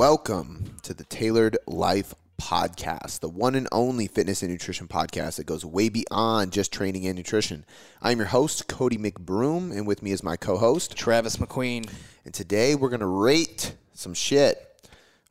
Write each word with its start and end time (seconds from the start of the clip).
Welcome 0.00 0.76
to 0.82 0.92
the 0.92 1.04
Tailored 1.04 1.56
Life 1.66 2.14
Podcast, 2.38 3.20
the 3.20 3.30
one 3.30 3.54
and 3.54 3.66
only 3.72 4.08
fitness 4.08 4.42
and 4.42 4.52
nutrition 4.52 4.88
podcast 4.88 5.36
that 5.36 5.46
goes 5.46 5.64
way 5.64 5.88
beyond 5.88 6.52
just 6.52 6.70
training 6.70 7.06
and 7.06 7.16
nutrition. 7.16 7.64
I'm 8.02 8.18
your 8.18 8.26
host, 8.26 8.68
Cody 8.68 8.98
McBroom, 8.98 9.72
and 9.72 9.86
with 9.86 10.02
me 10.02 10.10
is 10.12 10.22
my 10.22 10.36
co 10.36 10.58
host, 10.58 10.98
Travis 10.98 11.38
McQueen. 11.38 11.90
And 12.26 12.34
today 12.34 12.74
we're 12.74 12.90
going 12.90 13.00
to 13.00 13.06
rate 13.06 13.74
some 13.94 14.12
shit 14.12 14.58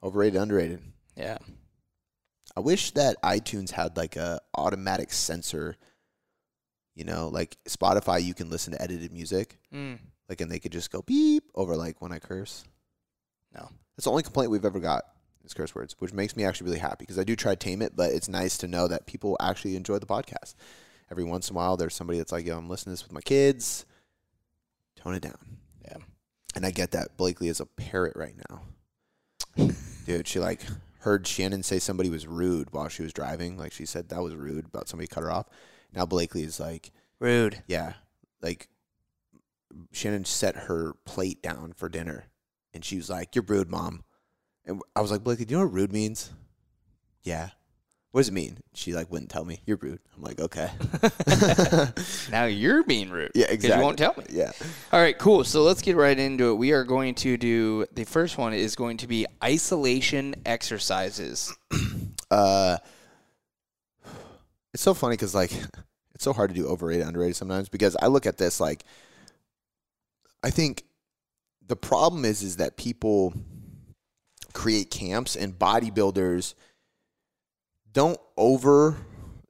overrated, 0.01 0.41
underrated. 0.41 0.82
Yeah. 1.16 1.38
I 2.57 2.61
wish 2.61 2.89
that 2.91 3.21
iTunes 3.21 3.70
had 3.70 3.95
like 3.95 4.16
a 4.16 4.41
automatic 4.57 5.13
censor. 5.13 5.77
You 6.95 7.04
know, 7.04 7.27
like 7.27 7.55
Spotify, 7.70 8.23
you 8.23 8.34
can 8.34 8.50
listen 8.50 8.73
to 8.73 8.82
edited 8.82 9.11
music, 9.13 9.59
Mm. 9.71 10.00
like, 10.27 10.41
and 10.41 10.50
they 10.50 10.57
could 10.57 10.71
just 10.71 10.89
go 10.91 11.04
beep 11.04 11.43
over 11.54 11.75
like 11.75 12.02
when 12.02 12.11
I 12.11 12.18
curse. 12.18 12.63
No. 13.54 13.69
That's 13.95 14.05
the 14.05 14.11
only 14.11 14.23
complaint 14.23 14.51
we've 14.51 14.65
ever 14.65 14.79
got 14.79 15.04
is 15.45 15.54
curse 15.54 15.75
words, 15.75 15.95
which 15.99 16.13
makes 16.13 16.35
me 16.35 16.43
actually 16.43 16.65
really 16.65 16.79
happy 16.79 17.04
because 17.04 17.19
I 17.19 17.23
do 17.23 17.35
try 17.35 17.54
to 17.54 17.55
tame 17.55 17.81
it, 17.81 17.95
but 17.95 18.11
it's 18.11 18.27
nice 18.27 18.57
to 18.59 18.68
know 18.68 18.87
that 18.87 19.05
people 19.05 19.37
actually 19.39 19.75
enjoy 19.75 19.99
the 19.99 20.05
podcast. 20.05 20.55
Every 21.11 21.23
once 21.23 21.49
in 21.49 21.55
a 21.55 21.57
while, 21.57 21.77
there's 21.77 21.93
somebody 21.93 22.18
that's 22.18 22.31
like, 22.31 22.45
"Yo, 22.45 22.57
I'm 22.57 22.69
listening 22.69 22.95
to 22.95 23.01
this 23.01 23.04
with 23.04 23.13
my 23.13 23.21
kids." 23.21 23.85
Tone 24.95 25.13
it 25.13 25.21
down. 25.21 25.37
Yeah. 25.83 25.97
And 26.55 26.65
I 26.65 26.71
get 26.71 26.91
that 26.91 27.15
Blakely 27.15 27.47
is 27.47 27.59
a 27.59 27.65
parrot 27.65 28.15
right 28.15 28.35
now. 28.49 28.61
Dude, 30.05 30.27
she 30.27 30.39
like 30.39 30.61
heard 30.99 31.27
Shannon 31.27 31.61
say 31.61 31.77
somebody 31.77 32.09
was 32.09 32.25
rude 32.25 32.73
while 32.73 32.89
she 32.89 33.03
was 33.03 33.13
driving. 33.13 33.57
Like 33.57 33.71
she 33.71 33.85
said 33.85 34.09
that 34.09 34.23
was 34.23 34.35
rude 34.35 34.66
about 34.66 34.89
somebody 34.89 35.07
cut 35.07 35.23
her 35.23 35.31
off. 35.31 35.47
Now 35.93 36.05
Blakely 36.05 36.41
is 36.43 36.59
like, 36.59 36.91
Rude. 37.19 37.61
yeah, 37.67 37.93
like 38.41 38.67
Shannon 39.91 40.25
set 40.25 40.55
her 40.55 40.93
plate 41.05 41.41
down 41.43 41.73
for 41.73 41.88
dinner, 41.89 42.25
and 42.75 42.86
she 42.86 42.97
was 42.97 43.09
like, 43.09 43.36
"You're 43.36 43.45
rude, 43.47 43.72
mom." 43.72 44.03
And 44.66 44.81
I 44.95 45.02
was 45.02 45.09
like, 45.09 45.23
"Blakely, 45.23 45.45
do 45.45 45.53
you 45.53 45.59
know 45.59 45.66
what 45.66 45.73
rude 45.73 45.94
means?" 45.94 46.31
Yeah. 47.23 47.49
What 48.11 48.22
does 48.22 48.30
it 48.30 48.33
mean? 48.33 48.59
She 48.73 48.94
like 48.94 49.11
wouldn't 49.11 49.30
tell 49.30 49.44
me. 49.44 49.59
You're 49.66 49.75
rude. 49.75 49.99
I'm 50.16 50.23
like, 50.23 50.39
okay. 50.39 50.72
Now 52.31 52.45
you're 52.45 52.81
being 52.83 53.09
rude. 53.09 53.31
yeah, 53.36 53.47
exactly. 53.49 53.77
You 53.77 53.83
won't 53.83 53.97
tell 53.97 54.16
me. 54.17 54.23
Yeah. 54.30 54.53
All 54.94 55.02
right, 55.02 55.17
cool. 55.17 55.44
So 55.44 55.64
let's 55.64 55.81
get 55.81 55.97
right 55.97 56.17
into 56.17 56.52
it. 56.52 56.53
We 56.53 56.72
are 56.72 56.86
going 56.86 57.16
to 57.16 57.36
do 57.36 57.86
the 57.94 58.05
first 58.05 58.38
one 58.38 58.53
is 58.53 58.77
going 58.77 58.95
to 58.97 59.08
be 59.08 59.25
isolation 59.44 60.36
exercises. 60.45 61.53
Uh, 62.31 62.77
it's 64.73 64.81
so 64.81 64.95
funny 64.95 65.14
because 65.14 65.36
like 65.36 65.52
it's 66.16 66.23
so 66.23 66.33
hard 66.33 66.49
to 66.49 66.55
do 66.55 66.67
overrated, 66.67 67.05
underrated 67.05 67.36
sometimes 67.36 67.69
because 67.69 67.95
I 68.02 68.08
look 68.08 68.25
at 68.25 68.39
this 68.39 68.59
like 68.59 68.83
I 70.44 70.49
think 70.49 70.83
the 71.67 71.75
problem 71.75 72.25
is 72.25 72.44
is 72.44 72.58
that 72.58 72.77
people 72.77 73.33
create 74.53 74.89
camps 74.89 75.35
and 75.35 75.58
bodybuilders 75.58 76.53
don't 77.91 78.19
over 78.38 78.97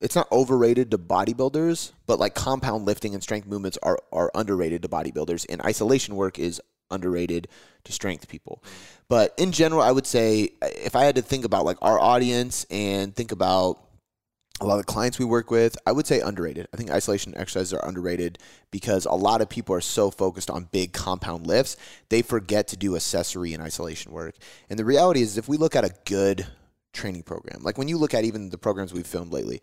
it's 0.01 0.15
not 0.15 0.31
overrated 0.31 0.91
to 0.91 0.97
bodybuilders, 0.97 1.93
but 2.05 2.19
like 2.19 2.35
compound 2.35 2.85
lifting 2.85 3.13
and 3.13 3.23
strength 3.23 3.47
movements 3.47 3.77
are 3.81 3.97
are 4.11 4.31
underrated 4.35 4.81
to 4.83 4.87
bodybuilders 4.87 5.45
and 5.49 5.61
isolation 5.61 6.15
work 6.15 6.37
is 6.37 6.61
underrated 6.91 7.47
to 7.85 7.91
strength 7.91 8.27
people. 8.27 8.61
Mm. 8.63 8.69
But 9.07 9.33
in 9.37 9.51
general, 9.51 9.81
I 9.81 9.91
would 9.91 10.05
say 10.05 10.49
if 10.61 10.95
I 10.95 11.03
had 11.03 11.15
to 11.15 11.21
think 11.21 11.45
about 11.45 11.65
like 11.65 11.77
our 11.81 11.99
audience 11.99 12.65
and 12.69 13.15
think 13.15 13.31
about 13.31 13.84
a 14.61 14.65
lot 14.65 14.79
of 14.79 14.85
the 14.85 14.91
clients 14.91 15.19
we 15.19 15.25
work 15.25 15.51
with, 15.51 15.77
I 15.85 15.91
would 15.91 16.07
say 16.07 16.21
underrated. 16.21 16.67
I 16.73 16.77
think 16.77 16.89
isolation 16.89 17.33
exercises 17.35 17.73
are 17.73 17.85
underrated 17.85 18.39
because 18.71 19.05
a 19.05 19.11
lot 19.11 19.41
of 19.41 19.49
people 19.49 19.75
are 19.75 19.81
so 19.81 20.09
focused 20.09 20.49
on 20.49 20.69
big 20.71 20.93
compound 20.93 21.45
lifts, 21.45 21.75
they 22.09 22.21
forget 22.21 22.67
to 22.69 22.77
do 22.77 22.95
accessory 22.95 23.53
and 23.53 23.61
isolation 23.61 24.13
work. 24.13 24.35
And 24.69 24.79
the 24.79 24.85
reality 24.85 25.21
is, 25.21 25.37
if 25.37 25.49
we 25.49 25.57
look 25.57 25.75
at 25.75 25.83
a 25.83 25.93
good 26.05 26.47
training 26.93 27.23
program, 27.23 27.63
like 27.63 27.77
when 27.77 27.89
you 27.89 27.97
look 27.97 28.13
at 28.13 28.23
even 28.23 28.49
the 28.49 28.57
programs 28.57 28.93
we've 28.93 29.05
filmed 29.05 29.33
lately, 29.33 29.61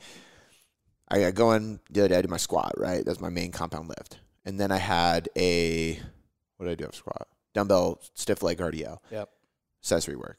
I, 1.08 1.30
go 1.30 1.52
in 1.52 1.80
the 1.90 2.00
other 2.00 2.08
day, 2.08 2.18
I 2.18 2.22
did 2.22 2.30
my 2.30 2.36
squat, 2.36 2.72
right? 2.76 3.04
That's 3.04 3.20
my 3.20 3.28
main 3.30 3.50
compound 3.50 3.88
lift. 3.88 4.18
And 4.44 4.58
then 4.60 4.70
I 4.70 4.78
had 4.78 5.28
a, 5.36 5.94
what 6.56 6.66
did 6.66 6.72
I 6.72 6.74
do 6.74 6.84
after 6.84 6.96
squat? 6.98 7.28
Dumbbell 7.54 8.00
stiff 8.14 8.42
leg 8.42 8.58
RDL 8.58 8.98
Yep. 9.10 9.28
accessory 9.82 10.16
work, 10.16 10.38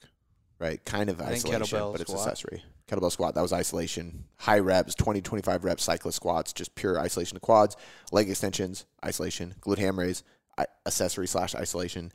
right? 0.60 0.84
Kind 0.84 1.10
of 1.10 1.22
isolation, 1.22 1.92
but 1.92 2.02
it's 2.02 2.12
squat. 2.12 2.28
accessory. 2.28 2.64
Kettlebell 2.88 3.12
squat, 3.12 3.36
that 3.36 3.42
was 3.42 3.54
isolation. 3.54 4.26
High 4.38 4.60
reps, 4.60 4.96
20, 4.96 5.22
25 5.22 5.64
reps, 5.64 5.84
cyclist 5.84 6.18
squats, 6.18 6.54
just 6.54 6.76
pure 6.76 7.00
isolation 7.00 7.38
of 7.38 7.42
quads. 7.42 7.78
Leg 8.12 8.30
extensions, 8.30 8.86
isolation. 9.06 9.56
Glute 9.62 9.78
ham 9.78 9.98
raise, 9.98 10.24
accessory 10.86 11.28
slash 11.28 11.56
isolation. 11.56 12.12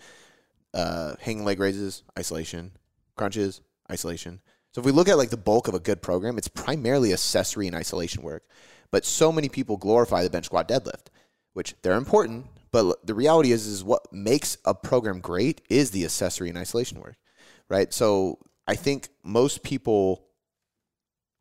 Uh, 0.75 1.15
hanging 1.21 1.45
leg 1.45 1.59
raises, 1.59 2.03
isolation. 2.19 2.73
Crunches, 3.17 3.63
isolation. 3.91 4.41
So 4.73 4.81
if 4.81 4.85
we 4.85 4.93
look 4.93 5.09
at 5.09 5.19
like 5.19 5.31
the 5.31 5.37
bulk 5.37 5.69
of 5.69 5.75
a 5.75 5.81
good 5.81 6.03
program, 6.03 6.37
it's 6.37 6.49
primarily 6.49 7.13
accessory 7.13 7.67
and 7.67 7.75
isolation 7.75 8.23
work. 8.23 8.45
But 8.91 9.05
so 9.05 9.33
many 9.33 9.49
people 9.49 9.77
glorify 9.77 10.23
the 10.23 10.31
bench 10.31 10.47
squat 10.47 10.69
deadlift, 10.69 11.09
which 11.55 11.75
they're 11.83 11.97
important. 11.97 12.47
But 12.71 13.07
the 13.07 13.15
reality 13.15 13.53
is, 13.53 13.67
is 13.67 13.83
what 13.83 14.13
makes 14.13 14.59
a 14.65 14.75
program 14.75 15.21
great 15.21 15.63
is 15.71 15.91
the 15.91 16.05
accessory 16.05 16.51
and 16.51 16.59
isolation 16.59 17.01
work, 17.01 17.17
right? 17.69 17.93
So 17.93 18.39
I 18.67 18.75
think 18.77 19.09
most 19.23 19.63
people 19.63 20.28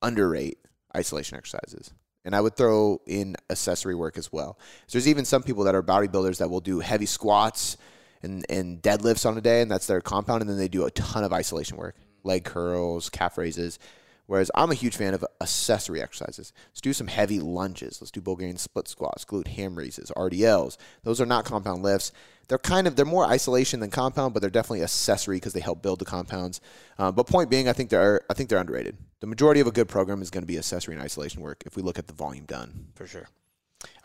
underrate 0.02 0.58
isolation 0.96 1.38
exercises. 1.38 1.94
And 2.26 2.36
I 2.36 2.42
would 2.42 2.58
throw 2.58 3.02
in 3.08 3.36
accessory 3.50 3.96
work 3.96 4.18
as 4.18 4.32
well. 4.34 4.60
So 4.88 4.98
there's 4.98 5.08
even 5.08 5.24
some 5.24 5.44
people 5.44 5.64
that 5.64 5.76
are 5.76 5.84
bodybuilders 5.84 6.40
that 6.40 6.50
will 6.50 6.60
do 6.60 6.80
heavy 6.80 7.06
squats 7.06 7.78
and, 8.22 8.46
and 8.50 8.82
deadlifts 8.82 9.26
on 9.26 9.38
a 9.38 9.42
day, 9.42 9.62
and 9.62 9.72
that's 9.72 9.88
their 9.88 10.02
compound, 10.02 10.42
and 10.42 10.50
then 10.50 10.58
they 10.58 10.68
do 10.68 10.86
a 10.86 10.92
ton 10.92 11.24
of 11.24 11.32
isolation 11.32 11.78
work, 11.78 11.96
leg 12.24 12.44
curls, 12.44 13.10
calf 13.10 13.38
raises. 13.38 13.80
Whereas 14.26 14.52
I'm 14.56 14.72
a 14.72 14.76
huge 14.76 14.98
fan 14.98 15.14
of 15.14 15.26
accessory 15.40 16.02
exercises. 16.02 16.52
Let's 16.70 16.82
do 16.82 16.92
some 16.92 17.08
heavy 17.08 17.40
lunges. 17.40 18.02
Let's 18.02 18.12
do 18.12 18.20
Bulgarian 18.20 18.58
split 18.58 18.90
squats, 18.90 19.24
glute 19.24 19.48
ham 19.48 19.78
raises, 19.78 20.12
RDLs. 20.12 20.76
Those 21.04 21.22
are 21.22 21.26
not 21.26 21.46
compound 21.46 21.82
lifts. 21.82 22.12
They're 22.50 22.58
kind 22.58 22.88
of 22.88 22.98
they're 22.98 23.06
more 23.06 23.26
isolation 23.26 23.80
than 23.80 23.90
compound, 23.90 24.34
but 24.34 24.42
they're 24.42 24.50
definitely 24.50 24.84
accessory 24.84 25.38
because 25.38 25.54
they 25.54 25.62
help 25.62 25.82
build 25.82 26.00
the 26.00 26.06
compounds. 26.06 26.60
Um, 26.98 27.16
but 27.16 27.28
point 27.28 27.50
being, 27.50 27.70
I 27.70 27.74
think 27.74 27.90
they're 27.90 28.22
I 28.30 28.34
think 28.34 28.50
they're 28.50 28.60
underrated. 28.60 28.98
The 29.20 29.28
majority 29.28 29.60
of 29.60 29.68
a 29.68 29.72
good 29.72 29.88
program 29.88 30.22
is 30.22 30.30
going 30.30 30.44
to 30.44 30.48
be 30.48 30.58
accessory 30.58 30.94
and 30.94 31.04
isolation 31.04 31.42
work 31.42 31.64
if 31.66 31.76
we 31.76 31.82
look 31.82 31.98
at 31.98 32.08
the 32.08 32.14
volume 32.14 32.46
done. 32.46 32.88
For 32.96 33.08
sure. 33.08 33.28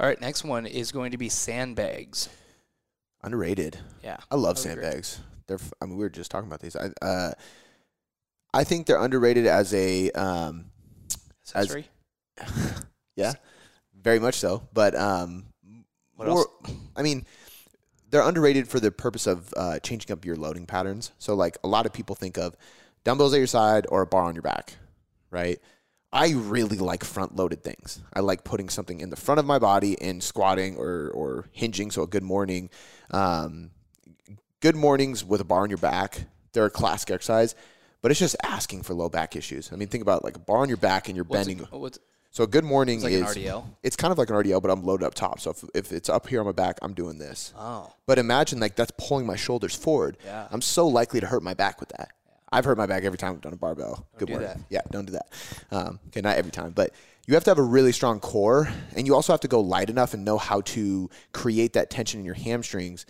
All 0.01 0.07
right, 0.07 0.21
next 0.21 0.45
one 0.45 0.67
is 0.67 0.91
going 0.93 1.11
to 1.13 1.19
be 1.19 1.29
sandbags. 1.29 2.29
Underrated. 3.23 3.79
Yeah. 4.03 4.17
I 4.31 4.37
love 4.37 4.59
sandbags. 4.59 5.21
They're 5.47 5.59
f- 5.59 5.73
I 5.81 5.87
mean 5.87 5.97
we 5.97 6.05
were 6.05 6.11
just 6.11 6.31
talking 6.31 6.49
about 6.49 6.61
these. 6.61 6.77
I 6.77 6.91
uh, 7.05 7.33
I 8.55 8.65
think 8.65 8.87
they're 8.87 9.01
underrated 9.01 9.47
as 9.47 9.73
a 9.75 10.11
um, 10.13 10.67
As- 11.55 11.69
Accessory. 11.69 11.89
yeah, 13.17 13.33
very 14.01 14.19
much 14.19 14.37
so. 14.37 14.67
But 14.73 14.95
um, 14.95 15.45
What 16.17 16.29
more- 16.29 16.39
else? 16.39 16.73
I 16.97 17.03
mean, 17.03 17.25
they're 18.11 18.27
underrated 18.27 18.69
for 18.69 18.81
the 18.81 18.91
purpose 18.91 19.27
of 19.27 19.53
uh, 19.57 19.79
changing 19.81 20.13
up 20.13 20.25
your 20.25 20.37
loading 20.37 20.67
patterns. 20.67 21.13
So, 21.19 21.35
like 21.35 21.57
a 21.65 21.69
lot 21.69 21.87
of 21.87 21.93
people 21.93 22.15
think 22.17 22.39
of 22.39 22.57
dumbbells 23.05 23.33
at 23.35 23.39
your 23.39 23.47
side 23.47 23.87
or 23.89 24.03
a 24.03 24.07
bar 24.07 24.25
on 24.25 24.35
your 24.35 24.43
back, 24.43 24.75
right? 25.33 25.59
I 26.13 26.33
really 26.33 26.77
like 26.77 27.05
front 27.05 27.35
loaded 27.37 27.65
things. 27.65 28.01
I 28.13 28.21
like 28.21 28.45
putting 28.45 28.69
something 28.69 29.01
in 29.01 29.09
the 29.11 29.17
front 29.17 29.39
of 29.41 29.47
my 29.47 29.59
body 29.59 30.01
and 30.01 30.23
squatting 30.23 30.77
or, 30.77 31.09
or 31.15 31.49
hinging. 31.53 31.91
So, 31.91 32.03
a 32.03 32.07
good 32.07 32.23
morning, 32.23 32.69
um, 33.11 33.71
good 34.61 34.77
mornings 34.77 35.25
with 35.25 35.41
a 35.41 35.45
bar 35.45 35.63
on 35.63 35.71
your 35.71 35.79
back, 35.79 36.27
they're 36.53 36.67
a 36.67 36.71
classic 36.71 37.11
exercise, 37.11 37.55
but 38.03 38.11
it's 38.11 38.21
just 38.21 38.37
asking 38.43 38.83
for 38.83 38.93
low 38.95 39.09
back 39.09 39.35
issues. 39.37 39.73
I 39.73 39.77
mean, 39.77 39.89
think 39.89 40.03
about 40.03 40.23
like 40.23 40.37
a 40.37 40.41
bar 40.41 40.59
on 40.59 40.69
your 40.69 40.77
back 40.77 41.09
and 41.09 41.17
you're 41.17 41.25
What's 41.25 41.47
bending. 41.47 41.65
it, 41.65 41.73
what's, 41.73 41.99
So 42.31 42.45
a 42.45 42.47
good 42.47 42.65
morning 42.65 43.01
like 43.01 43.13
is 43.13 43.21
an 43.23 43.27
RDL. 43.43 43.65
it's 43.83 43.97
kind 43.97 44.13
of 44.13 44.19
like 44.19 44.29
an 44.29 44.37
RDL, 44.37 44.61
but 44.61 44.71
I'm 44.71 44.83
loaded 44.85 45.07
up 45.07 45.15
top. 45.15 45.41
So 45.41 45.51
if, 45.53 45.65
if 45.75 45.93
it's 45.93 46.11
up 46.11 46.27
here 46.27 46.41
on 46.41 46.47
my 46.47 46.53
back, 46.53 46.79
I'm 46.83 46.93
doing 46.93 47.19
this. 47.19 47.55
Oh. 47.57 47.91
But 48.07 48.19
imagine 48.19 48.61
like 48.61 48.77
that's 48.77 48.93
pulling 48.99 49.25
my 49.25 49.37
shoulders 49.37 49.75
forward. 49.75 50.19
Yeah. 50.27 50.47
I'm 50.51 50.61
so 50.63 50.87
likely 50.87 51.21
to 51.21 51.27
hurt 51.27 51.43
my 51.43 51.55
back 51.55 51.81
with 51.81 51.89
that. 51.91 52.11
I've 52.53 52.65
hurt 52.65 52.77
my 52.77 52.87
back 52.87 53.05
every 53.05 53.19
time 53.19 53.33
I've 53.33 53.41
done 53.41 53.55
a 53.55 53.57
barbell. 53.57 54.07
Good 54.19 54.27
do 54.27 54.33
morning. 54.35 54.49
that. 54.49 54.61
Yeah, 54.69 54.83
don't 54.91 55.07
do 55.07 55.13
that. 55.13 55.27
Um, 55.71 55.99
okay, 56.09 56.21
not 56.21 56.37
every 56.37 56.53
time, 56.53 56.73
but 56.73 56.93
you 57.27 57.35
have 57.35 57.45
to 57.45 57.51
have 57.51 57.59
a 57.59 57.63
really 57.63 57.93
strong 57.93 58.21
core, 58.21 58.69
and 58.95 59.07
you 59.07 59.15
also 59.15 59.33
have 59.33 59.41
to 59.41 59.49
go 59.49 59.61
light 59.61 59.89
enough 59.89 60.13
and 60.13 60.25
know 60.25 60.39
how 60.39 60.61
to 60.63 61.09
create 61.33 61.73
that 61.73 61.89
tension 61.89 62.21
in 62.21 62.27
your 62.27 62.35
hamstrings. 62.35 63.07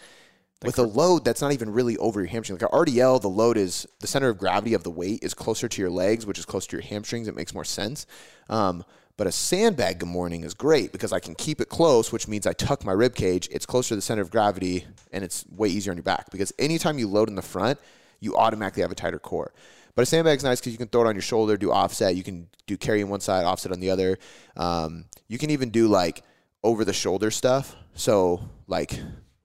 with 0.64 0.78
a 0.78 0.82
load 0.84 1.24
that's 1.24 1.42
not 1.42 1.50
even 1.50 1.70
really 1.70 1.96
over 1.96 2.20
your 2.20 2.28
hamstring. 2.28 2.56
Like 2.56 2.72
an 2.72 2.78
RDL, 2.78 3.20
the 3.20 3.28
load 3.28 3.56
is 3.56 3.84
the 3.98 4.06
center 4.06 4.28
of 4.28 4.38
gravity 4.38 4.74
of 4.74 4.84
the 4.84 4.92
weight 4.92 5.18
is 5.22 5.34
closer 5.34 5.66
to 5.68 5.80
your 5.82 5.90
legs, 5.90 6.24
which 6.24 6.38
is 6.38 6.44
closer 6.44 6.68
to 6.70 6.76
your 6.76 6.84
hamstrings. 6.84 7.26
It 7.26 7.34
makes 7.34 7.52
more 7.52 7.64
sense. 7.64 8.06
Um, 8.48 8.84
but 9.16 9.26
a 9.26 9.32
sandbag 9.32 9.98
good 9.98 10.08
morning 10.08 10.44
is 10.44 10.54
great 10.54 10.92
because 10.92 11.12
I 11.12 11.18
can 11.18 11.34
keep 11.34 11.60
it 11.60 11.68
close, 11.68 12.12
which 12.12 12.28
means 12.28 12.46
I 12.46 12.52
tuck 12.52 12.84
my 12.84 12.92
rib 12.92 13.16
cage. 13.16 13.48
It's 13.50 13.66
closer 13.66 13.90
to 13.90 13.96
the 13.96 14.02
center 14.02 14.22
of 14.22 14.30
gravity, 14.30 14.86
and 15.12 15.24
it's 15.24 15.44
way 15.50 15.68
easier 15.68 15.90
on 15.90 15.96
your 15.96 16.04
back. 16.04 16.30
Because 16.30 16.52
anytime 16.58 16.98
you 16.98 17.08
load 17.08 17.28
in 17.28 17.34
the 17.34 17.42
front, 17.42 17.78
you 18.22 18.36
automatically 18.36 18.82
have 18.82 18.92
a 18.92 18.94
tighter 18.94 19.18
core. 19.18 19.52
But 19.94 20.02
a 20.02 20.06
sandbag's 20.06 20.44
nice 20.44 20.60
because 20.60 20.72
you 20.72 20.78
can 20.78 20.88
throw 20.88 21.02
it 21.02 21.08
on 21.08 21.14
your 21.14 21.22
shoulder, 21.22 21.56
do 21.58 21.70
offset. 21.70 22.16
You 22.16 22.22
can 22.22 22.48
do 22.66 22.78
carry 22.78 23.02
on 23.02 23.10
one 23.10 23.20
side, 23.20 23.44
offset 23.44 23.72
on 23.72 23.80
the 23.80 23.90
other. 23.90 24.18
Um, 24.56 25.06
you 25.28 25.36
can 25.36 25.50
even 25.50 25.68
do 25.68 25.88
like 25.88 26.22
over 26.62 26.84
the 26.84 26.94
shoulder 26.94 27.30
stuff. 27.30 27.76
So 27.94 28.48
like 28.66 28.98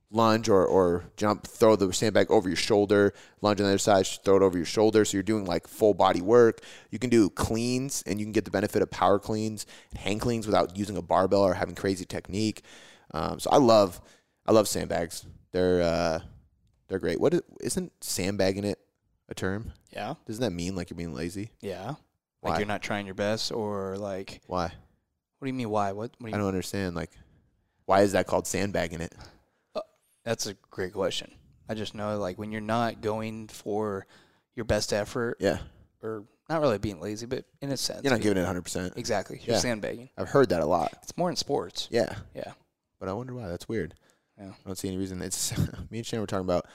lunge 0.10 0.48
or, 0.48 0.66
or 0.66 1.04
jump, 1.18 1.46
throw 1.46 1.76
the 1.76 1.92
sandbag 1.92 2.32
over 2.32 2.48
your 2.48 2.56
shoulder, 2.56 3.14
lunge 3.42 3.60
on 3.60 3.66
the 3.66 3.72
other 3.72 3.78
side, 3.78 4.08
throw 4.24 4.38
it 4.38 4.44
over 4.44 4.58
your 4.58 4.66
shoulder. 4.66 5.04
So 5.04 5.18
you're 5.18 5.24
doing 5.24 5.44
like 5.44 5.68
full 5.68 5.94
body 5.94 6.22
work. 6.22 6.62
You 6.92 7.00
can 7.00 7.10
do 7.10 7.30
cleans 7.30 8.04
and 8.06 8.20
you 8.20 8.26
can 8.26 8.32
get 8.32 8.46
the 8.46 8.52
benefit 8.52 8.82
of 8.82 8.90
power 8.90 9.20
cleans 9.20 9.66
and 9.90 10.00
hang 10.00 10.20
cleans 10.20 10.46
without 10.46 10.78
using 10.78 10.96
a 10.96 11.02
barbell 11.02 11.42
or 11.42 11.56
having 11.56 11.76
crazy 11.76 12.06
technique. 12.06 12.62
Um, 13.12 13.40
so 13.40 13.50
I 13.52 13.58
love, 13.58 14.00
I 14.46 14.54
love 14.54 14.68
sandbags. 14.68 15.26
They're, 15.52 15.82
uh, 15.82 16.20
they're 16.88 17.00
great. 17.00 17.20
What 17.20 17.34
is, 17.34 17.42
isn't 17.62 17.92
sandbagging 18.02 18.64
it 18.64 18.80
a 19.30 19.34
term? 19.36 19.74
Yeah. 19.92 20.16
Doesn't 20.26 20.42
that 20.42 20.52
mean 20.52 20.76
like 20.76 20.90
you're 20.90 20.98
being 20.98 21.14
lazy? 21.14 21.52
Yeah. 21.62 21.96
Why? 22.42 22.52
Like 22.52 22.60
you're 22.60 22.68
not 22.68 22.82
trying 22.82 23.06
your 23.06 23.16
best, 23.16 23.52
or 23.52 23.98
like, 23.98 24.42
Why? 24.48 24.66
what 24.66 25.46
do 25.46 25.48
you 25.48 25.54
mean? 25.54 25.70
Why? 25.70 25.92
What? 25.92 26.12
what 26.20 26.30
do 26.30 26.36
I 26.36 26.38
don't 26.38 26.48
understand. 26.48 26.96
Like, 26.96 27.12
why 27.86 28.02
is 28.02 28.12
that 28.14 28.28
called 28.28 28.48
sandbagging 28.48 29.02
it? 29.02 29.14
Uh, 29.76 29.82
that's 30.24 30.46
a 30.48 30.54
great 30.72 30.94
question. 30.94 31.32
I 31.70 31.74
just 31.74 31.96
know 31.96 32.18
like 32.20 32.38
when 32.38 32.52
you're 32.52 32.62
not 32.62 33.02
going 33.02 33.48
for 33.48 34.06
your 34.56 34.66
best 34.66 34.94
effort, 34.94 35.38
Yeah, 35.40 35.58
or 36.02 36.24
not 36.50 36.62
really 36.62 36.78
being 36.78 37.02
lazy, 37.02 37.26
but 37.26 37.44
in 37.62 37.72
a 37.72 37.78
sense, 37.78 38.04
you're 38.04 38.14
not 38.14 38.22
giving 38.22 38.38
it 38.38 38.42
100. 38.42 38.62
percent 38.62 38.94
exactly. 38.96 39.42
You're 39.44 39.56
Yeah. 39.56 39.62
sandbagging. 39.62 40.10
I've 40.18 40.30
heard 40.30 40.50
that 40.50 40.62
a 40.62 40.66
lot. 40.66 40.94
It's 41.04 41.18
more 41.18 41.30
in 41.30 41.36
sports. 41.36 41.88
Yeah, 41.92 42.16
Yeah. 42.34 42.54
but 43.00 43.10
I 43.10 43.14
wonder 43.14 43.34
why. 43.34 43.48
That's 43.48 43.68
weird. 43.68 43.96
Yeah. 44.38 44.50
I 44.50 44.68
don't 44.68 44.78
see 44.78 44.88
any 44.88 44.98
reason. 44.98 45.22
It's 45.22 45.58
me 45.90 46.00
and 46.00 46.06
Shannon 46.06 46.22
were 46.22 46.28
talking 46.28 46.46
about 46.46 46.68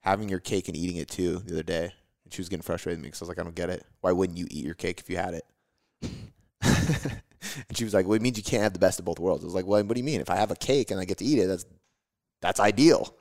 having 0.00 0.28
your 0.28 0.40
cake 0.40 0.68
and 0.68 0.76
eating 0.76 0.96
it 0.96 1.08
too 1.08 1.38
the 1.38 1.54
other 1.54 1.62
day, 1.62 1.92
and 2.24 2.32
she 2.32 2.40
was 2.40 2.48
getting 2.48 2.62
frustrated 2.62 2.98
with 2.98 3.04
me 3.04 3.08
because 3.08 3.22
I 3.22 3.24
was 3.24 3.28
like, 3.28 3.38
I 3.38 3.42
don't 3.42 3.54
get 3.54 3.70
it. 3.70 3.84
Why 4.00 4.12
wouldn't 4.12 4.38
you 4.38 4.46
eat 4.50 4.64
your 4.64 4.74
cake 4.74 5.00
if 5.00 5.10
you 5.10 5.16
had 5.16 5.34
it? 5.34 5.44
and 7.68 7.76
she 7.76 7.84
was 7.84 7.94
like, 7.94 8.06
Well, 8.06 8.14
it 8.14 8.22
means 8.22 8.36
you 8.36 8.44
can't 8.44 8.62
have 8.62 8.72
the 8.72 8.78
best 8.78 8.98
of 8.98 9.04
both 9.04 9.18
worlds. 9.18 9.44
I 9.44 9.46
was 9.46 9.54
like, 9.54 9.66
Well, 9.66 9.82
what 9.84 9.94
do 9.94 10.00
you 10.00 10.04
mean? 10.04 10.20
If 10.20 10.30
I 10.30 10.36
have 10.36 10.50
a 10.50 10.56
cake 10.56 10.90
and 10.90 11.00
I 11.00 11.04
get 11.04 11.18
to 11.18 11.24
eat 11.24 11.38
it, 11.38 11.46
that's 11.46 11.66
that's 12.40 12.60
ideal. 12.60 13.14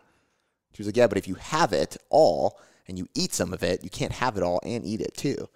She 0.73 0.81
was 0.81 0.87
like, 0.87 0.97
Yeah, 0.97 1.07
but 1.07 1.17
if 1.17 1.27
you 1.27 1.35
have 1.35 1.73
it 1.73 1.97
all 2.09 2.59
and 2.87 2.97
you 2.97 3.07
eat 3.15 3.33
some 3.33 3.53
of 3.53 3.63
it, 3.63 3.83
you 3.83 3.89
can't 3.89 4.11
have 4.13 4.37
it 4.37 4.43
all 4.43 4.59
and 4.63 4.85
eat 4.85 5.01
it 5.01 5.15
too. 5.17 5.49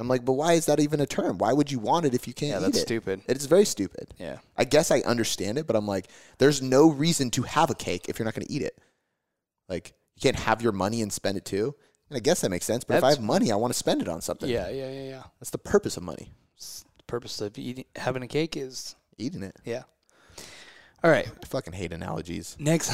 I'm 0.00 0.08
like, 0.08 0.24
but 0.24 0.32
why 0.32 0.54
is 0.54 0.66
that 0.66 0.80
even 0.80 1.00
a 1.00 1.06
term? 1.06 1.38
Why 1.38 1.52
would 1.52 1.70
you 1.70 1.78
want 1.78 2.06
it 2.06 2.14
if 2.14 2.26
you 2.26 2.34
can't 2.34 2.52
Yeah, 2.52 2.58
that's 2.60 2.78
it? 2.78 2.82
stupid. 2.82 3.22
It's 3.28 3.46
very 3.46 3.64
stupid. 3.64 4.14
Yeah. 4.18 4.38
I 4.56 4.64
guess 4.64 4.90
I 4.90 5.00
understand 5.00 5.58
it, 5.58 5.66
but 5.66 5.76
I'm 5.76 5.86
like, 5.86 6.08
there's 6.38 6.62
no 6.62 6.90
reason 6.90 7.30
to 7.32 7.42
have 7.42 7.70
a 7.70 7.74
cake 7.74 8.06
if 8.08 8.18
you're 8.18 8.24
not 8.24 8.34
going 8.34 8.46
to 8.46 8.52
eat 8.52 8.62
it. 8.62 8.78
Like, 9.68 9.92
you 10.16 10.20
can't 10.22 10.36
have 10.36 10.62
your 10.62 10.72
money 10.72 11.02
and 11.02 11.12
spend 11.12 11.36
it 11.36 11.44
too. 11.44 11.74
And 12.08 12.16
I 12.16 12.20
guess 12.20 12.40
that 12.40 12.50
makes 12.50 12.66
sense. 12.66 12.82
But 12.82 12.96
if 12.98 13.04
I 13.04 13.10
have 13.10 13.20
money, 13.20 13.52
I 13.52 13.56
want 13.56 13.72
to 13.72 13.78
spend 13.78 14.02
it 14.02 14.08
on 14.08 14.20
something. 14.20 14.48
Yeah. 14.48 14.68
Yeah. 14.68 14.90
Yeah. 14.90 15.02
Yeah. 15.08 15.22
That's 15.38 15.50
the 15.50 15.58
purpose 15.58 15.96
of 15.96 16.02
money. 16.02 16.32
The 16.58 17.04
purpose 17.06 17.40
of 17.40 17.56
eating, 17.58 17.84
having 17.96 18.22
a 18.22 18.28
cake 18.28 18.56
is 18.56 18.96
Eating 19.18 19.42
it. 19.42 19.54
yeah. 19.64 19.82
All 21.02 21.10
right. 21.10 21.26
I 21.28 21.46
fucking 21.46 21.72
hate 21.72 21.92
analogies. 21.92 22.56
Next. 22.58 22.90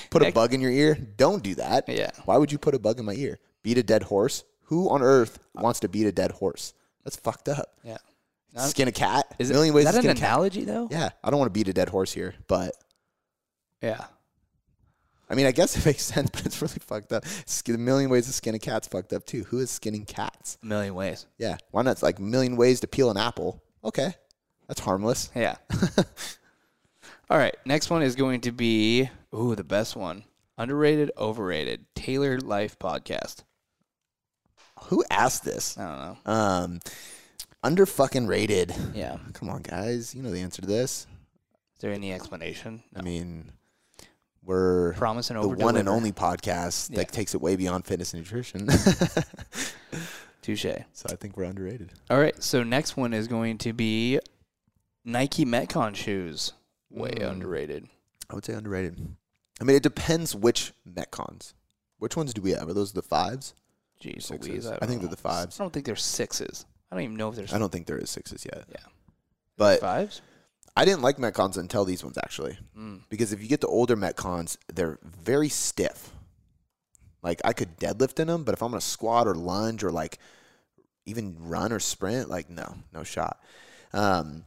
Put 0.10 0.22
a 0.22 0.30
bug 0.30 0.52
in 0.52 0.60
your 0.60 0.70
ear? 0.70 0.94
Don't 0.94 1.42
do 1.42 1.54
that. 1.54 1.88
Yeah. 1.88 2.10
Why 2.24 2.36
would 2.36 2.52
you 2.52 2.58
put 2.58 2.74
a 2.74 2.78
bug 2.78 2.98
in 2.98 3.04
my 3.06 3.14
ear? 3.14 3.38
Beat 3.62 3.78
a 3.78 3.82
dead 3.82 4.02
horse? 4.02 4.44
Who 4.68 4.88
on 4.90 5.02
earth 5.02 5.38
wants 5.54 5.80
to 5.80 5.88
beat 5.88 6.06
a 6.06 6.12
dead 6.12 6.30
horse? 6.32 6.72
That's 7.04 7.16
fucked 7.16 7.48
up. 7.48 7.76
Yeah. 7.82 7.98
Skin 8.56 8.88
a 8.88 8.92
cat? 8.92 9.24
Is, 9.38 9.50
a 9.50 9.52
it, 9.52 9.56
million 9.56 9.72
is 9.72 9.76
ways 9.76 9.84
that 9.84 9.92
to 9.92 9.96
an 9.98 10.02
skin 10.02 10.10
a 10.10 10.14
cat. 10.14 10.28
analogy 10.30 10.64
though? 10.64 10.88
Yeah, 10.90 11.10
I 11.22 11.30
don't 11.30 11.38
want 11.38 11.48
to 11.52 11.58
beat 11.58 11.68
a 11.68 11.72
dead 11.72 11.88
horse 11.90 12.12
here, 12.12 12.34
but 12.48 12.72
Yeah. 13.82 14.04
I 15.30 15.34
mean, 15.34 15.46
I 15.46 15.52
guess 15.52 15.76
it 15.76 15.84
makes 15.86 16.02
sense, 16.04 16.30
but 16.30 16.46
it's 16.46 16.60
really 16.62 16.78
fucked 16.80 17.12
up. 17.12 17.24
Skin, 17.46 17.74
a 17.74 17.78
million 17.78 18.08
ways 18.10 18.26
to 18.26 18.32
skin 18.32 18.54
a 18.54 18.58
cat's 18.58 18.88
fucked 18.88 19.12
up 19.12 19.26
too. 19.26 19.44
Who 19.44 19.58
is 19.58 19.70
skinning 19.70 20.06
cats? 20.06 20.56
A 20.62 20.66
million 20.66 20.94
ways. 20.94 21.26
Yeah, 21.36 21.58
why 21.70 21.82
not? 21.82 21.90
It's 21.92 22.02
like 22.02 22.18
a 22.18 22.22
million 22.22 22.56
ways 22.56 22.80
to 22.80 22.86
peel 22.88 23.10
an 23.10 23.16
apple. 23.18 23.62
Okay, 23.84 24.14
that's 24.66 24.80
harmless. 24.80 25.30
Yeah. 25.34 25.56
All 27.30 27.36
right. 27.38 27.54
Next 27.66 27.90
one 27.90 28.02
is 28.02 28.16
going 28.16 28.40
to 28.42 28.52
be 28.52 29.08
ooh 29.34 29.54
the 29.54 29.64
best 29.64 29.94
one. 29.96 30.24
Underrated, 30.56 31.12
overrated. 31.16 31.84
Tailored 31.94 32.42
Life 32.42 32.78
podcast. 32.78 33.44
Who 34.88 35.04
asked 35.10 35.44
this? 35.44 35.76
I 35.78 35.86
don't 35.86 35.98
know. 36.26 36.32
Um, 36.32 36.80
under 37.62 37.86
fucking 37.86 38.26
rated. 38.26 38.74
Yeah. 38.94 39.16
Come 39.34 39.48
on, 39.50 39.62
guys, 39.62 40.14
you 40.14 40.22
know 40.22 40.30
the 40.30 40.40
answer 40.40 40.62
to 40.62 40.68
this. 40.68 41.06
Is 41.76 41.80
there 41.80 41.92
any 41.92 42.12
explanation? 42.12 42.82
I 42.96 43.02
mean, 43.02 43.52
we're 44.44 44.94
Promise 44.94 45.30
and 45.30 45.42
the 45.42 45.48
one 45.48 45.76
and 45.76 45.88
only 45.88 46.12
podcast 46.12 46.90
Yeah. 46.90 46.96
that 46.98 47.12
takes 47.12 47.34
it 47.34 47.40
way 47.40 47.56
beyond 47.56 47.84
fitness 47.84 48.14
and 48.14 48.22
nutrition. 48.22 48.66
Touche. 50.42 50.64
so 50.92 51.06
I 51.10 51.16
think 51.16 51.36
we're 51.36 51.44
underrated. 51.44 51.92
All 52.10 52.18
right. 52.18 52.40
So 52.42 52.62
next 52.62 52.96
one 52.96 53.12
is 53.12 53.28
going 53.28 53.58
to 53.58 53.72
be 53.72 54.18
Nike 55.04 55.44
Metcon 55.44 55.94
shoes. 55.94 56.52
Way 56.90 57.10
Mm. 57.10 57.30
underrated. 57.32 57.88
I 58.30 58.34
would 58.34 58.44
say 58.46 58.54
underrated. 58.54 58.98
I 59.60 59.64
mean, 59.64 59.76
it 59.76 59.82
depends 59.82 60.34
which 60.34 60.72
Metcons. 60.88 61.52
Which 61.98 62.16
ones 62.16 62.32
do 62.32 62.40
we 62.40 62.52
have? 62.52 62.68
Are 62.68 62.72
those 62.74 62.92
the 62.92 63.02
fives? 63.02 63.52
Jeez 64.02 64.22
Sixes. 64.22 64.48
Louise. 64.48 64.66
I, 64.66 64.76
I 64.76 64.86
think 64.86 65.02
know. 65.02 65.08
they're 65.08 65.16
the 65.16 65.20
fives. 65.22 65.58
I 65.58 65.64
don't 65.64 65.72
think 65.72 65.86
there's 65.86 66.02
sixes. 66.04 66.64
I 66.90 66.94
don't 66.96 67.04
even 67.04 67.16
know 67.16 67.28
if 67.30 67.34
there's 67.36 67.52
I 67.52 67.58
don't 67.58 67.70
think 67.72 67.86
there 67.86 67.98
is 67.98 68.10
sixes 68.10 68.44
yet. 68.44 68.64
Yeah. 68.70 68.76
But 69.56 69.80
fives. 69.80 70.20
I 70.76 70.84
didn't 70.84 71.02
like 71.02 71.16
Metcons 71.16 71.56
until 71.58 71.84
these 71.84 72.04
ones 72.04 72.16
actually, 72.18 72.56
Mm. 72.78 73.00
because 73.08 73.32
if 73.32 73.42
you 73.42 73.48
get 73.48 73.60
the 73.60 73.66
older 73.66 73.96
Metcons, 73.96 74.56
they're 74.72 74.98
very 75.02 75.48
stiff. 75.48 76.10
Like 77.22 77.40
I 77.44 77.52
could 77.52 77.76
deadlift 77.78 78.20
in 78.20 78.28
them, 78.28 78.44
but 78.44 78.52
if 78.54 78.62
I'm 78.62 78.70
gonna 78.70 78.80
squat 78.80 79.26
or 79.26 79.34
lunge 79.34 79.82
or 79.82 79.90
like 79.90 80.18
even 81.04 81.36
run 81.40 81.72
or 81.72 81.80
sprint, 81.80 82.28
like 82.30 82.48
no, 82.48 82.76
no 82.92 83.02
shot. 83.02 83.40
Um, 83.92 84.44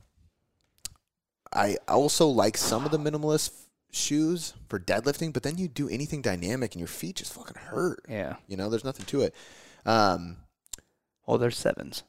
I 1.54 1.77
also 1.88 2.27
like 2.27 2.56
some 2.57 2.86
of 2.86 2.92
the 2.92 2.97
minimalist 2.97 3.51
shoes 3.91 4.53
for 4.69 4.79
deadlifting, 4.79 5.33
but 5.33 5.43
then 5.43 5.57
you 5.57 5.67
do 5.67 5.88
anything 5.89 6.21
dynamic 6.21 6.73
and 6.73 6.79
your 6.79 6.88
feet 6.88 7.17
just 7.17 7.33
fucking 7.33 7.55
hurt. 7.61 8.03
Yeah. 8.09 8.35
You 8.47 8.57
know, 8.57 8.69
there's 8.69 8.83
nothing 8.85 9.05
to 9.07 9.21
it. 9.21 9.35
Um, 9.85 10.38
Oh, 11.27 11.38
there's 11.38 11.57
sevens. 11.57 12.03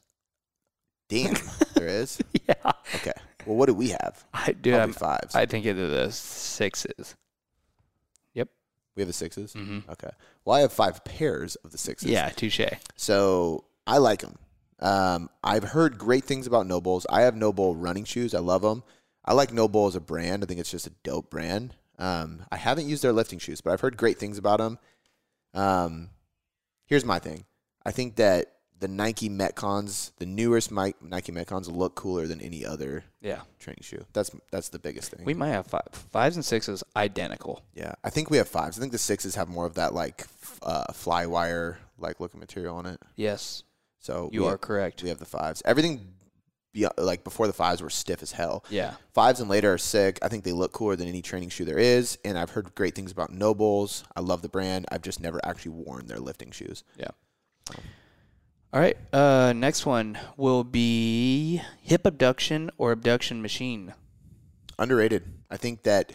damn, 1.07 1.35
there 1.75 1.87
is. 1.87 2.19
yeah. 2.47 2.71
Okay. 2.95 3.11
Well, 3.45 3.55
what 3.57 3.67
do 3.67 3.73
we 3.73 3.89
have? 3.89 4.23
I 4.33 4.53
do. 4.53 4.71
Probably 4.71 4.83
I'm, 4.83 4.93
fives. 4.93 5.35
I 5.35 5.45
think 5.45 5.65
either 5.65 5.87
the 5.87 6.11
sixes. 6.11 7.15
Yep. 8.33 8.49
we 8.95 9.01
have 9.01 9.07
the 9.07 9.13
6s 9.13 9.53
Mm-hmm. 9.53 9.91
Okay. 9.91 10.09
Well, 10.45 10.57
I 10.57 10.61
have 10.61 10.73
five 10.73 11.03
pairs 11.05 11.55
of 11.57 11.71
the 11.71 11.77
sixes. 11.77 12.09
Yeah. 12.09 12.29
Touche. 12.29 12.61
So 12.95 13.65
I 13.85 13.97
like 13.99 14.21
them. 14.21 14.37
Um, 14.79 15.29
I've 15.43 15.63
heard 15.63 15.97
great 15.97 16.23
things 16.25 16.47
about 16.47 16.65
NOBULLs. 16.67 17.05
I 17.09 17.21
have 17.21 17.35
NOBULL 17.35 17.75
running 17.75 18.03
shoes. 18.05 18.33
I 18.33 18.39
love 18.39 18.61
them. 18.63 18.83
I 19.25 19.33
like 19.33 19.51
NOBULL 19.51 19.87
as 19.87 19.95
a 19.95 20.01
brand. 20.01 20.43
I 20.43 20.47
think 20.47 20.59
it's 20.59 20.71
just 20.71 20.87
a 20.87 20.91
dope 21.03 21.29
brand. 21.29 21.75
Um, 21.97 22.45
I 22.51 22.57
haven't 22.57 22.87
used 22.89 23.03
their 23.03 23.13
lifting 23.13 23.39
shoes, 23.39 23.61
but 23.61 23.71
I've 23.71 23.81
heard 23.81 23.97
great 23.97 24.17
things 24.19 24.37
about 24.37 24.57
them. 24.59 24.79
Um, 25.53 26.09
here's 26.85 27.05
my 27.05 27.19
thing. 27.19 27.45
I 27.85 27.91
think 27.91 28.15
that 28.15 28.47
the 28.79 28.87
Nike 28.87 29.29
Metcons, 29.29 30.11
the 30.17 30.25
newest 30.25 30.71
Nike 30.71 31.31
Metcons, 31.31 31.71
look 31.73 31.95
cooler 31.95 32.27
than 32.27 32.41
any 32.41 32.65
other 32.65 33.05
Yeah. 33.21 33.41
training 33.59 33.81
shoe. 33.83 34.05
That's 34.11 34.31
that's 34.51 34.69
the 34.69 34.79
biggest 34.79 35.11
thing. 35.11 35.23
We 35.23 35.33
might 35.33 35.49
have 35.49 35.67
five. 35.67 35.87
Fives 36.11 36.35
and 36.35 36.43
sixes 36.43 36.83
identical. 36.95 37.61
Yeah, 37.73 37.93
I 38.03 38.09
think 38.09 38.29
we 38.29 38.37
have 38.37 38.49
fives. 38.49 38.77
I 38.77 38.81
think 38.81 38.91
the 38.91 38.97
sixes 38.97 39.35
have 39.35 39.47
more 39.47 39.65
of 39.65 39.75
that 39.75 39.93
like 39.93 40.25
uh, 40.63 40.85
Flywire 40.91 41.77
like 41.97 42.19
looking 42.19 42.39
material 42.41 42.75
on 42.75 42.85
it. 42.85 42.99
Yes. 43.15 43.63
So 43.99 44.29
You 44.33 44.45
are 44.47 44.51
have, 44.51 44.61
correct. 44.61 45.01
we 45.01 45.07
have 45.09 45.19
the 45.19 45.25
fives. 45.25 45.61
Everything 45.63 46.13
be, 46.73 46.87
like 46.97 47.23
before 47.23 47.47
the 47.47 47.53
fives 47.53 47.81
were 47.81 47.89
stiff 47.89 48.21
as 48.21 48.31
hell. 48.31 48.65
Yeah. 48.69 48.95
Fives 49.13 49.39
and 49.39 49.49
later 49.49 49.73
are 49.73 49.77
sick. 49.77 50.19
I 50.21 50.27
think 50.27 50.43
they 50.43 50.51
look 50.51 50.73
cooler 50.73 50.95
than 50.95 51.07
any 51.07 51.21
training 51.21 51.49
shoe 51.49 51.65
there 51.65 51.77
is, 51.77 52.17
and 52.25 52.37
I've 52.37 52.49
heard 52.49 52.73
great 52.75 52.95
things 52.95 53.11
about 53.11 53.31
NOBULLs. 53.31 54.03
I 54.15 54.21
love 54.21 54.41
the 54.41 54.49
brand. 54.49 54.85
I've 54.91 55.01
just 55.01 55.21
never 55.21 55.39
actually 55.45 55.71
worn 55.71 56.07
their 56.07 56.19
lifting 56.19 56.51
shoes. 56.51 56.83
Yeah. 56.97 57.11
All 58.73 58.79
right. 58.79 58.97
Uh, 59.13 59.53
next 59.55 59.85
one 59.85 60.17
will 60.35 60.63
be 60.63 61.61
hip 61.81 62.05
abduction 62.05 62.71
or 62.77 62.91
abduction 62.91 63.41
machine. 63.41 63.93
Underrated. 64.79 65.23
I 65.51 65.57
think 65.57 65.83
that 65.83 66.11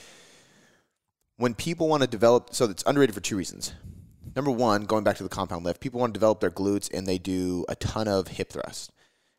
when 1.36 1.54
people 1.54 1.88
want 1.88 2.02
to 2.02 2.08
develop, 2.08 2.52
so 2.52 2.64
it's 2.64 2.82
underrated 2.84 3.14
for 3.14 3.20
two 3.20 3.36
reasons. 3.36 3.72
Number 4.34 4.50
one, 4.50 4.84
going 4.84 5.04
back 5.04 5.16
to 5.18 5.22
the 5.22 5.28
compound 5.28 5.64
lift, 5.64 5.80
people 5.80 6.00
want 6.00 6.12
to 6.12 6.18
develop 6.18 6.40
their 6.40 6.50
glutes 6.50 6.92
and 6.92 7.06
they 7.06 7.18
do 7.18 7.64
a 7.68 7.76
ton 7.76 8.08
of 8.08 8.28
hip 8.28 8.50
thrust. 8.50 8.92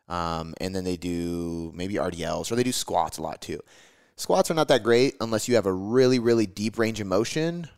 Um, 0.09 0.55
and 0.59 0.75
then 0.75 0.83
they 0.83 0.97
do 0.97 1.71
maybe 1.75 1.95
RDLs 1.95 2.51
or 2.51 2.55
they 2.55 2.63
do 2.63 2.71
squats 2.71 3.19
a 3.19 3.21
lot 3.21 3.41
too. 3.41 3.59
Squats 4.15 4.51
are 4.51 4.55
not 4.55 4.67
that 4.67 4.83
great 4.83 5.15
unless 5.21 5.47
you 5.47 5.55
have 5.55 5.65
a 5.65 5.71
really, 5.71 6.19
really 6.19 6.45
deep 6.45 6.77
range 6.77 6.99
of 6.99 7.07
motion 7.07 7.69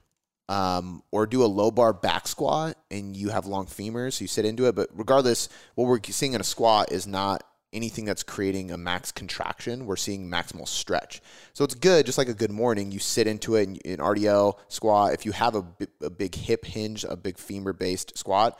um, 0.49 1.03
or 1.11 1.27
do 1.27 1.43
a 1.43 1.45
low 1.45 1.71
bar 1.71 1.93
back 1.93 2.27
squat 2.27 2.77
and 2.89 3.15
you 3.15 3.29
have 3.29 3.45
long 3.45 3.67
femurs, 3.67 4.13
so 4.13 4.23
you 4.23 4.27
sit 4.27 4.45
into 4.45 4.65
it. 4.65 4.75
But 4.75 4.89
regardless, 4.93 5.49
what 5.75 5.85
we're 5.85 5.99
seeing 6.03 6.33
in 6.33 6.41
a 6.41 6.45
squat 6.45 6.91
is 6.91 7.05
not 7.05 7.43
anything 7.73 8.05
that's 8.05 8.23
creating 8.23 8.71
a 8.71 8.77
max 8.77 9.11
contraction. 9.11 9.85
We're 9.85 9.95
seeing 9.95 10.29
maximal 10.29 10.67
stretch. 10.67 11.21
So 11.53 11.63
it's 11.63 11.75
good, 11.75 12.05
just 12.05 12.17
like 12.17 12.27
a 12.27 12.33
good 12.33 12.51
morning. 12.51 12.91
You 12.91 12.99
sit 12.99 13.27
into 13.27 13.55
it 13.55 13.77
in, 13.85 13.97
RDL 13.97 14.57
squat. 14.67 15.13
If 15.13 15.25
you 15.25 15.31
have 15.31 15.55
a 15.55 16.09
big 16.09 16.35
hip 16.35 16.65
hinge, 16.65 17.05
a 17.05 17.15
big 17.15 17.37
femur 17.37 17.73
based 17.73 18.17
squat, 18.17 18.59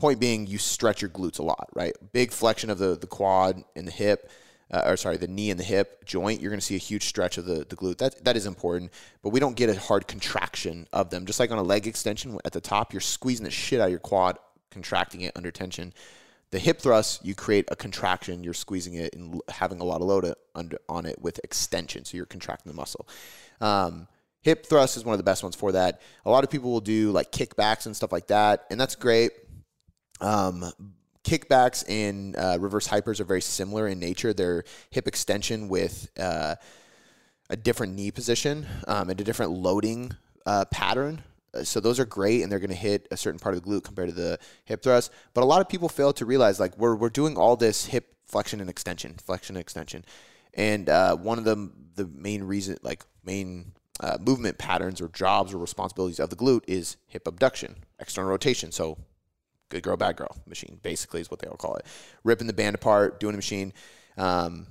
point 0.00 0.18
being, 0.18 0.46
you 0.46 0.58
stretch 0.58 1.02
your 1.02 1.10
glutes 1.10 1.38
a 1.38 1.42
lot, 1.42 1.68
right? 1.74 1.94
Big 2.12 2.32
flexion 2.32 2.70
of 2.70 2.78
the, 2.78 2.96
the 2.96 3.06
quad 3.06 3.62
and 3.76 3.86
the 3.86 3.92
hip. 3.92 4.30
uh, 4.72 4.82
or 4.86 4.96
sorry, 4.96 5.16
the 5.16 5.26
knee 5.26 5.50
and 5.50 5.58
the 5.58 5.64
hip 5.64 6.04
joint, 6.04 6.40
you're 6.40 6.50
going 6.50 6.60
to 6.60 6.64
see 6.64 6.76
a 6.76 6.78
huge 6.78 7.04
stretch 7.04 7.38
of 7.38 7.44
the, 7.44 7.66
the 7.68 7.76
glute. 7.76 7.98
That, 7.98 8.24
that 8.24 8.36
is 8.36 8.46
important, 8.46 8.92
but 9.22 9.30
we 9.30 9.40
don't 9.40 9.56
get 9.56 9.68
a 9.68 9.78
hard 9.78 10.06
contraction 10.06 10.86
of 10.92 11.10
them. 11.10 11.26
Just 11.26 11.40
like 11.40 11.50
on 11.50 11.58
a 11.58 11.62
leg 11.62 11.86
extension 11.86 12.38
at 12.44 12.52
the 12.52 12.60
top, 12.60 12.92
you're 12.92 13.00
squeezing 13.00 13.44
the 13.44 13.50
shit 13.50 13.80
out 13.80 13.86
of 13.86 13.90
your 13.90 13.98
quad, 13.98 14.38
contracting 14.70 15.22
it 15.22 15.32
under 15.36 15.50
tension. 15.50 15.92
The 16.52 16.58
hip 16.58 16.80
thrust, 16.80 17.24
you 17.24 17.34
create 17.34 17.66
a 17.70 17.76
contraction, 17.76 18.44
you're 18.44 18.54
squeezing 18.54 18.94
it 18.94 19.14
and 19.14 19.40
having 19.48 19.80
a 19.80 19.84
lot 19.84 20.00
of 20.00 20.06
load 20.06 20.34
under, 20.54 20.78
on 20.88 21.06
it 21.06 21.20
with 21.20 21.40
extension, 21.42 22.04
so 22.04 22.16
you're 22.16 22.26
contracting 22.26 22.70
the 22.70 22.76
muscle. 22.76 23.08
Um, 23.60 24.06
hip 24.42 24.66
thrust 24.66 24.96
is 24.96 25.04
one 25.04 25.14
of 25.14 25.18
the 25.18 25.24
best 25.24 25.42
ones 25.42 25.56
for 25.56 25.72
that. 25.72 26.00
A 26.24 26.30
lot 26.30 26.44
of 26.44 26.50
people 26.50 26.70
will 26.70 26.80
do 26.80 27.10
like 27.12 27.32
kickbacks 27.32 27.86
and 27.86 27.94
stuff 27.94 28.12
like 28.12 28.28
that, 28.28 28.66
and 28.70 28.80
that's 28.80 28.94
great. 28.94 29.32
Um, 30.20 30.70
kickbacks 31.24 31.84
and 31.88 32.36
uh, 32.36 32.56
reverse 32.60 32.88
hypers 32.88 33.20
are 33.20 33.24
very 33.24 33.42
similar 33.42 33.88
in 33.88 33.98
nature. 33.98 34.32
They're 34.32 34.64
hip 34.90 35.06
extension 35.06 35.68
with 35.68 36.10
uh, 36.18 36.56
a 37.48 37.56
different 37.56 37.94
knee 37.94 38.10
position 38.10 38.66
um, 38.88 39.10
and 39.10 39.20
a 39.20 39.24
different 39.24 39.52
loading 39.52 40.12
uh, 40.46 40.64
pattern. 40.66 41.22
Uh, 41.52 41.64
so 41.64 41.80
those 41.80 41.98
are 41.98 42.04
great, 42.04 42.42
and 42.42 42.50
they're 42.50 42.58
going 42.58 42.70
to 42.70 42.76
hit 42.76 43.08
a 43.10 43.16
certain 43.16 43.38
part 43.38 43.54
of 43.54 43.62
the 43.62 43.68
glute 43.68 43.84
compared 43.84 44.08
to 44.08 44.14
the 44.14 44.38
hip 44.64 44.82
thrust. 44.82 45.10
But 45.34 45.42
a 45.42 45.46
lot 45.46 45.60
of 45.60 45.68
people 45.68 45.88
fail 45.88 46.12
to 46.14 46.24
realize 46.24 46.60
like 46.60 46.76
we're 46.78 46.94
we're 46.94 47.10
doing 47.10 47.36
all 47.36 47.56
this 47.56 47.86
hip 47.86 48.14
flexion 48.24 48.60
and 48.60 48.70
extension, 48.70 49.16
flexion 49.24 49.56
and 49.56 49.60
extension, 49.60 50.04
and 50.54 50.88
uh, 50.88 51.16
one 51.16 51.38
of 51.38 51.44
the 51.44 51.70
the 51.96 52.06
main 52.06 52.44
reason 52.44 52.76
like 52.82 53.04
main 53.24 53.72
uh, 54.00 54.16
movement 54.20 54.58
patterns 54.58 55.00
or 55.00 55.08
jobs 55.08 55.52
or 55.52 55.58
responsibilities 55.58 56.20
of 56.20 56.30
the 56.30 56.36
glute 56.36 56.62
is 56.66 56.96
hip 57.08 57.26
abduction, 57.26 57.76
external 57.98 58.30
rotation. 58.30 58.72
So 58.72 58.96
good 59.70 59.82
girl, 59.82 59.96
bad 59.96 60.16
girl 60.16 60.36
machine, 60.46 60.78
basically 60.82 61.20
is 61.20 61.30
what 61.30 61.40
they 61.40 61.48
all 61.48 61.56
call 61.56 61.76
it. 61.76 61.86
Ripping 62.22 62.46
the 62.46 62.52
band 62.52 62.74
apart, 62.74 63.18
doing 63.18 63.34
a 63.34 63.38
machine. 63.38 63.72
Um, 64.18 64.66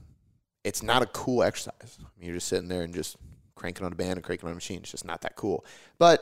it's 0.63 0.83
not 0.83 1.01
a 1.01 1.07
cool 1.07 1.41
exercise. 1.41 1.97
You're 2.21 2.35
just 2.35 2.47
sitting 2.47 2.67
there 2.67 2.83
and 2.83 2.93
just 2.93 3.17
cranking 3.55 3.85
on 3.85 3.91
a 3.91 3.95
band 3.95 4.13
and 4.13 4.23
cranking 4.23 4.47
on 4.47 4.51
a 4.51 4.55
machine. 4.55 4.79
It's 4.81 4.91
just 4.91 5.05
not 5.05 5.21
that 5.21 5.35
cool. 5.35 5.65
But 5.97 6.21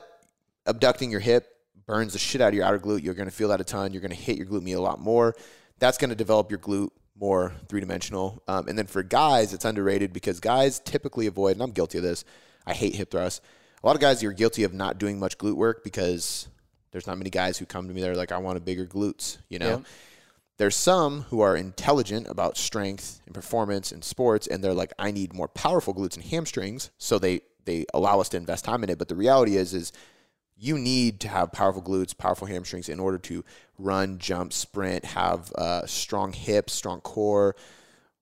abducting 0.65 1.11
your 1.11 1.19
hip 1.19 1.47
burns 1.85 2.13
the 2.13 2.19
shit 2.19 2.41
out 2.41 2.49
of 2.49 2.53
your 2.53 2.65
outer 2.65 2.79
glute. 2.79 3.03
You're 3.03 3.13
going 3.13 3.29
to 3.29 3.35
feel 3.35 3.49
that 3.49 3.61
a 3.61 3.63
ton. 3.63 3.91
You're 3.93 4.01
going 4.01 4.11
to 4.11 4.17
hit 4.17 4.37
your 4.37 4.45
glute 4.45 4.63
med 4.63 4.75
a 4.75 4.81
lot 4.81 4.99
more. 4.99 5.35
That's 5.79 5.97
going 5.97 6.09
to 6.09 6.15
develop 6.15 6.49
your 6.49 6.59
glute 6.59 6.89
more 7.19 7.53
three 7.67 7.79
dimensional. 7.79 8.41
Um, 8.47 8.67
and 8.67 8.77
then 8.77 8.87
for 8.87 9.03
guys, 9.03 9.53
it's 9.53 9.65
underrated 9.65 10.13
because 10.13 10.39
guys 10.39 10.79
typically 10.79 11.27
avoid, 11.27 11.53
and 11.53 11.63
I'm 11.63 11.71
guilty 11.71 11.97
of 11.97 12.03
this. 12.03 12.23
I 12.65 12.73
hate 12.73 12.95
hip 12.95 13.11
thrusts. 13.11 13.41
A 13.83 13.87
lot 13.87 13.95
of 13.95 14.01
guys, 14.01 14.21
you're 14.21 14.33
guilty 14.33 14.63
of 14.63 14.73
not 14.73 14.97
doing 14.97 15.19
much 15.19 15.37
glute 15.37 15.55
work 15.55 15.83
because 15.83 16.47
there's 16.91 17.07
not 17.07 17.17
many 17.17 17.29
guys 17.29 17.57
who 17.57 17.65
come 17.65 17.87
to 17.87 17.93
me 17.93 18.01
that 18.01 18.09
are 18.09 18.15
like, 18.15 18.31
I 18.31 18.37
want 18.37 18.57
a 18.57 18.61
bigger 18.61 18.85
glutes, 18.85 19.37
you 19.49 19.59
know? 19.59 19.77
Yeah. 19.77 19.83
There's 20.57 20.75
some 20.75 21.21
who 21.23 21.41
are 21.41 21.55
intelligent 21.55 22.27
about 22.27 22.57
strength 22.57 23.21
and 23.25 23.35
performance 23.35 23.91
in 23.91 24.01
sports, 24.01 24.47
and 24.47 24.63
they're 24.63 24.73
like, 24.73 24.91
I 24.97 25.11
need 25.11 25.33
more 25.33 25.47
powerful 25.47 25.93
glutes 25.93 26.15
and 26.15 26.25
hamstrings, 26.25 26.89
so 26.97 27.19
they 27.19 27.41
they 27.65 27.85
allow 27.93 28.19
us 28.19 28.29
to 28.29 28.37
invest 28.37 28.65
time 28.65 28.83
in 28.83 28.89
it. 28.89 28.97
But 28.97 29.09
the 29.09 29.15
reality 29.15 29.55
is, 29.57 29.73
is 29.73 29.91
you 30.55 30.79
need 30.79 31.19
to 31.19 31.27
have 31.27 31.51
powerful 31.51 31.83
glutes, 31.83 32.17
powerful 32.17 32.47
hamstrings 32.47 32.89
in 32.89 32.99
order 32.99 33.19
to 33.19 33.43
run, 33.77 34.17
jump, 34.17 34.51
sprint, 34.51 35.05
have 35.05 35.51
uh, 35.53 35.85
strong 35.85 36.33
hips, 36.33 36.73
strong 36.73 37.01
core, 37.01 37.55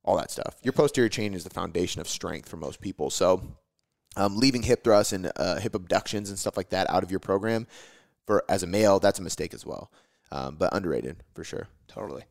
all 0.04 0.18
that 0.18 0.32
stuff. 0.32 0.58
Your 0.62 0.74
posterior 0.74 1.08
chain 1.08 1.34
is 1.34 1.46
the 1.46 1.50
foundation 1.50 2.02
of 2.02 2.10
strength 2.10 2.50
for 2.50 2.58
most 2.58 2.82
people. 2.82 3.10
So, 3.10 3.42
um, 4.18 4.38
leaving 4.38 4.64
hip 4.64 4.84
thrusts 4.84 5.14
and 5.14 5.32
uh, 5.38 5.60
hip 5.60 5.76
abductions 5.76 6.30
and 6.30 6.38
stuff 6.38 6.58
like 6.58 6.70
that 6.70 6.90
out 6.90 7.04
of 7.04 7.12
your 7.12 7.22
program 7.22 7.68
for 8.26 8.44
as 8.50 8.64
a 8.64 8.68
male, 8.68 9.00
that's 9.00 9.20
a 9.20 9.24
mistake 9.24 9.54
as 9.54 9.66
well. 9.66 9.92
Um, 10.32 10.56
but 10.56 10.74
underrated 10.74 11.18
for 11.34 11.44
sure. 11.44 11.68
Totally. 11.88 12.24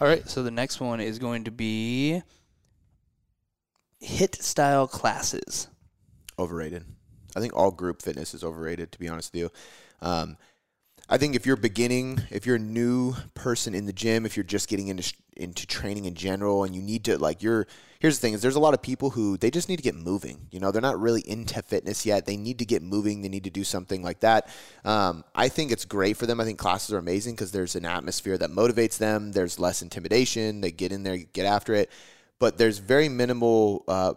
All 0.00 0.08
right, 0.08 0.28
so 0.28 0.42
the 0.42 0.50
next 0.50 0.80
one 0.80 1.00
is 1.00 1.18
going 1.18 1.44
to 1.44 1.50
be 1.50 2.22
HIIT 4.02 4.42
style 4.42 4.88
classes. 4.88 5.68
Overrated. 6.38 6.84
I 7.36 7.40
think 7.40 7.54
all 7.54 7.70
group 7.70 8.02
fitness 8.02 8.34
is 8.34 8.42
overrated. 8.44 8.92
To 8.92 8.98
be 8.98 9.08
honest 9.08 9.32
with 9.32 9.40
you, 9.40 9.50
um, 10.00 10.36
I 11.08 11.18
think 11.18 11.36
if 11.36 11.46
you're 11.46 11.56
beginning, 11.56 12.20
if 12.30 12.46
you're 12.46 12.56
a 12.56 12.60
new 12.60 13.14
person 13.34 13.74
in 13.74 13.86
the 13.86 13.92
gym, 13.92 14.24
if 14.26 14.36
you're 14.36 14.44
just 14.44 14.68
getting 14.68 14.88
into 14.88 15.12
into 15.36 15.66
training 15.66 16.04
in 16.04 16.14
general, 16.14 16.64
and 16.64 16.74
you 16.74 16.82
need 16.82 17.04
to 17.04 17.18
like, 17.18 17.42
you're 17.42 17.66
here's 18.02 18.18
the 18.18 18.20
thing: 18.20 18.34
is 18.34 18.42
there's 18.42 18.56
a 18.56 18.60
lot 18.60 18.74
of 18.74 18.82
people 18.82 19.10
who 19.10 19.36
they 19.36 19.50
just 19.50 19.68
need 19.68 19.76
to 19.76 19.82
get 19.82 19.94
moving. 19.94 20.48
You 20.50 20.58
know, 20.58 20.72
they're 20.72 20.82
not 20.82 21.00
really 21.00 21.22
into 21.26 21.62
fitness 21.62 22.04
yet. 22.04 22.26
They 22.26 22.36
need 22.36 22.58
to 22.58 22.66
get 22.66 22.82
moving. 22.82 23.22
They 23.22 23.28
need 23.28 23.44
to 23.44 23.50
do 23.50 23.62
something 23.62 24.02
like 24.02 24.20
that. 24.20 24.48
Um, 24.84 25.24
I 25.34 25.48
think 25.48 25.70
it's 25.70 25.84
great 25.84 26.16
for 26.16 26.26
them. 26.26 26.40
I 26.40 26.44
think 26.44 26.58
classes 26.58 26.92
are 26.92 26.98
amazing 26.98 27.36
because 27.36 27.52
there's 27.52 27.76
an 27.76 27.86
atmosphere 27.86 28.36
that 28.36 28.50
motivates 28.50 28.98
them. 28.98 29.30
There's 29.30 29.60
less 29.60 29.80
intimidation. 29.82 30.60
They 30.60 30.72
get 30.72 30.90
in 30.90 31.04
there, 31.04 31.16
get 31.16 31.46
after 31.46 31.74
it. 31.74 31.90
But 32.40 32.58
there's 32.58 32.78
very 32.78 33.08
minimal. 33.08 33.84
Uh, 33.86 34.14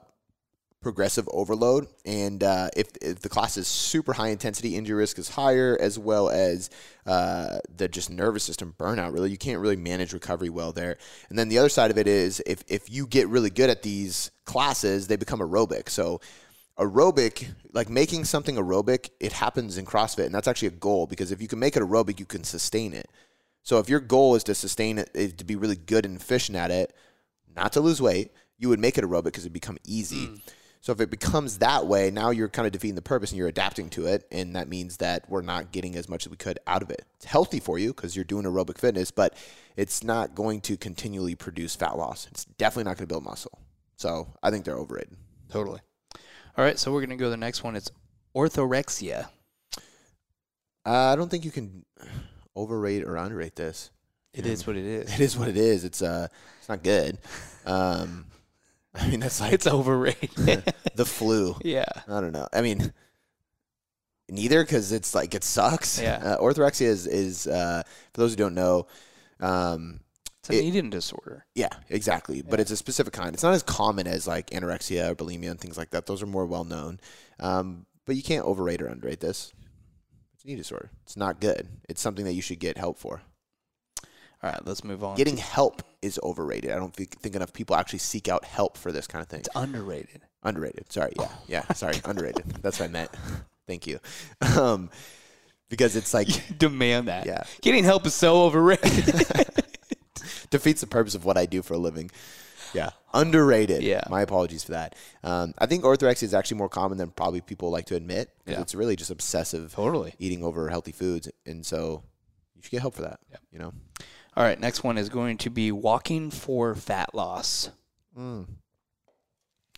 progressive 0.85 1.27
overload. 1.31 1.87
And 2.05 2.43
uh, 2.43 2.69
if, 2.77 2.95
if, 3.01 3.19
the 3.19 3.27
class 3.27 3.57
is 3.57 3.67
super 3.67 4.13
high 4.13 4.27
intensity, 4.27 4.75
injury 4.75 4.95
risk 4.97 5.17
is 5.17 5.29
higher, 5.29 5.75
as 5.81 5.97
well 5.97 6.29
as 6.29 6.69
uh, 7.07 7.57
the 7.75 7.87
just 7.87 8.11
nervous 8.11 8.43
system 8.43 8.75
burnout. 8.77 9.11
Really, 9.11 9.31
you 9.31 9.37
can't 9.39 9.59
really 9.59 9.77
manage 9.77 10.13
recovery 10.13 10.51
well 10.51 10.71
there. 10.71 10.97
And 11.29 11.39
then 11.39 11.49
the 11.49 11.57
other 11.57 11.69
side 11.69 11.89
of 11.89 11.97
it 11.97 12.05
is 12.05 12.39
if 12.45 12.63
if 12.67 12.87
you 12.87 13.07
get 13.07 13.27
really 13.29 13.49
good 13.49 13.71
at 13.71 13.81
these 13.81 14.29
classes, 14.45 15.07
they 15.07 15.15
become 15.15 15.39
aerobic. 15.39 15.89
So 15.89 16.21
aerobic, 16.77 17.47
like 17.73 17.89
making 17.89 18.25
something 18.25 18.55
aerobic, 18.55 19.09
it 19.19 19.33
happens 19.33 19.79
in 19.79 19.85
CrossFit, 19.85 20.27
and 20.27 20.35
that's 20.35 20.47
actually 20.47 20.67
a 20.67 20.81
goal 20.87 21.07
because 21.07 21.31
if 21.31 21.41
you 21.41 21.47
can 21.47 21.57
make 21.57 21.75
it 21.75 21.81
aerobic, 21.81 22.19
you 22.19 22.27
can 22.27 22.43
sustain 22.43 22.93
it. 22.93 23.09
So 23.63 23.79
if 23.79 23.89
your 23.89 24.01
goal 24.01 24.35
is 24.35 24.43
to 24.43 24.53
sustain 24.53 24.99
it, 24.99 25.39
to 25.39 25.43
be 25.43 25.55
really 25.55 25.77
good 25.77 26.05
and 26.05 26.15
efficient 26.15 26.55
at 26.55 26.69
it, 26.69 26.95
not 27.55 27.73
to 27.73 27.81
lose 27.81 27.99
weight, 27.99 28.29
you 28.59 28.69
would 28.69 28.79
make 28.79 28.99
it 28.99 29.03
aerobic 29.03 29.23
because 29.23 29.45
it'd 29.45 29.53
become 29.53 29.79
easy. 29.83 30.27
Mm. 30.27 30.41
So 30.85 30.91
if 30.91 31.01
it 31.01 31.09
becomes 31.09 31.57
that 31.57 31.87
way, 31.87 32.11
now 32.11 32.29
you're 32.29 32.47
kind 32.47 32.67
of 32.67 32.71
defeating 32.71 32.93
the 32.93 33.01
purpose 33.01 33.31
and 33.31 33.39
you're 33.39 33.47
adapting 33.47 33.89
to 33.89 34.05
it. 34.05 34.27
And 34.31 34.55
that 34.55 34.69
means 34.69 34.97
that 34.97 35.27
we're 35.27 35.41
not 35.41 35.71
getting 35.71 35.95
as 35.95 36.07
much 36.07 36.27
as 36.27 36.29
we 36.29 36.37
could 36.37 36.59
out 36.67 36.83
of 36.83 36.91
it. 36.91 37.07
It's 37.15 37.25
healthy 37.25 37.59
for 37.59 37.79
you 37.79 37.91
because 37.91 38.15
you're 38.15 38.23
doing 38.23 38.45
aerobic 38.45 38.77
fitness, 38.77 39.09
but 39.09 39.35
it's 39.75 40.03
not 40.03 40.35
going 40.35 40.61
to 40.61 40.77
continually 40.77 41.33
produce 41.33 41.75
fat 41.75 41.97
loss. 41.97 42.27
It's 42.29 42.45
definitely 42.45 42.83
not 42.83 42.97
going 42.97 43.07
to 43.07 43.11
build 43.11 43.23
muscle. 43.23 43.57
So 43.95 44.27
I 44.43 44.51
think 44.51 44.63
they're 44.63 44.77
overrated. 44.77 45.17
Totally. 45.49 45.79
All 46.55 46.63
right. 46.63 46.77
So 46.77 46.93
we're 46.93 46.99
going 46.99 47.09
to 47.09 47.15
go 47.15 47.25
to 47.25 47.31
the 47.31 47.37
next 47.37 47.63
one. 47.63 47.75
It's 47.75 47.89
orthorexia. 48.35 49.27
Uh, 50.85 51.13
I 51.13 51.15
don't 51.15 51.31
think 51.31 51.45
you 51.45 51.51
can 51.51 51.83
overrate 52.55 53.03
or 53.05 53.17
underrate 53.17 53.55
this. 53.55 53.89
It 54.35 54.45
is 54.45 54.67
what 54.67 54.75
it 54.75 54.85
is. 54.85 55.11
It 55.15 55.19
is 55.19 55.35
what 55.35 55.47
it 55.47 55.57
is. 55.57 55.83
It's 55.83 56.03
uh, 56.03 56.27
it's 56.59 56.69
not 56.69 56.83
good. 56.83 57.17
Um, 57.67 58.27
I 58.99 59.09
mean, 59.09 59.19
that's 59.19 59.41
like 59.41 59.53
it's 59.53 59.67
overrated. 59.67 60.73
the 60.95 61.05
flu. 61.05 61.55
Yeah. 61.63 61.85
I 62.07 62.21
don't 62.21 62.31
know. 62.31 62.47
I 62.53 62.61
mean, 62.61 62.93
neither 64.29 64.63
because 64.63 64.91
it's 64.91 65.13
like 65.13 65.35
it 65.35 65.43
sucks. 65.43 66.01
Yeah. 66.01 66.17
Uh, 66.23 66.37
orthorexia 66.37 66.87
is 66.87 67.07
is 67.07 67.47
uh, 67.47 67.83
for 68.13 68.21
those 68.21 68.31
who 68.31 68.37
don't 68.37 68.55
know. 68.55 68.87
Um, 69.39 69.99
it's 70.39 70.49
an 70.49 70.55
it, 70.55 70.63
eating 70.63 70.89
disorder. 70.89 71.45
Yeah, 71.55 71.69
exactly. 71.89 72.37
Yeah. 72.37 72.43
But 72.49 72.59
it's 72.59 72.71
a 72.71 72.77
specific 72.77 73.13
kind. 73.13 73.33
It's 73.33 73.43
not 73.43 73.53
as 73.53 73.63
common 73.63 74.07
as 74.07 74.27
like 74.27 74.51
anorexia 74.51 75.09
or 75.09 75.15
bulimia 75.15 75.51
and 75.51 75.59
things 75.59 75.77
like 75.77 75.89
that. 75.91 76.05
Those 76.05 76.23
are 76.23 76.27
more 76.27 76.45
well 76.45 76.63
known. 76.63 76.99
Um, 77.39 77.85
but 78.05 78.15
you 78.15 78.23
can't 78.23 78.45
overrate 78.45 78.81
or 78.81 78.87
underrate 78.87 79.19
this. 79.19 79.51
It's 80.35 80.43
an 80.43 80.51
eating 80.51 80.57
disorder. 80.57 80.91
It's 81.03 81.17
not 81.17 81.41
good. 81.41 81.67
It's 81.89 82.01
something 82.01 82.25
that 82.25 82.33
you 82.33 82.41
should 82.41 82.59
get 82.59 82.77
help 82.77 82.99
for. 82.99 83.21
All 84.45 84.51
right, 84.51 84.61
let's 84.67 84.83
move 84.83 85.03
on. 85.03 85.17
Getting 85.17 85.37
help 85.37 85.81
is 86.03 86.19
overrated. 86.21 86.69
I 86.69 86.75
don't 86.75 86.93
think, 86.93 87.19
think 87.19 87.35
enough 87.35 87.51
people 87.51 87.75
actually 87.75 87.97
seek 87.97 88.29
out 88.29 88.45
help 88.45 88.77
for 88.77 88.91
this 88.91 89.07
kind 89.07 89.23
of 89.23 89.27
thing. 89.27 89.39
It's 89.39 89.49
underrated. 89.55 90.21
Underrated. 90.43 90.91
Sorry. 90.91 91.13
Yeah. 91.19 91.29
Yeah. 91.47 91.73
Sorry. 91.73 91.99
underrated. 92.05 92.45
That's 92.61 92.79
what 92.79 92.89
I 92.89 92.91
meant. 92.91 93.09
Thank 93.65 93.87
you. 93.87 93.99
Um, 94.55 94.91
because 95.67 95.95
it's 95.95 96.13
like 96.13 96.27
you 96.27 96.55
demand 96.55 97.07
that. 97.07 97.25
Yeah. 97.25 97.41
Getting 97.61 97.83
help 97.85 98.05
is 98.05 98.13
so 98.13 98.43
overrated. 98.43 99.05
Defeats 100.51 100.81
the 100.81 100.87
purpose 100.87 101.15
of 101.15 101.25
what 101.25 101.37
I 101.39 101.47
do 101.47 101.63
for 101.63 101.73
a 101.73 101.79
living. 101.79 102.11
Yeah. 102.71 102.91
Underrated. 103.15 103.81
Yeah. 103.81 104.03
My 104.11 104.21
apologies 104.21 104.63
for 104.63 104.73
that. 104.73 104.93
Um, 105.23 105.55
I 105.57 105.65
think 105.65 105.83
orthorexia 105.83 106.21
is 106.21 106.35
actually 106.35 106.57
more 106.57 106.69
common 106.69 106.99
than 106.99 107.09
probably 107.09 107.41
people 107.41 107.71
like 107.71 107.85
to 107.87 107.95
admit. 107.95 108.29
Yeah. 108.45 108.61
It's 108.61 108.75
really 108.75 108.95
just 108.95 109.09
obsessive 109.09 109.73
totally 109.73 110.13
eating 110.19 110.43
over 110.43 110.69
healthy 110.69 110.91
foods. 110.91 111.31
And 111.47 111.65
so 111.65 112.03
you 112.55 112.61
should 112.61 112.71
get 112.71 112.81
help 112.81 112.93
for 112.93 113.01
that. 113.01 113.19
Yeah. 113.31 113.37
You 113.51 113.57
know? 113.57 113.73
All 114.37 114.43
right, 114.43 114.59
next 114.59 114.83
one 114.83 114.97
is 114.97 115.07
going 115.07 115.37
to 115.39 115.49
be 115.49 115.71
walking 115.71 116.29
for 116.29 116.75
fat 116.75 117.15
loss. 117.15 117.69
Mm. 118.17 118.47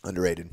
Underrated. 0.04 0.50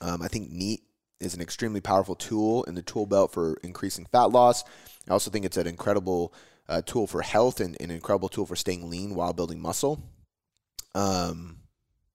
Um, 0.00 0.22
I 0.22 0.28
think 0.28 0.50
NEAT 0.52 0.82
is 1.18 1.34
an 1.34 1.40
extremely 1.40 1.80
powerful 1.80 2.14
tool 2.14 2.62
in 2.64 2.76
the 2.76 2.82
tool 2.82 3.06
belt 3.06 3.32
for 3.32 3.58
increasing 3.64 4.06
fat 4.06 4.30
loss. 4.30 4.62
I 5.08 5.12
also 5.12 5.32
think 5.32 5.44
it's 5.44 5.56
an 5.56 5.66
incredible 5.66 6.32
uh, 6.68 6.82
tool 6.82 7.08
for 7.08 7.22
health 7.22 7.58
and, 7.58 7.76
and, 7.80 7.90
an 7.90 7.96
incredible 7.96 8.28
tool 8.28 8.46
for 8.46 8.54
staying 8.54 8.88
lean 8.88 9.16
while 9.16 9.32
building 9.32 9.60
muscle. 9.60 10.00
Um, 10.94 11.56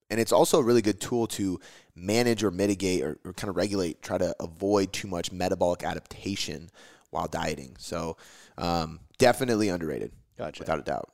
and 0.10 0.22
it's 0.22 0.32
also 0.32 0.60
a 0.60 0.64
really 0.64 0.82
good 0.82 1.02
tool 1.02 1.28
to 1.28 1.60
manage 1.96 2.44
or 2.44 2.52
mitigate 2.52 3.02
or, 3.04 3.18
or 3.26 3.34
kind 3.34 3.50
of 3.50 3.58
regulate, 3.58 4.02
try 4.02 4.18
to 4.18 4.34
avoid 4.40 4.94
too 4.94 5.10
much 5.10 5.34
metabolic 5.34 5.84
adaptation 5.84 6.70
while 7.10 7.28
dieting. 7.28 7.76
So 7.78 8.16
um, 8.58 9.02
definitely 9.18 9.68
underrated. 9.68 10.14
Gotcha. 10.44 10.60
Without 10.62 10.80
a 10.80 10.84
doubt. 10.84 11.10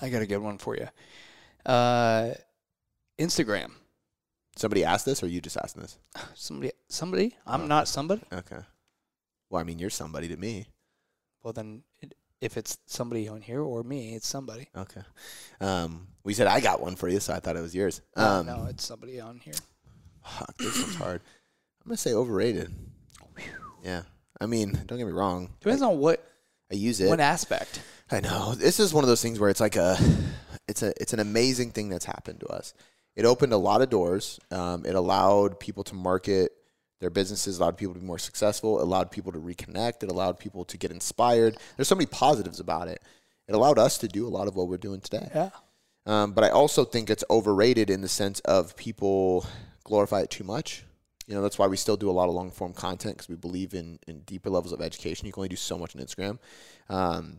I 0.00 0.08
got 0.08 0.22
a 0.22 0.26
good 0.26 0.38
one 0.38 0.56
for 0.58 0.74
you. 0.76 0.88
Uh, 1.66 2.30
Instagram. 3.18 3.72
Somebody 4.56 4.84
asked 4.84 5.04
this, 5.04 5.22
or 5.22 5.26
you 5.26 5.40
just 5.40 5.56
asking 5.58 5.82
this? 5.82 5.98
Somebody, 6.34 6.72
somebody. 6.88 7.36
I'm 7.46 7.62
Oh. 7.62 7.66
not 7.66 7.88
somebody. 7.88 8.22
Okay. 8.32 8.60
Well, 9.50 9.60
I 9.60 9.64
mean, 9.64 9.78
you're 9.78 9.90
somebody 9.90 10.28
to 10.28 10.36
me. 10.36 10.66
Well, 11.42 11.52
then, 11.52 11.82
it, 12.00 12.14
if 12.40 12.56
it's 12.56 12.78
somebody 12.86 13.28
on 13.28 13.42
here 13.42 13.60
or 13.60 13.82
me, 13.82 14.14
it's 14.14 14.26
somebody. 14.26 14.68
Okay. 14.76 15.02
Um, 15.60 16.06
we 16.24 16.32
said 16.34 16.46
I 16.46 16.60
got 16.60 16.80
one 16.80 16.96
for 16.96 17.08
you, 17.08 17.20
so 17.20 17.34
I 17.34 17.40
thought 17.40 17.56
it 17.56 17.60
was 17.62 17.74
yours. 17.74 18.00
No, 18.16 18.24
Um, 18.24 18.46
no, 18.46 18.66
it's 18.70 18.84
somebody 18.84 19.20
on 19.20 19.40
here. 19.40 19.54
fuck, 20.24 20.56
this 20.56 20.80
one's 20.80 20.94
hard. 20.96 21.20
I'm 21.82 21.88
gonna 21.90 21.96
say 21.98 22.14
overrated. 22.14 22.72
Yeah. 23.82 24.02
I 24.40 24.46
mean, 24.46 24.72
don't 24.86 24.96
get 24.98 25.06
me 25.06 25.12
wrong. 25.12 25.50
Depends 25.60 25.82
on 25.82 25.98
what 25.98 26.26
I 26.74 26.76
use 26.76 27.00
it. 27.00 27.08
what 27.08 27.20
aspect. 27.20 27.80
I 28.10 28.20
know. 28.20 28.54
This 28.54 28.80
is 28.80 28.92
one 28.92 29.04
of 29.04 29.08
those 29.08 29.22
things 29.22 29.38
where 29.38 29.48
it's 29.48 29.60
like 29.60 29.76
a, 29.76 29.96
it's 30.68 30.82
a, 30.82 30.92
it's 31.00 31.12
an 31.12 31.20
amazing 31.20 31.70
thing 31.70 31.88
that's 31.88 32.04
happened 32.04 32.40
to 32.40 32.46
us. 32.48 32.74
It 33.14 33.24
opened 33.24 33.52
a 33.52 33.56
lot 33.56 33.80
of 33.80 33.90
doors. 33.90 34.40
Um, 34.50 34.84
it 34.84 34.96
allowed 34.96 35.60
people 35.60 35.84
to 35.84 35.94
market 35.94 36.50
their 36.98 37.10
businesses, 37.10 37.58
allowed 37.58 37.76
people 37.76 37.94
to 37.94 38.00
be 38.00 38.06
more 38.06 38.18
successful, 38.18 38.82
allowed 38.82 39.12
people 39.12 39.30
to 39.30 39.38
reconnect, 39.38 40.02
it 40.02 40.10
allowed 40.10 40.38
people 40.38 40.64
to 40.64 40.76
get 40.76 40.90
inspired. 40.90 41.56
There's 41.76 41.86
so 41.86 41.94
many 41.94 42.06
positives 42.06 42.58
about 42.58 42.88
it. 42.88 43.00
It 43.46 43.54
allowed 43.54 43.78
us 43.78 43.98
to 43.98 44.08
do 44.08 44.26
a 44.26 44.30
lot 44.30 44.48
of 44.48 44.56
what 44.56 44.68
we're 44.68 44.78
doing 44.78 45.00
today. 45.00 45.28
Yeah. 45.32 45.50
Um, 46.06 46.32
but 46.32 46.42
I 46.42 46.48
also 46.48 46.84
think 46.84 47.08
it's 47.08 47.24
overrated 47.30 47.88
in 47.88 48.00
the 48.00 48.08
sense 48.08 48.40
of 48.40 48.74
people 48.74 49.46
glorify 49.84 50.22
it 50.22 50.30
too 50.30 50.44
much. 50.44 50.84
You 51.26 51.34
know, 51.34 51.42
that's 51.42 51.58
why 51.58 51.66
we 51.66 51.76
still 51.76 51.96
do 51.96 52.10
a 52.10 52.12
lot 52.12 52.28
of 52.28 52.34
long 52.34 52.50
form 52.50 52.72
content 52.72 53.16
because 53.16 53.28
we 53.28 53.36
believe 53.36 53.72
in, 53.74 53.98
in 54.06 54.20
deeper 54.20 54.50
levels 54.50 54.72
of 54.72 54.80
education. 54.82 55.26
You 55.26 55.32
can 55.32 55.40
only 55.40 55.48
do 55.48 55.56
so 55.56 55.78
much 55.78 55.96
on 55.96 56.02
Instagram. 56.02 56.38
Um, 56.88 57.38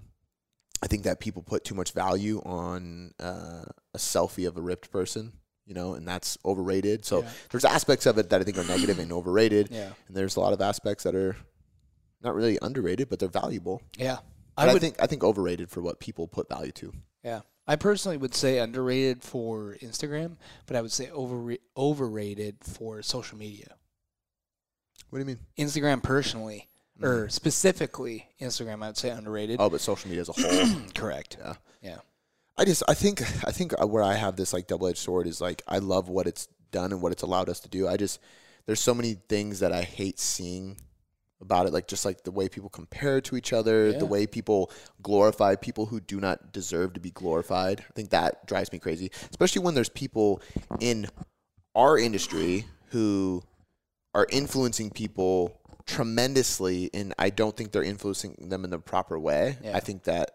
I 0.81 0.87
think 0.87 1.03
that 1.03 1.19
people 1.19 1.41
put 1.43 1.63
too 1.63 1.75
much 1.75 1.91
value 1.91 2.39
on 2.45 3.13
uh, 3.19 3.65
a 3.93 3.97
selfie 3.97 4.47
of 4.47 4.57
a 4.57 4.61
ripped 4.61 4.91
person, 4.91 5.33
you 5.65 5.73
know, 5.73 5.93
and 5.93 6.07
that's 6.07 6.37
overrated. 6.43 7.05
So 7.05 7.21
Yeah. 7.21 7.29
there's 7.51 7.65
aspects 7.65 8.05
of 8.05 8.17
it 8.17 8.29
that 8.31 8.41
I 8.41 8.43
think 8.43 8.57
are 8.57 8.63
negative 8.65 8.99
and 8.99 9.11
overrated. 9.11 9.69
Yeah. 9.71 9.91
And 10.07 10.17
there's 10.17 10.35
a 10.35 10.39
lot 10.39 10.53
of 10.53 10.61
aspects 10.61 11.03
that 11.03 11.15
are 11.15 11.35
not 12.21 12.35
really 12.35 12.57
underrated, 12.61 13.09
but 13.09 13.19
they're 13.19 13.29
valuable. 13.29 13.81
Yeah. 13.97 14.17
I 14.57 14.67
I, 14.69 14.73
would 14.73 14.81
think 14.81 14.95
I 15.01 15.05
think 15.07 15.23
overrated 15.23 15.69
for 15.69 15.81
what 15.81 15.99
people 15.99 16.27
put 16.27 16.49
value 16.49 16.71
to. 16.73 16.93
Yeah. 17.23 17.41
I 17.67 17.75
personally 17.75 18.17
would 18.17 18.35
say 18.35 18.59
underrated 18.59 19.23
for 19.23 19.75
Instagram, 19.81 20.37
but 20.67 20.75
I 20.75 20.81
would 20.81 20.91
say 20.91 21.09
over 21.09 21.55
overrated 21.75 22.57
for 22.61 23.01
social 23.01 23.37
media. 23.37 23.75
What 25.09 25.19
do 25.19 25.21
you 25.23 25.25
mean? 25.25 25.39
Instagram 25.57 26.03
personally, 26.03 26.67
or 27.01 27.25
mm. 27.25 27.31
specifically 27.31 28.27
Instagram, 28.39 28.83
I 28.83 28.87
would 28.87 28.97
say 28.97 29.09
underrated. 29.09 29.57
Oh, 29.59 29.69
but 29.69 29.81
social 29.81 30.09
media 30.09 30.21
as 30.21 30.29
a 30.29 30.33
whole. 30.33 30.81
Correct. 30.95 31.37
yeah. 31.39 31.53
Yeah. 31.81 31.97
I 32.57 32.65
just 32.65 32.83
I 32.87 32.93
think 32.93 33.21
I 33.45 33.51
think 33.51 33.73
where 33.85 34.03
I 34.03 34.13
have 34.13 34.35
this 34.35 34.53
like 34.53 34.67
double 34.67 34.87
edged 34.87 34.99
sword 34.99 35.27
is 35.27 35.41
like 35.41 35.61
I 35.67 35.79
love 35.79 36.07
what 36.07 36.27
it's 36.27 36.47
done 36.71 36.91
and 36.91 37.01
what 37.01 37.11
it's 37.11 37.23
allowed 37.23 37.49
us 37.49 37.59
to 37.61 37.69
do. 37.69 37.87
I 37.87 37.97
just 37.97 38.19
there's 38.65 38.79
so 38.79 38.93
many 38.93 39.13
things 39.27 39.59
that 39.59 39.71
I 39.71 39.81
hate 39.81 40.19
seeing 40.19 40.77
about 41.41 41.65
it, 41.67 41.73
like 41.73 41.87
just 41.87 42.05
like 42.05 42.23
the 42.23 42.31
way 42.31 42.47
people 42.47 42.69
compare 42.69 43.19
to 43.21 43.35
each 43.35 43.51
other, 43.53 43.89
Yeah. 43.91 43.99
the 43.99 44.05
way 44.05 44.25
people 44.25 44.71
glorify 45.01 45.55
people 45.55 45.85
who 45.87 45.99
do 45.99 46.19
not 46.19 46.51
deserve 46.53 46.93
to 46.93 46.99
be 46.99 47.11
glorified. 47.11 47.81
I 47.81 47.93
think 47.93 48.09
that 48.11 48.45
drives 48.47 48.71
me 48.71 48.79
crazy, 48.79 49.11
especially 49.29 49.61
when 49.63 49.73
there's 49.75 49.89
people 49.89 50.41
in 50.79 51.07
our 51.75 51.97
industry 51.97 52.65
who 52.89 53.43
are 54.13 54.25
influencing 54.31 54.89
people 54.91 55.59
tremendously, 55.85 56.89
and 56.93 57.13
I 57.19 57.29
don't 57.29 57.55
think 57.55 57.71
they're 57.71 57.83
influencing 57.83 58.47
them 58.49 58.63
in 58.63 58.69
the 58.69 58.79
proper 58.79 59.19
way. 59.19 59.57
Yeah. 59.61 59.75
I 59.75 59.81
think 59.81 60.03
that 60.03 60.31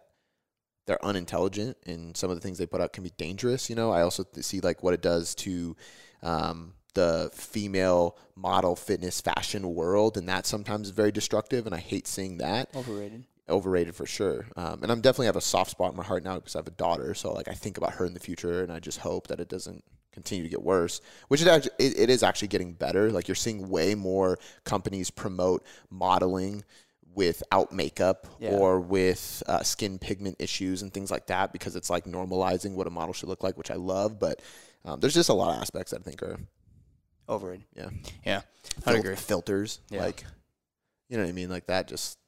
they're 0.87 1.05
unintelligent 1.05 1.77
and 1.87 2.17
some 2.17 2.31
of 2.31 2.37
the 2.37 2.41
things 2.41 2.59
they 2.59 2.67
put 2.67 2.81
out 2.81 2.93
can 2.93 3.05
be 3.05 3.13
dangerous. 3.17 3.71
You 3.71 3.77
know, 3.77 3.91
I 3.91 4.03
also 4.03 4.25
see 4.41 4.61
like 4.61 4.83
what 4.83 4.93
it 4.95 5.01
does 5.01 5.35
to 5.37 5.77
um, 6.23 6.75
the 6.95 7.31
female 7.33 8.17
model 8.37 8.77
fitness 8.77 9.21
fashion 9.21 9.75
world, 9.75 10.17
and 10.17 10.29
that 10.29 10.47
sometimes 10.47 10.89
is 10.89 10.95
very 10.95 11.13
destructive. 11.13 11.67
And 11.67 11.75
I 11.75 11.79
hate 11.79 12.07
seeing 12.07 12.39
that 12.39 12.75
Overrated. 12.75 13.25
overrated 13.49 13.95
for 13.95 14.07
sure. 14.07 14.47
Um, 14.57 14.83
and 14.83 14.91
I'm 14.93 15.01
definitely 15.01 15.27
have 15.27 15.37
a 15.37 15.41
soft 15.41 15.71
spot 15.71 15.91
in 15.93 15.97
my 15.97 16.05
heart 16.05 16.25
now 16.25 16.37
because 16.37 16.55
I 16.57 16.59
have 16.59 16.67
a 16.69 16.73
daughter. 16.73 17.15
So 17.15 17.33
like 17.33 17.49
I 17.49 17.53
think 17.55 17.77
about 17.77 17.93
her 17.95 18.07
in 18.07 18.15
the 18.15 18.21
future, 18.21 18.63
and 18.63 18.73
I 18.73 18.81
just 18.81 18.99
hope 19.01 19.27
that 19.29 19.41
it 19.41 19.49
doesn't 19.49 19.85
continue 20.13 20.43
to 20.43 20.51
get 20.51 20.63
worse. 20.63 21.01
Which 21.29 21.41
it 21.43 21.49
actually 21.49 21.73
it, 21.79 21.99
it 21.99 22.11
is 22.11 22.23
actually 22.23 22.49
getting 22.49 22.73
better. 22.73 23.11
Like 23.11 23.29
you're 23.29 23.35
seeing 23.35 23.69
way 23.69 23.95
more 23.95 24.39
companies 24.65 25.11
promote 25.11 25.65
modeling 25.91 26.65
without 27.15 27.73
makeup 27.73 28.27
Yeah. 28.39 28.51
or 28.53 28.81
with 28.81 29.43
uh, 29.49 29.63
skin 29.65 29.99
pigment 29.99 30.37
issues 30.39 30.83
and 30.83 30.95
things 30.95 31.11
like 31.11 31.27
that 31.27 31.53
because 31.53 31.75
it's 31.75 31.91
like 31.91 32.05
normalizing 32.05 32.75
what 32.75 32.87
a 32.87 32.91
model 32.91 33.13
should 33.13 33.29
look 33.29 33.43
like, 33.43 33.59
which 33.59 33.71
I 33.71 33.75
love. 33.75 34.19
But 34.21 34.41
um, 34.85 35.01
there's 35.01 35.15
just 35.15 35.29
a 35.29 35.35
lot 35.35 35.55
of 35.55 35.61
aspects 35.61 35.91
that 35.91 36.01
I 36.01 36.05
think 36.05 36.23
are 36.23 36.39
Overrated. 37.31 37.65
yeah. 37.75 37.91
Yeah. 38.27 38.41
I'd 38.79 38.93
Fil- 38.93 38.97
agree. 38.97 39.17
Filters, 39.17 39.81
Yeah. 39.91 40.03
like 40.05 40.25
you 41.09 41.17
know 41.17 41.23
what 41.25 41.31
I 41.31 41.33
mean, 41.33 41.49
like 41.51 41.67
that. 41.67 41.89
Just 41.89 42.19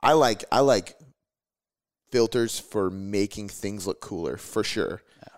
I 0.00 0.12
like 0.12 0.44
I 0.52 0.60
like 0.60 0.96
filters 2.10 2.58
for 2.58 2.90
making 2.90 3.48
things 3.48 3.86
look 3.86 4.00
cooler 4.00 4.36
for 4.36 4.62
sure. 4.62 5.02
Yeah. 5.22 5.28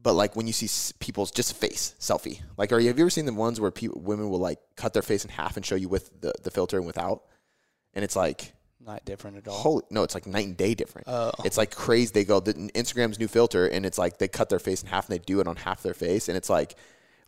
But 0.00 0.14
like 0.14 0.36
when 0.36 0.46
you 0.46 0.52
see 0.52 0.94
people's 1.00 1.30
just 1.30 1.54
face 1.56 1.94
selfie, 2.00 2.40
like 2.56 2.72
are 2.72 2.78
you 2.80 2.88
have 2.88 2.98
you 2.98 3.04
ever 3.04 3.10
seen 3.10 3.26
the 3.26 3.32
ones 3.32 3.60
where 3.60 3.70
people 3.70 4.00
women 4.00 4.30
will 4.30 4.38
like 4.38 4.58
cut 4.76 4.92
their 4.92 5.02
face 5.02 5.24
in 5.24 5.30
half 5.30 5.56
and 5.56 5.66
show 5.66 5.74
you 5.74 5.88
with 5.88 6.20
the, 6.20 6.32
the 6.42 6.50
filter 6.50 6.76
and 6.78 6.86
without, 6.86 7.22
and 7.94 8.04
it's 8.04 8.16
like 8.16 8.52
Not 8.80 9.04
different 9.04 9.36
at 9.38 9.48
all. 9.48 9.56
holy 9.58 9.82
no, 9.90 10.02
it's 10.04 10.14
like 10.14 10.26
night 10.26 10.46
and 10.46 10.56
day 10.56 10.74
different. 10.74 11.08
Oh. 11.08 11.32
It's 11.44 11.58
like 11.58 11.74
crazy. 11.74 12.12
They 12.14 12.24
go 12.24 12.40
the 12.40 12.54
Instagram's 12.54 13.18
new 13.18 13.28
filter, 13.28 13.66
and 13.66 13.84
it's 13.84 13.98
like 13.98 14.18
they 14.18 14.28
cut 14.28 14.48
their 14.48 14.60
face 14.60 14.82
in 14.82 14.88
half, 14.88 15.08
and 15.08 15.18
they 15.18 15.22
do 15.24 15.40
it 15.40 15.48
on 15.48 15.56
half 15.56 15.82
their 15.82 15.94
face, 15.94 16.28
and 16.28 16.36
it's 16.36 16.48
like 16.50 16.76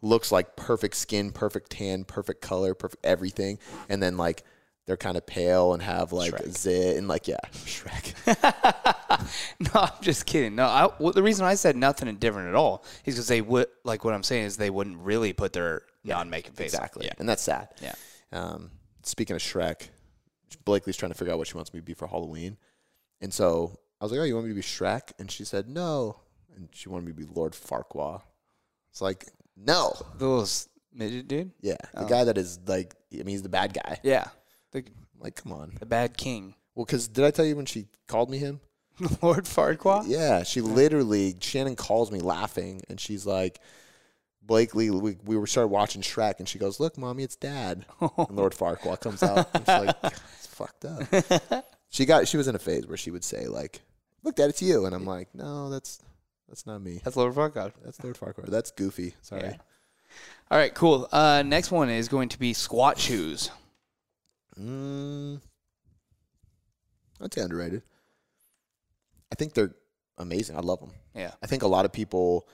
looks 0.02 0.32
like 0.32 0.56
perfect 0.56 0.96
skin, 0.96 1.30
perfect 1.32 1.70
tan, 1.70 2.04
perfect 2.04 2.40
color, 2.40 2.74
perfect 2.74 3.04
everything, 3.04 3.58
and 3.88 4.02
then 4.02 4.16
like 4.16 4.44
they're 4.86 4.96
kind 4.96 5.16
of 5.16 5.24
pale 5.26 5.72
and 5.74 5.82
have 5.82 6.12
like 6.12 6.32
Shrek. 6.32 6.56
zit 6.56 6.96
and 6.96 7.06
like 7.06 7.28
yeah, 7.28 7.36
Shrek. 7.52 8.14
no, 9.60 9.80
I'm 9.80 10.02
just 10.02 10.26
kidding. 10.26 10.54
No, 10.54 10.64
I, 10.66 10.88
well, 10.98 11.12
the 11.12 11.22
reason 11.22 11.44
I 11.44 11.54
said 11.54 11.76
nothing 11.76 12.14
different 12.16 12.48
at 12.48 12.54
all 12.54 12.84
is 13.04 13.14
because 13.14 13.28
they 13.28 13.40
would 13.42 13.66
like 13.84 14.04
what 14.04 14.14
I'm 14.14 14.22
saying 14.22 14.44
is 14.46 14.56
they 14.56 14.70
wouldn't 14.70 14.98
really 14.98 15.32
put 15.32 15.52
their 15.52 15.82
non-makeup 16.04 16.54
face. 16.56 16.72
exactly, 16.72 17.06
Yeah. 17.06 17.12
and 17.18 17.28
that's 17.28 17.42
sad. 17.42 17.68
Yeah. 17.82 17.94
Um, 18.32 18.70
speaking 19.02 19.36
of 19.36 19.42
Shrek, 19.42 19.88
Blakely's 20.64 20.96
trying 20.96 21.12
to 21.12 21.18
figure 21.18 21.32
out 21.32 21.38
what 21.38 21.46
she 21.48 21.54
wants 21.54 21.72
me 21.74 21.80
to 21.80 21.84
be 21.84 21.94
for 21.94 22.08
Halloween, 22.08 22.56
and 23.20 23.32
so 23.32 23.78
I 24.00 24.04
was 24.04 24.12
like, 24.12 24.20
"Oh, 24.20 24.24
you 24.24 24.34
want 24.34 24.46
me 24.46 24.52
to 24.52 24.56
be 24.56 24.62
Shrek?" 24.62 25.12
And 25.18 25.30
she 25.30 25.44
said, 25.44 25.68
"No," 25.68 26.20
and 26.56 26.68
she 26.72 26.88
wanted 26.88 27.06
me 27.06 27.12
to 27.12 27.18
be 27.28 27.32
Lord 27.34 27.52
Farquaad. 27.52 28.22
It's 28.90 29.00
like, 29.00 29.26
no, 29.64 29.92
The 30.18 30.26
little 30.28 30.48
midget 30.92 31.28
dude. 31.28 31.50
yeah, 31.60 31.76
the 31.94 32.04
Oh. 32.04 32.08
guy 32.08 32.24
that 32.24 32.38
is 32.38 32.58
like, 32.66 32.94
I 33.12 33.16
mean, 33.18 33.28
he's 33.28 33.42
the 33.42 33.48
bad 33.48 33.72
guy. 33.74 33.98
Yeah. 34.02 34.28
The 34.72 34.84
Like, 35.18 35.36
come 35.36 35.52
on. 35.52 35.76
the 35.78 35.86
bad 35.86 36.16
king. 36.16 36.54
Well, 36.74 36.84
because 36.86 37.08
did 37.08 37.24
I 37.24 37.30
tell 37.30 37.44
you 37.44 37.56
when 37.56 37.66
she 37.66 37.86
called 38.06 38.30
me 38.30 38.38
him? 38.38 38.60
Lord 39.22 39.44
Farquaad. 39.44 40.04
Yeah, 40.06 40.42
she 40.44 40.60
literally 40.60 41.34
Shannon 41.40 41.76
calls 41.76 42.10
me 42.10 42.20
laughing, 42.20 42.82
and 42.88 42.98
she's 43.00 43.26
like, 43.26 43.60
Blakely, 44.42 44.90
we, 44.90 45.16
we 45.24 45.36
were 45.36 45.46
started 45.46 45.68
watching 45.68 46.02
Shrek, 46.02 46.38
and 46.38 46.48
she 46.48 46.58
goes, 46.58 46.80
"Look, 46.80 46.96
mommy, 46.98 47.22
it's 47.22 47.36
Dad." 47.36 47.84
And 48.00 48.30
Lord 48.36 48.52
Farquaad 48.52 49.00
comes 49.00 49.22
out, 49.22 49.48
and 49.54 49.62
she's 49.64 49.86
like, 49.86 49.96
"It's 50.04 50.46
fucked 50.48 50.84
up." 50.86 51.64
She 51.90 52.04
got 52.06 52.26
she 52.26 52.36
was 52.36 52.48
in 52.48 52.54
a 52.54 52.58
phase 52.58 52.86
where 52.86 52.96
she 52.96 53.10
would 53.10 53.22
say 53.22 53.46
like, 53.46 53.80
"Look, 54.24 54.36
Dad, 54.36 54.48
it's 54.50 54.62
you," 54.62 54.86
and 54.86 54.94
I'm 54.94 55.04
like, 55.04 55.28
"No, 55.34 55.68
that's 55.70 56.00
that's 56.50 56.66
not 56.66 56.82
me. 56.82 57.00
That's 57.02 57.16
Lord 57.16 57.34
Farquaad. 57.34 57.72
That's 57.82 58.02
Lord 58.04 58.18
Farquaad. 58.18 58.50
That's 58.50 58.70
Goofy. 58.70 59.14
Sorry." 59.22 59.42
Yeah. 59.42 59.56
All 60.50 60.58
right, 60.58 60.74
cool. 60.74 61.08
Uh, 61.12 61.42
next 61.46 61.70
one 61.70 61.88
is 61.88 62.08
going 62.08 62.28
to 62.30 62.38
be 62.38 62.52
squat 62.52 62.98
shoes. 62.98 63.50
Mm, 64.58 65.40
I'd 67.20 67.32
say 67.32 67.40
underrated. 67.40 67.82
I 69.32 69.36
think 69.36 69.54
they're 69.54 69.74
amazing. 70.18 70.56
I 70.56 70.60
love 70.60 70.80
them. 70.80 70.90
Yeah. 71.14 71.30
I 71.42 71.46
think 71.46 71.62
a 71.62 71.68
lot 71.68 71.84
of 71.84 71.92
people, 71.92 72.48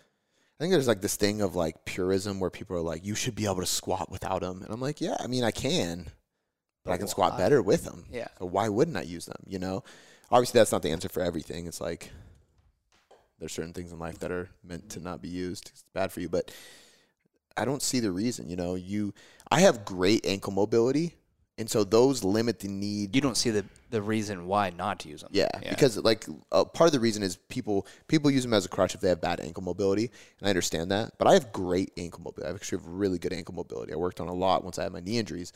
I 0.61 0.63
think 0.63 0.73
there's 0.73 0.89
like 0.89 1.01
this 1.01 1.17
thing 1.17 1.41
of 1.41 1.57
like 1.57 1.85
purism 1.85 2.39
where 2.39 2.51
people 2.51 2.77
are 2.77 2.83
like, 2.83 3.05
you 3.05 3.15
should 3.15 3.35
be 3.35 3.47
able 3.47 3.61
to 3.61 3.67
squat 3.67 4.11
without 4.11 4.43
them. 4.43 4.63
And 4.63 4.71
I'm 4.71 4.81
like, 4.81 5.01
yeah, 5.01 5.17
I 5.19 5.27
mean, 5.27 5.43
I 5.43 5.51
can, 5.51 6.07
but 6.85 6.93
I 6.93 6.99
can 6.99 7.09
squat 7.09 7.39
better 7.39 7.63
with 7.63 7.85
them. 7.85 8.05
Yeah. 8.11 8.29
So 8.39 8.47
why 8.47 8.69
wouldn't 8.69 8.97
I 8.97 9.03
use 9.03 9.27
them? 9.27 9.43
You 9.47 9.59
know, 9.59 9.85
obviously 10.31 10.61
that's 10.61 10.73
not 10.73 10.83
the 10.83 10.91
answer 10.91 11.09
for 11.09 11.23
everything. 11.23 11.67
It's 11.67 11.81
like 11.81 12.13
there's 13.38 13.53
certain 13.53 13.72
things 13.72 13.92
in 13.92 13.99
life 13.99 14.18
that 14.20 14.31
are 14.31 14.49
meant 14.64 14.90
to 14.90 15.01
not 15.01 15.20
be 15.20 15.29
used. 15.29 15.70
It's 15.72 15.85
bad 15.92 16.12
for 16.12 16.20
you, 16.20 16.29
but 16.29 16.51
I 17.57 17.64
don't 17.64 17.83
see 17.83 18.01
the 18.01 18.11
reason. 18.11 18.49
You 18.49 18.57
know, 18.57 18.75
you 18.75 19.14
I 19.51 19.61
have 19.61 19.85
great 19.85 20.27
ankle 20.27 20.53
mobility, 20.53 21.14
and 21.59 21.68
so 21.68 21.85
those 21.85 22.25
limit 22.25 22.61
the 22.61 22.68
need 22.68 23.14
You 23.14 23.20
don't 23.20 23.37
see 23.37 23.51
the 23.51 23.64
the 23.90 24.03
reason 24.03 24.46
why 24.46 24.70
not 24.70 24.99
to 25.01 25.09
use 25.09 25.20
them. 25.20 25.31
yeah, 25.33 25.49
because 25.68 25.96
like 25.99 26.27
uh, 26.51 26.64
part 26.64 26.88
of 26.88 26.92
the 26.92 27.01
reason 27.01 27.22
is 27.22 27.37
people 27.49 27.87
people 28.09 28.31
use 28.31 28.42
them 28.42 28.53
as 28.53 28.64
a 28.64 28.68
crutch 28.68 28.94
if 28.94 29.01
they 29.01 29.09
have 29.09 29.20
bad 29.20 29.40
ankle 29.40 29.62
mobility, 29.62 30.11
and 30.40 30.49
I 30.49 30.51
understand 30.51 30.90
that. 30.90 31.12
But 31.18 31.29
I 31.29 31.35
have 31.35 31.53
great 31.53 31.92
ankle 31.96 32.20
mobility. 32.22 32.51
I 32.51 32.55
actually 32.55 32.79
have 32.79 32.88
really 32.88 33.18
good 33.18 33.33
ankle 33.33 33.55
mobility. 33.55 33.92
I 33.92 33.96
worked 33.96 34.20
on 34.20 34.29
a 34.29 34.35
lot 34.35 34.64
once 34.64 34.79
I 34.79 34.83
had 34.83 34.92
my 34.92 35.01
knee 35.01 35.18
injuries, 35.18 35.53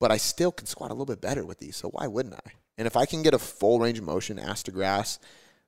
but 0.00 0.10
I 0.10 0.16
still 0.16 0.52
can 0.52 0.66
squat 0.66 0.90
a 0.90 0.94
little 0.94 1.06
bit 1.06 1.20
better 1.20 1.44
with 1.44 1.58
these. 1.58 1.76
So 1.76 1.90
why 1.90 2.06
wouldn't 2.06 2.34
I? 2.34 2.52
And 2.78 2.86
if 2.86 2.96
I 2.96 3.06
can 3.06 3.22
get 3.22 3.34
a 3.34 3.38
full 3.38 3.80
range 3.80 3.98
of 3.98 4.04
motion, 4.04 4.38
ass 4.38 4.62
to 4.64 4.70
grass, 4.70 5.18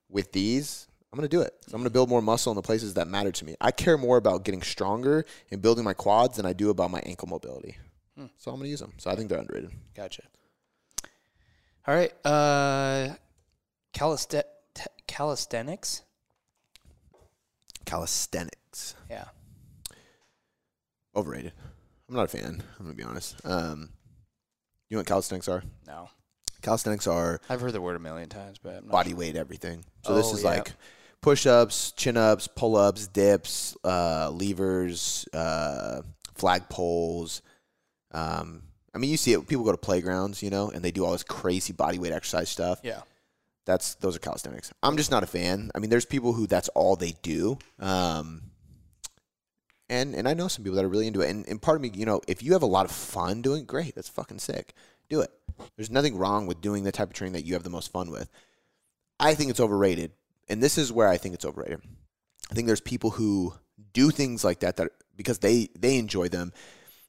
with 0.09 0.31
these, 0.31 0.87
I'm 1.13 1.17
going 1.19 1.27
to 1.29 1.35
do 1.35 1.41
it. 1.41 1.53
So 1.67 1.71
I'm 1.75 1.79
going 1.81 1.89
to 1.89 1.93
build 1.93 2.09
more 2.09 2.21
muscle 2.21 2.51
in 2.51 2.55
the 2.55 2.61
places 2.61 2.93
that 2.93 3.07
matter 3.07 3.31
to 3.31 3.45
me. 3.45 3.55
I 3.59 3.71
care 3.71 3.97
more 3.97 4.15
about 4.17 4.45
getting 4.45 4.61
stronger 4.61 5.25
and 5.51 5.61
building 5.61 5.83
my 5.83 5.93
quads 5.93 6.37
than 6.37 6.45
I 6.45 6.53
do 6.53 6.69
about 6.69 6.89
my 6.91 7.01
ankle 7.05 7.27
mobility. 7.27 7.77
So 8.37 8.51
I'm 8.51 8.57
going 8.57 8.65
to 8.65 8.69
use 8.69 8.79
them. 8.79 8.93
So 8.97 9.09
I 9.09 9.15
think 9.15 9.29
they're 9.29 9.39
underrated. 9.39 9.71
Gotcha. 9.95 10.21
All 11.87 11.95
right. 11.95 12.13
Uh, 12.25 13.15
caliste- 13.93 14.43
t- 14.75 14.83
calisthenics. 15.07 16.03
Calisthenics. 17.85 18.95
Yeah. 19.09 19.25
Overrated. 21.15 21.53
I'm 22.07 22.15
not 22.15 22.25
a 22.25 22.27
fan. 22.27 22.63
I'm 22.79 22.85
going 22.85 22.95
to 22.95 23.03
be 23.03 23.03
honest. 23.03 23.35
Um, 23.43 23.89
you 24.89 24.95
know 24.95 24.99
what 24.99 25.07
calisthenics 25.07 25.47
are? 25.47 25.63
No. 25.87 26.09
Calisthenics 26.61 27.07
are 27.07 27.41
I've 27.49 27.59
heard 27.61 27.73
the 27.73 27.81
word 27.81 27.95
a 27.95 27.99
million 27.99 28.29
times, 28.29 28.59
but 28.61 28.75
I'm 28.77 28.85
not 28.85 28.91
body 28.91 29.13
weight 29.15 29.35
everything. 29.35 29.83
So 30.05 30.13
this 30.13 30.27
Oh, 30.27 30.35
is 30.35 30.43
yeah. 30.43 30.49
like 30.49 30.73
push 31.21 31.45
ups, 31.45 31.91
chin 31.93 32.17
ups, 32.17 32.47
pull 32.47 32.75
ups, 32.75 33.07
dips, 33.07 33.75
uh, 33.83 34.29
levers, 34.31 35.27
uh, 35.33 36.01
flag 36.35 36.67
poles. 36.69 37.41
Um, 38.11 38.63
I 38.93 38.97
mean, 38.97 39.09
you 39.09 39.17
see 39.17 39.33
it. 39.33 39.47
People 39.47 39.63
go 39.63 39.71
to 39.71 39.77
playgrounds, 39.77 40.43
you 40.43 40.49
know, 40.49 40.69
and 40.69 40.83
they 40.83 40.91
do 40.91 41.05
all 41.05 41.11
this 41.13 41.23
crazy 41.23 41.73
body 41.73 41.99
weight 41.99 42.11
exercise 42.11 42.49
stuff. 42.49 42.81
Yeah. 42.83 43.01
That's 43.65 43.95
those 43.95 44.15
are 44.15 44.19
calisthenics. 44.19 44.73
I'm 44.81 44.97
just 44.97 45.11
not 45.11 45.23
a 45.23 45.27
fan. 45.27 45.69
I 45.75 45.79
mean, 45.79 45.89
there's 45.89 46.05
people 46.05 46.33
who 46.33 46.47
that's 46.47 46.67
all 46.69 46.95
they 46.95 47.13
do. 47.21 47.59
Um, 47.79 48.41
and 49.87 50.15
and 50.15 50.27
I 50.27 50.33
know 50.33 50.47
some 50.47 50.63
people 50.63 50.77
that 50.77 50.85
are 50.85 50.89
really 50.89 51.07
into 51.07 51.21
it. 51.21 51.29
And, 51.29 51.47
and 51.47 51.61
part 51.61 51.75
of 51.75 51.81
me, 51.81 51.91
you 51.93 52.05
know, 52.05 52.21
if 52.27 52.41
you 52.41 52.53
have 52.53 52.63
a 52.63 52.67
lot 52.67 52.85
of 52.85 52.91
fun 52.91 53.41
doing, 53.41 53.61
it, 53.61 53.67
great. 53.67 53.93
That's 53.93 54.09
fucking 54.09 54.39
sick. 54.39 54.73
Do 55.09 55.21
it. 55.21 55.29
There's 55.75 55.91
nothing 55.91 56.17
wrong 56.17 56.47
with 56.47 56.59
doing 56.59 56.83
the 56.83 56.91
type 56.91 57.09
of 57.09 57.13
training 57.13 57.33
that 57.33 57.45
you 57.45 57.53
have 57.53 57.63
the 57.63 57.69
most 57.69 57.91
fun 57.91 58.09
with. 58.09 58.29
I 59.19 59.35
think 59.35 59.51
it's 59.51 59.59
overrated, 59.59 60.11
and 60.51 60.61
this 60.61 60.77
is 60.77 60.91
where 60.91 61.07
I 61.07 61.17
think 61.17 61.33
it's 61.33 61.45
overrated. 61.45 61.81
I 62.51 62.53
think 62.53 62.67
there's 62.67 62.81
people 62.81 63.11
who 63.11 63.53
do 63.93 64.11
things 64.11 64.43
like 64.43 64.59
that 64.59 64.77
that 64.77 64.91
because 65.15 65.39
they 65.39 65.69
they 65.77 65.97
enjoy 65.97 66.27
them, 66.27 66.53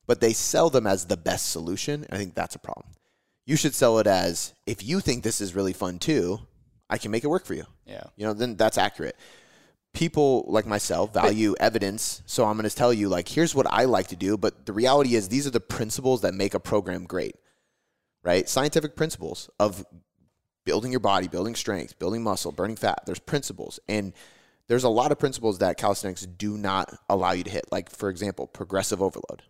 but 0.07 0.21
they 0.21 0.33
sell 0.33 0.71
them 0.71 0.87
as 0.87 1.07
the 1.07 1.17
best 1.17 1.51
solution. 1.51 2.07
I 2.11 2.17
think 2.17 2.35
that's 2.35 2.55
a 2.55 2.61
problem. 2.61 2.87
You 3.45 3.57
should 3.57 3.75
sell 3.75 3.99
it 3.99 4.07
as 4.07 4.55
if 4.67 4.85
you 4.85 5.01
think 5.01 5.23
this 5.23 5.41
is 5.41 5.55
really 5.55 5.73
fun 5.73 5.99
too, 5.99 6.41
I 6.89 6.99
can 6.99 7.11
make 7.11 7.25
it 7.25 7.29
work 7.29 7.45
for 7.45 7.55
you. 7.55 7.65
Yeah. 7.85 8.05
You 8.17 8.27
know, 8.27 8.33
then 8.33 8.57
that's 8.57 8.79
accurate. 8.79 9.17
People 9.93 10.45
like 10.47 10.67
myself 10.67 11.13
value 11.13 11.55
evidence, 11.61 12.23
so 12.25 12.45
I'm 12.45 12.57
going 12.57 12.69
to 12.69 12.75
tell 12.75 12.95
you 12.95 13.09
like 13.09 13.29
here's 13.29 13.55
what 13.55 13.67
I 13.67 13.85
like 13.85 14.07
to 14.09 14.17
do, 14.17 14.39
but 14.39 14.65
the 14.65 14.73
reality 14.73 15.17
is 15.17 15.29
these 15.29 15.47
are 15.47 15.51
the 15.51 15.61
principles 15.61 16.21
that 16.23 16.35
make 16.35 16.55
a 16.55 16.61
program 16.61 17.05
great. 17.05 17.35
Right? 18.23 18.49
Scientific 18.49 18.95
principles 18.95 19.51
of 19.59 19.85
building 20.65 20.91
your 20.93 21.01
body, 21.01 21.29
building 21.29 21.55
strength, 21.55 21.99
building 21.99 22.23
muscle, 22.23 22.53
burning 22.53 22.77
fat. 22.77 23.03
There's 23.07 23.19
principles 23.19 23.81
and 23.89 24.13
there's 24.69 24.85
a 24.85 24.89
lot 24.89 25.13
of 25.13 25.19
principles 25.19 25.59
that 25.59 25.77
calisthenics 25.77 26.25
do 26.25 26.57
not 26.57 26.95
allow 27.09 27.33
you 27.33 27.45
to 27.45 27.51
hit. 27.51 27.67
Like 27.73 27.91
for 27.91 28.09
example, 28.09 28.47
progressive 28.47 29.03
overload. 29.03 29.43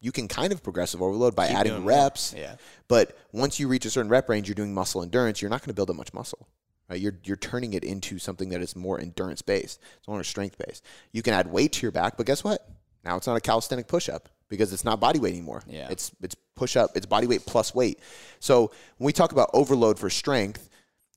You 0.00 0.12
can 0.12 0.28
kind 0.28 0.52
of 0.52 0.62
progressive 0.62 1.02
overload 1.02 1.34
by 1.34 1.48
Keep 1.48 1.56
adding 1.56 1.72
more. 1.80 1.82
reps, 1.88 2.32
Yeah. 2.36 2.54
but 2.86 3.18
once 3.32 3.58
you 3.58 3.66
reach 3.66 3.84
a 3.84 3.90
certain 3.90 4.08
rep 4.08 4.28
range, 4.28 4.46
you're 4.46 4.54
doing 4.54 4.72
muscle 4.72 5.02
endurance. 5.02 5.42
You're 5.42 5.50
not 5.50 5.60
going 5.62 5.70
to 5.70 5.74
build 5.74 5.90
up 5.90 5.96
much 5.96 6.14
muscle. 6.14 6.46
Right? 6.88 7.00
You're 7.00 7.18
you're 7.24 7.36
turning 7.36 7.74
it 7.74 7.82
into 7.84 8.18
something 8.18 8.48
that 8.50 8.62
is 8.62 8.76
more 8.76 9.00
endurance 9.00 9.42
based. 9.42 9.80
It's 9.98 10.08
more 10.08 10.22
strength 10.24 10.56
based. 10.64 10.84
You 11.12 11.22
can 11.22 11.34
add 11.34 11.50
weight 11.50 11.72
to 11.72 11.82
your 11.82 11.90
back, 11.92 12.16
but 12.16 12.24
guess 12.26 12.44
what? 12.44 12.66
Now 13.04 13.16
it's 13.16 13.26
not 13.26 13.36
a 13.36 13.40
calisthenic 13.40 13.88
push 13.88 14.08
up 14.08 14.28
because 14.48 14.72
it's 14.72 14.84
not 14.84 15.00
body 15.00 15.18
weight 15.18 15.32
anymore. 15.32 15.62
Yeah. 15.66 15.88
It's 15.90 16.12
it's 16.20 16.34
push 16.56 16.76
up. 16.76 16.90
It's 16.94 17.06
body 17.06 17.26
weight 17.26 17.46
plus 17.46 17.74
weight. 17.74 18.00
So 18.40 18.70
when 18.98 19.06
we 19.06 19.12
talk 19.12 19.32
about 19.32 19.50
overload 19.52 19.98
for 19.98 20.10
strength, 20.10 20.68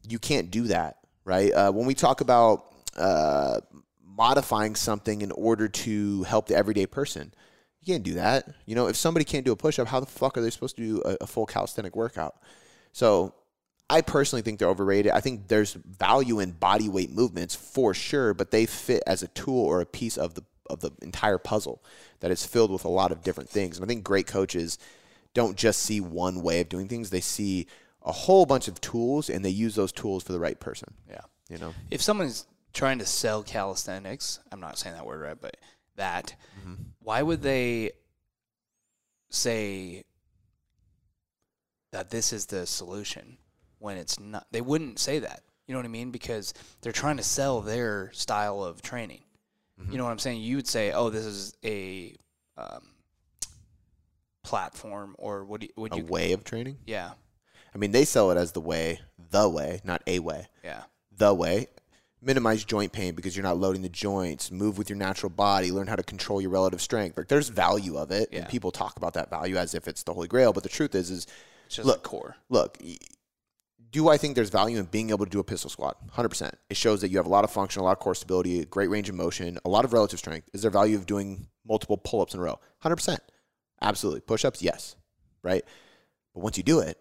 you 0.08 0.20
can't 0.20 0.52
do 0.52 0.63
that, 0.63 0.98
right? 1.26 1.52
Uh, 1.52 1.72
when 1.72 1.86
we 1.86 1.94
talk 1.94 2.22
about 2.22 2.65
uh, 2.98 3.60
modifying 4.04 4.76
something 4.76 5.22
in 5.22 5.32
order 5.32 5.67
to 5.67 6.24
help 6.24 6.48
the 6.48 6.56
everyday 6.56 6.86
person, 6.86 7.34
you 7.82 7.94
can't 7.94 8.04
do 8.04 8.13
that. 8.15 8.48
You 8.65 8.76
know, 8.76 8.88
if 8.88 8.96
somebody 8.96 9.26
can't 9.26 9.46
do 9.46 9.52
a 9.52 9.56
push 9.56 9.80
up, 9.80 9.88
how 9.88 10.00
the 10.00 10.06
fuck 10.06 10.38
are 10.38 10.41
they 10.41 10.50
supposed 10.50 10.76
to 10.78 10.82
do 10.82 11.02
a, 11.04 11.17
a 11.22 11.28
full 11.28 11.46
calisthenic 11.46 11.96
workout? 11.96 12.36
So 12.91 13.34
I 13.89 14.02
personally 14.02 14.41
think 14.41 14.60
they're 14.60 14.70
overrated. 14.70 15.12
I 15.12 15.20
think 15.20 15.48
there's 15.48 15.74
value 15.74 16.39
in 16.39 16.52
body 16.52 16.88
weight 16.88 17.12
movements 17.12 17.56
for 17.56 17.94
sure, 17.94 18.34
but 18.34 18.52
they 18.52 18.65
fit 18.65 19.04
as 19.06 19.24
a 19.24 19.28
tool 19.30 19.65
or 19.65 19.82
a 19.82 19.86
piece 19.86 20.17
of 20.17 20.34
the 20.36 20.44
of 20.71 20.79
the 20.81 20.91
entire 21.01 21.38
puzzle 21.38 21.84
that 22.21 22.31
is 22.31 22.45
filled 22.45 22.71
with 22.71 22.86
a 22.86 22.89
lot 22.89 23.12
of 23.12 23.23
different 23.23 23.49
things. 23.49 23.77
And 23.77 23.86
I 23.86 23.88
think 23.88 24.03
great 24.03 24.27
coaches 24.27 24.77
don't 25.34 25.57
just 25.57 25.81
see 25.81 25.99
one 26.01 26.41
way 26.41 26.62
of 26.62 26.69
doing 26.69 26.88
things; 26.88 27.10
they 27.10 27.21
see 27.21 27.67
a 28.03 28.12
whole 28.12 28.45
bunch 28.45 28.67
of 28.67 28.81
tools, 28.81 29.29
and 29.29 29.45
they 29.45 29.49
use 29.49 29.75
those 29.75 29.91
tools 29.91 30.23
for 30.23 30.31
the 30.34 30.39
right 30.39 30.60
person. 30.60 30.93
Yeah. 31.10 31.21
You 31.49 31.57
know, 31.57 31.73
If 31.91 32.01
someone's 32.01 32.45
trying 32.73 32.99
to 32.99 33.05
sell 33.05 33.43
calisthenics, 33.43 34.39
I'm 34.51 34.60
not 34.62 34.77
saying 34.77 34.95
that 34.95 35.05
word 35.05 35.21
right, 35.21 35.38
but 35.39 35.57
that, 35.97 36.36
Mm-hmm. 36.60 36.75
why 36.99 37.21
would 37.21 37.41
they 37.41 37.91
say 39.29 40.03
that 41.91 42.10
this 42.10 42.31
is 42.34 42.45
the 42.47 42.65
solution 42.65 43.38
when 43.79 43.97
it's 43.97 44.19
not? 44.19 44.47
They 44.51 44.62
wouldn't 44.62 44.99
say 44.99 45.19
that. 45.19 45.41
You 45.67 45.73
know 45.73 45.79
what 45.79 45.86
I 45.86 45.89
mean? 45.89 46.12
Because 46.12 46.53
they're 46.81 46.91
trying 46.91 47.17
to 47.17 47.23
sell 47.23 47.62
their 47.62 48.12
style 48.13 48.63
of 48.63 48.81
training. 48.81 49.21
Mm-hmm. 49.82 49.91
You 49.91 49.98
know 49.98 50.04
what 50.06 50.12
I'm 50.12 50.20
saying? 50.20 50.41
You 50.41 50.56
would 50.58 50.67
say, 50.67 50.91
"Oh, 50.91 51.10
this 51.10 51.26
is 51.26 51.56
a 51.63 52.15
um, 52.58 52.82
platform," 54.44 55.15
or 55.17 55.44
what? 55.46 55.62
Do 55.62 55.67
you, 55.67 55.74
would 55.78 55.94
a 55.94 55.98
you? 55.98 56.06
way 56.06 56.32
of 56.34 56.44
training. 56.44 56.78
Yeah, 56.86 57.12
I 57.74 57.78
mean, 57.78 57.91
they 57.91 58.06
sell 58.06 58.32
it 58.32 58.38
as 58.38 58.52
the 58.52 58.62
way, 58.62 59.00
the 59.30 59.48
way, 59.50 59.82
not 59.84 60.02
a 60.08 60.20
way. 60.20 60.48
yeah, 60.63 60.84
the 61.15 61.34
way. 61.34 61.67
Minimize 62.24 62.63
joint 62.63 62.91
pain 62.91 63.15
because 63.15 63.36
you're 63.36 63.41
not 63.41 63.58
loading 63.58 63.82
the 63.82 63.89
joints. 63.89 64.52
Move 64.52 64.78
with 64.78 64.91
your 64.91 64.98
natural 64.98 65.32
body. 65.32 65.72
Learn 65.72 65.88
how 65.88 65.96
to 65.96 66.04
control 66.04 66.39
your 66.39 66.52
relative 66.52 66.80
strength. 66.80 67.17
Like 67.17 67.28
there's 67.30 67.50
value 67.50 67.98
of 67.98 68.12
it, 68.12 68.30
Yeah. 68.32 68.41
and 68.41 68.48
people 68.48 68.70
talk 68.72 68.96
about 68.98 69.15
that 69.15 69.32
value 69.32 69.58
as 69.58 69.74
if 69.74 69.88
it's 69.88 70.04
the 70.04 70.13
holy 70.13 70.28
grail. 70.28 70.54
But 70.54 70.62
the 70.62 70.70
truth 70.70 70.94
is, 70.94 71.10
is 71.10 71.26
it's 71.65 71.78
just 71.78 71.88
Look. 71.88 72.04
core. 72.04 72.36
look, 72.50 72.78
do 73.89 74.08
I 74.10 74.17
think 74.17 74.36
there's 74.36 74.50
value 74.50 74.78
in 74.78 74.86
being 74.86 75.10
able 75.10 75.26
to 75.26 75.32
do 75.32 75.39
a 75.39 75.44
pistol 75.44 75.70
squat? 75.70 75.98
100%. 76.15 76.52
It 76.70 76.78
shows 76.78 77.02
that 77.02 77.10
you 77.10 77.17
have 77.17 77.26
a 77.26 77.30
lot 77.30 77.44
of 77.44 77.52
function, 77.52 77.82
a 77.82 77.84
lot 77.86 77.94
of 77.94 78.00
core 78.00 78.15
stability, 78.15 78.62
a 78.62 78.65
great 78.65 78.89
range 78.89 79.10
of 79.10 79.15
motion, 79.15 79.58
a 79.65 79.70
lot 79.70 79.84
of 79.86 79.94
relative 79.94 80.20
strength. 80.20 80.50
Is 80.54 80.62
there 80.62 80.72
value 80.72 80.96
of 80.96 81.06
doing 81.06 81.48
multiple 81.65 81.98
pull 81.98 82.22
ups 82.22 82.34
in 82.34 82.39
a 82.39 82.44
row? 82.44 82.60
100%. 82.84 83.17
Absolutely. 83.82 84.22
Push 84.22 84.46
ups, 84.46 84.62
yes. 84.62 84.96
Right? 85.44 85.63
But 86.34 86.44
once 86.44 86.58
you 86.58 86.63
do 86.63 86.80
it, 86.80 86.98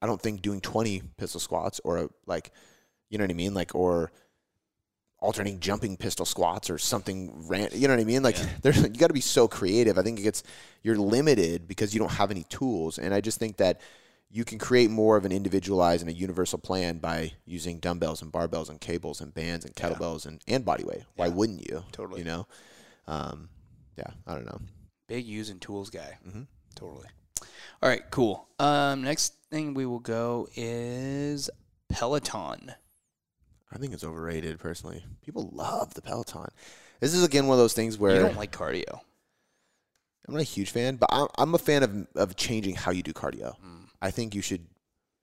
I 0.00 0.06
don't 0.06 0.20
think 0.20 0.42
doing 0.42 0.60
20 0.60 1.02
pistol 1.16 1.40
squats 1.40 1.80
or 1.84 2.10
like, 2.26 2.50
you 3.10 3.18
know 3.18 3.24
what 3.24 3.30
I 3.30 3.34
mean? 3.34 3.54
Like, 3.54 3.74
or 3.74 4.10
alternating 5.20 5.60
jumping 5.60 5.96
pistol 5.96 6.26
squats 6.26 6.68
or 6.68 6.78
something 6.78 7.46
ran 7.46 7.68
you 7.72 7.86
know 7.86 7.94
what 7.94 8.00
I 8.00 8.04
mean 8.04 8.24
like 8.24 8.36
Yeah. 8.36 8.48
there's 8.62 8.82
you 8.82 8.88
got 8.88 9.06
to 9.06 9.12
be 9.12 9.20
so 9.20 9.46
creative 9.46 9.96
I 9.96 10.02
think 10.02 10.18
it 10.18 10.22
gets 10.22 10.42
you're 10.82 10.96
limited 10.96 11.68
because 11.68 11.94
you 11.94 12.00
don't 12.00 12.10
have 12.10 12.32
any 12.32 12.42
tools 12.48 12.98
and 12.98 13.14
I 13.14 13.20
just 13.20 13.38
think 13.38 13.58
that 13.58 13.80
you 14.34 14.44
can 14.46 14.58
create 14.58 14.90
more 14.90 15.18
of 15.18 15.26
an 15.26 15.30
individualized 15.32 16.00
and 16.00 16.08
a 16.10 16.14
universal 16.14 16.58
plan 16.58 16.96
by 16.98 17.32
using 17.44 17.78
dumbbells 17.78 18.22
and 18.22 18.32
barbells 18.32 18.70
and 18.70 18.80
cables 18.80 19.20
and 19.20 19.34
bands 19.34 19.64
and 19.66 19.74
Yeah. 19.78 19.90
kettlebells 19.90 20.24
and, 20.24 20.40
and 20.48 20.64
body 20.64 20.84
weight 20.84 21.02
why 21.16 21.26
Yeah. 21.26 21.32
wouldn't 21.34 21.68
you 21.68 21.84
Totally. 21.92 22.20
you 22.20 22.24
know 22.24 22.46
um 23.06 23.50
yeah 23.96 24.10
I 24.26 24.34
don't 24.34 24.46
know 24.46 24.60
Big 25.08 25.26
using 25.26 25.58
tools 25.58 25.90
guy. 25.90 26.16
Mhm. 26.26 26.46
Totally. 26.74 27.08
All 27.82 27.88
right, 27.90 28.02
cool. 28.10 28.48
Um, 28.58 29.02
next 29.02 29.34
thing 29.50 29.74
we 29.74 29.84
will 29.84 29.98
go 29.98 30.48
is 30.54 31.50
Peloton. 31.90 32.72
I 33.70 33.78
think 33.78 33.92
it's 33.92 34.04
overrated 34.04 34.58
personally 34.58 35.04
people 35.22 35.50
love 35.52 35.92
the 35.94 36.00
Peloton 36.02 36.48
this 37.00 37.12
is 37.12 37.22
again 37.24 37.46
one 37.46 37.56
of 37.56 37.58
those 37.58 37.74
things 37.74 37.98
where 37.98 38.14
you 38.14 38.20
don't 38.22 38.36
like 38.36 38.52
cardio. 38.52 39.00
I'm 40.28 40.34
not 40.34 40.40
a 40.40 40.44
huge 40.44 40.70
fan, 40.70 40.96
but 40.96 41.08
I'm, 41.12 41.26
I'm 41.38 41.54
a 41.54 41.58
fan 41.58 41.82
of, 41.82 42.06
of 42.16 42.36
changing 42.36 42.76
how 42.76 42.92
you 42.92 43.02
do 43.02 43.12
cardio. 43.12 43.54
Mm. 43.60 43.86
I 44.00 44.10
think 44.10 44.34
you 44.34 44.42
should 44.42 44.66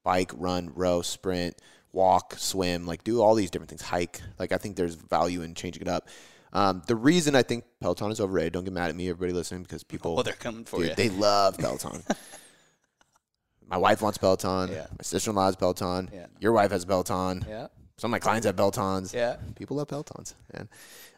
bike, 0.04 0.32
run, 0.36 0.72
row, 0.76 1.02
sprint, 1.02 1.56
walk, 1.94 2.36
swim, 2.38 2.86
like 2.86 3.04
do 3.04 3.22
all 3.22 3.34
these 3.36 3.50
different 3.50 3.70
things, 3.70 3.82
hike. 3.82 4.22
Like 4.38 4.52
I 4.52 4.58
think 4.58 4.76
there's 4.76 4.96
value 4.96 5.42
in 5.42 5.56
changing 5.56 5.82
it 5.84 5.88
up. 5.88 6.08
Um, 6.52 6.82
the 6.88 6.96
reason 6.96 7.36
I 7.36 7.44
think 7.44 7.64
Peloton 7.80 8.12
is 8.12 8.20
overrated, 8.20 8.54
don't 8.54 8.64
get 8.64 8.74
mad 8.74 8.90
at 8.90 8.96
me, 8.96 9.08
everybody 9.10 9.34
listening, 9.34 9.62
because 9.64 9.84
people, 9.84 10.18
Oh, 10.20 10.24
they're 10.24 10.34
coming 10.34 10.66
for 10.66 10.80
dude, 10.80 10.90
you. 10.90 10.96
they 10.96 11.10
love 11.10 11.58
Peloton. 11.58 12.02
my 13.70 13.78
wife 13.78 14.02
wants 14.02 14.18
Peloton. 14.18 14.70
Yeah. 14.72 14.88
My 14.92 15.04
sister-in-law 15.04 15.46
has 15.46 15.56
Peloton. 15.56 16.10
Yeah. 16.14 16.26
Your 16.40 16.52
wife 16.54 16.72
has 16.72 16.86
Peloton. 16.86 17.46
yeah, 17.48 17.68
Some 17.98 18.10
of 18.10 18.12
my 18.12 18.20
clients 18.20 18.46
have 18.48 18.56
Pelotons. 18.56 19.14
yeah. 19.14 19.36
People 19.56 19.78
love 19.78 19.88
Pelotons, 19.88 20.34
man. 20.54 20.70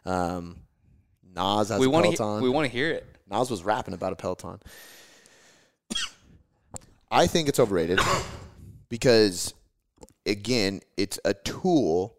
Um, 0.04 0.56
Nas 1.34 1.70
has 1.70 1.80
We 1.80 1.86
a 1.86 1.90
want 1.90 2.04
to. 2.10 2.16
Peloton. 2.16 2.42
we 2.42 2.50
want 2.50 2.66
to 2.66 2.72
hear 2.72 2.90
it. 2.90 3.06
Nas 3.32 3.50
was 3.50 3.64
rapping 3.64 3.94
about 3.94 4.12
a 4.12 4.16
Peloton. 4.16 4.60
I 7.10 7.26
think 7.26 7.48
it's 7.48 7.58
overrated 7.58 7.98
because, 8.88 9.54
again, 10.26 10.80
it's 10.96 11.18
a 11.24 11.34
tool 11.34 12.14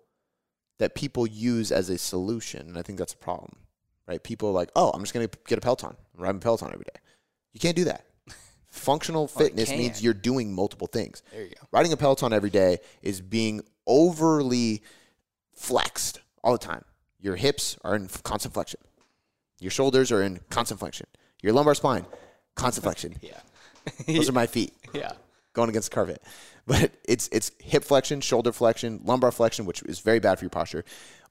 that 0.80 0.96
people 0.96 1.26
use 1.26 1.72
as 1.72 1.90
a 1.90 1.98
solution, 1.98 2.68
and 2.68 2.78
I 2.78 2.82
think 2.82 3.00
that's 3.00 3.14
a 3.14 3.18
problem. 3.18 3.56
Right? 4.08 4.22
People 4.22 4.50
are 4.50 4.54
like, 4.54 4.70
"Oh, 4.76 4.90
I'm 4.94 5.02
just 5.02 5.14
going 5.14 5.28
to 5.28 5.38
get 5.48 5.58
a 5.58 5.62
Peloton. 5.62 5.96
Riding 6.16 6.38
a 6.38 6.40
Peloton 6.40 6.70
every 6.74 6.84
day." 6.84 7.00
You 7.54 7.60
can't 7.60 7.76
do 7.76 7.86
that. 7.86 8.06
Functional 8.74 9.30
Well, 9.36 9.46
fitness 9.46 9.70
means 9.70 10.02
you're 10.02 10.16
doing 10.16 10.52
multiple 10.52 10.88
things 10.88 11.22
There 11.32 11.44
you 11.44 11.50
go. 11.50 11.68
riding 11.72 11.94
a 11.94 11.98
peloton 11.98 12.34
every 12.34 12.50
day 12.50 12.80
is 13.04 13.22
being 13.22 13.62
overly 13.86 14.82
flexed 15.54 16.22
all 16.44 16.54
the 16.54 16.58
time. 16.58 16.84
Your 17.20 17.36
hips 17.36 17.78
are 17.84 17.96
in 17.96 18.08
constant 18.24 18.56
flexion. 18.56 18.80
Your 19.64 19.72
shoulders 19.72 20.12
are 20.12 20.22
in 20.22 20.40
constant 20.50 20.80
flexion. 20.80 21.08
Your 21.42 21.54
lumbar 21.54 21.74
spine, 21.76 22.06
constant 22.56 22.84
flexion. 22.84 23.16
Yeah. 23.22 23.40
Those 24.08 24.30
are 24.30 24.34
my 24.34 24.48
feet 24.48 24.74
Yeah. 24.94 25.12
going 25.54 25.70
against 25.70 25.90
the 25.90 25.96
carpet. 25.96 26.22
But 26.66 26.92
it's 27.04 27.28
it's 27.34 27.52
hip 27.60 27.84
flexion, 27.84 28.22
shoulder 28.22 28.54
flexion, 28.54 29.02
lumbar 29.04 29.32
flexion, 29.34 29.66
which 29.66 29.82
is 29.84 30.00
very 30.00 30.20
bad 30.20 30.40
for 30.40 30.46
your 30.46 30.50
posture, 30.50 30.86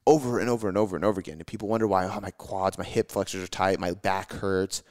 over 0.06 0.38
and 0.38 0.50
over 0.50 0.68
and 0.68 0.76
over 0.76 0.94
and 0.94 1.06
over 1.06 1.20
again. 1.20 1.38
And 1.38 1.46
people 1.46 1.68
wonder 1.68 1.86
why, 1.86 2.04
oh, 2.04 2.20
my 2.20 2.32
quads, 2.32 2.76
my 2.76 2.84
hip 2.84 3.10
flexors 3.10 3.42
are 3.42 3.46
tight, 3.46 3.80
my 3.80 3.92
back 3.92 4.30
hurts. 4.34 4.82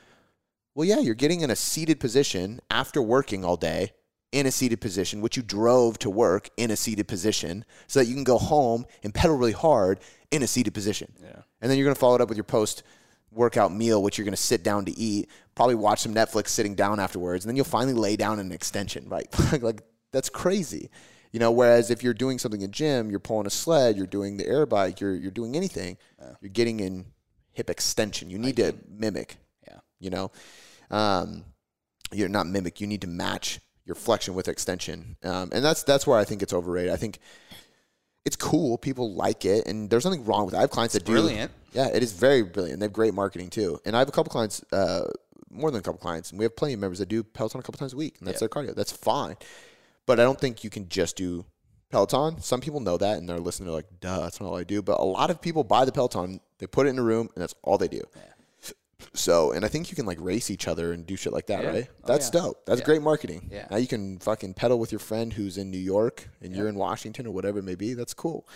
Well, 0.73 0.87
yeah, 0.87 0.97
you're 0.99 1.13
getting 1.13 1.41
in 1.41 1.51
a 1.51 1.55
seated 1.55 1.99
position 1.99 2.59
after 2.71 3.03
working 3.03 3.45
all 3.45 3.55
day 3.55 3.91
in 4.31 4.47
a 4.47 4.51
seated 4.51 4.81
position, 4.81 5.21
which 5.21 5.37
you 5.37 5.43
drove 5.43 5.99
to 5.99 6.09
work 6.09 6.49
in 6.57 6.71
a 6.71 6.75
seated 6.75 7.07
position, 7.07 7.63
so 7.85 7.99
that 7.99 8.07
you 8.07 8.15
can 8.15 8.23
go 8.23 8.39
home 8.39 8.87
and 9.03 9.13
pedal 9.13 9.37
really 9.37 9.51
hard 9.51 9.99
in 10.31 10.41
a 10.41 10.47
seated 10.47 10.73
position. 10.73 11.13
Yeah. 11.21 11.41
And 11.61 11.69
then 11.69 11.77
you're 11.77 11.85
going 11.85 11.93
to 11.93 11.99
follow 11.99 12.15
it 12.15 12.21
up 12.21 12.29
with 12.29 12.37
your 12.37 12.45
post 12.45 12.81
workout 13.31 13.73
meal, 13.73 14.03
which 14.03 14.17
you're 14.17 14.25
going 14.25 14.33
to 14.33 14.41
sit 14.41 14.63
down 14.63 14.85
to 14.85 14.97
eat, 14.97 15.29
probably 15.55 15.75
watch 15.75 16.01
some 16.01 16.13
Netflix 16.13 16.49
sitting 16.49 16.75
down 16.75 16.99
afterwards, 16.99 17.45
and 17.45 17.49
then 17.49 17.55
you'll 17.55 17.65
finally 17.65 17.93
lay 17.93 18.15
down 18.15 18.39
in 18.39 18.47
an 18.47 18.51
extension, 18.51 19.07
right? 19.09 19.27
like 19.61 19.81
that's 20.11 20.29
crazy. 20.29 20.89
You 21.31 21.39
know, 21.39 21.51
whereas 21.51 21.89
if 21.89 22.03
you're 22.03 22.13
doing 22.13 22.37
something 22.39 22.61
in 22.61 22.71
gym, 22.71 23.09
you're 23.09 23.19
pulling 23.19 23.47
a 23.47 23.49
sled, 23.49 23.95
you're 23.95 24.05
doing 24.05 24.35
the 24.35 24.45
air 24.45 24.65
bike, 24.65 24.99
you're 24.99 25.15
you're 25.15 25.31
doing 25.31 25.55
anything, 25.55 25.97
you're 26.41 26.49
getting 26.49 26.81
in 26.81 27.05
hip 27.53 27.69
extension. 27.69 28.29
You 28.29 28.37
need 28.37 28.57
to 28.57 28.75
mimic. 28.89 29.37
Yeah. 29.67 29.79
You 29.99 30.09
know, 30.09 30.31
um, 30.89 31.45
you're 32.11 32.29
not 32.29 32.47
mimic. 32.47 32.81
You 32.81 32.87
need 32.87 33.01
to 33.01 33.07
match 33.07 33.59
your 33.85 33.95
flexion 33.95 34.33
with 34.33 34.47
extension, 34.47 35.17
um, 35.23 35.49
and 35.51 35.63
that's 35.63 35.83
that's 35.83 36.05
where 36.05 36.17
I 36.17 36.23
think 36.23 36.41
it's 36.41 36.53
overrated. 36.53 36.91
I 36.91 36.97
think 36.97 37.19
it's 38.25 38.35
cool. 38.35 38.77
People 38.77 39.13
like 39.13 39.45
it, 39.45 39.67
and 39.67 39.89
there's 39.89 40.05
nothing 40.05 40.25
wrong 40.25 40.45
with 40.45 40.53
it. 40.53 40.57
I 40.57 40.61
have 40.61 40.69
clients 40.69 40.93
that 40.93 41.05
do. 41.05 41.13
brilliant. 41.13 41.51
Yeah, 41.73 41.87
it 41.87 42.03
is 42.03 42.11
very 42.11 42.43
brilliant. 42.43 42.79
They 42.79 42.85
have 42.85 42.93
great 42.93 43.13
marketing 43.13 43.49
too. 43.49 43.79
And 43.85 43.95
I 43.95 43.99
have 43.99 44.09
a 44.09 44.11
couple 44.11 44.31
clients, 44.31 44.63
uh, 44.71 45.09
more 45.49 45.71
than 45.71 45.79
a 45.79 45.83
couple 45.83 45.99
clients, 45.99 46.31
and 46.31 46.39
we 46.39 46.45
have 46.45 46.55
plenty 46.55 46.73
of 46.73 46.79
members 46.79 46.99
that 46.99 47.09
do 47.09 47.23
Peloton 47.23 47.59
a 47.59 47.63
couple 47.63 47.79
times 47.79 47.93
a 47.93 47.97
week, 47.97 48.15
and 48.19 48.27
that's 48.27 48.39
their 48.39 48.49
cardio. 48.49 48.75
That's 48.75 48.91
fine. 48.91 49.35
But 50.05 50.19
I 50.19 50.23
don't 50.23 50.39
think 50.39 50.63
you 50.63 50.69
can 50.69 50.89
just 50.89 51.15
do 51.15 51.45
Peloton. 51.89 52.41
Some 52.41 52.61
people 52.61 52.79
know 52.79 52.97
that, 52.97 53.17
and 53.17 53.27
they're 53.27 53.39
listening. 53.39 53.67
They're 53.67 53.75
like, 53.75 53.99
"Duh, 53.99 54.21
that's 54.21 54.39
not 54.39 54.47
all 54.47 54.57
I 54.57 54.63
do." 54.63 54.81
But 54.81 54.99
a 54.99 55.03
lot 55.03 55.29
of 55.29 55.41
people 55.41 55.63
buy 55.63 55.85
the 55.85 55.91
Peloton, 55.91 56.39
they 56.57 56.67
put 56.67 56.87
it 56.87 56.91
in 56.91 56.99
a 56.99 57.03
room, 57.03 57.29
and 57.35 57.41
that's 57.41 57.55
all 57.63 57.77
they 57.77 57.87
do. 57.87 58.01
So, 59.13 59.51
and 59.51 59.63
I 59.65 59.67
think 59.67 59.89
you 59.91 59.95
can 59.95 60.05
like 60.05 60.19
race 60.21 60.49
each 60.49 60.67
other 60.67 60.93
and 60.93 61.05
do 61.05 61.15
shit 61.15 61.33
like 61.33 61.47
that, 61.47 61.63
Yeah. 61.63 61.69
right? 61.69 61.87
Oh, 62.03 62.07
That's 62.07 62.27
yeah. 62.33 62.41
dope. 62.41 62.65
That's 62.65 62.79
Yeah. 62.79 62.85
great 62.85 63.01
marketing. 63.01 63.49
Yeah. 63.51 63.67
Now 63.71 63.77
you 63.77 63.87
can 63.87 64.19
fucking 64.19 64.53
pedal 64.55 64.79
with 64.79 64.91
your 64.91 64.99
friend 64.99 65.33
who's 65.33 65.57
in 65.57 65.69
New 65.71 65.77
York 65.79 66.29
and 66.41 66.55
you're 66.55 66.67
in 66.67 66.75
Washington 66.75 67.25
or 67.27 67.31
whatever 67.31 67.59
it 67.59 67.63
may 67.63 67.75
be. 67.75 67.93
That's 67.93 68.13
cool. 68.13 68.47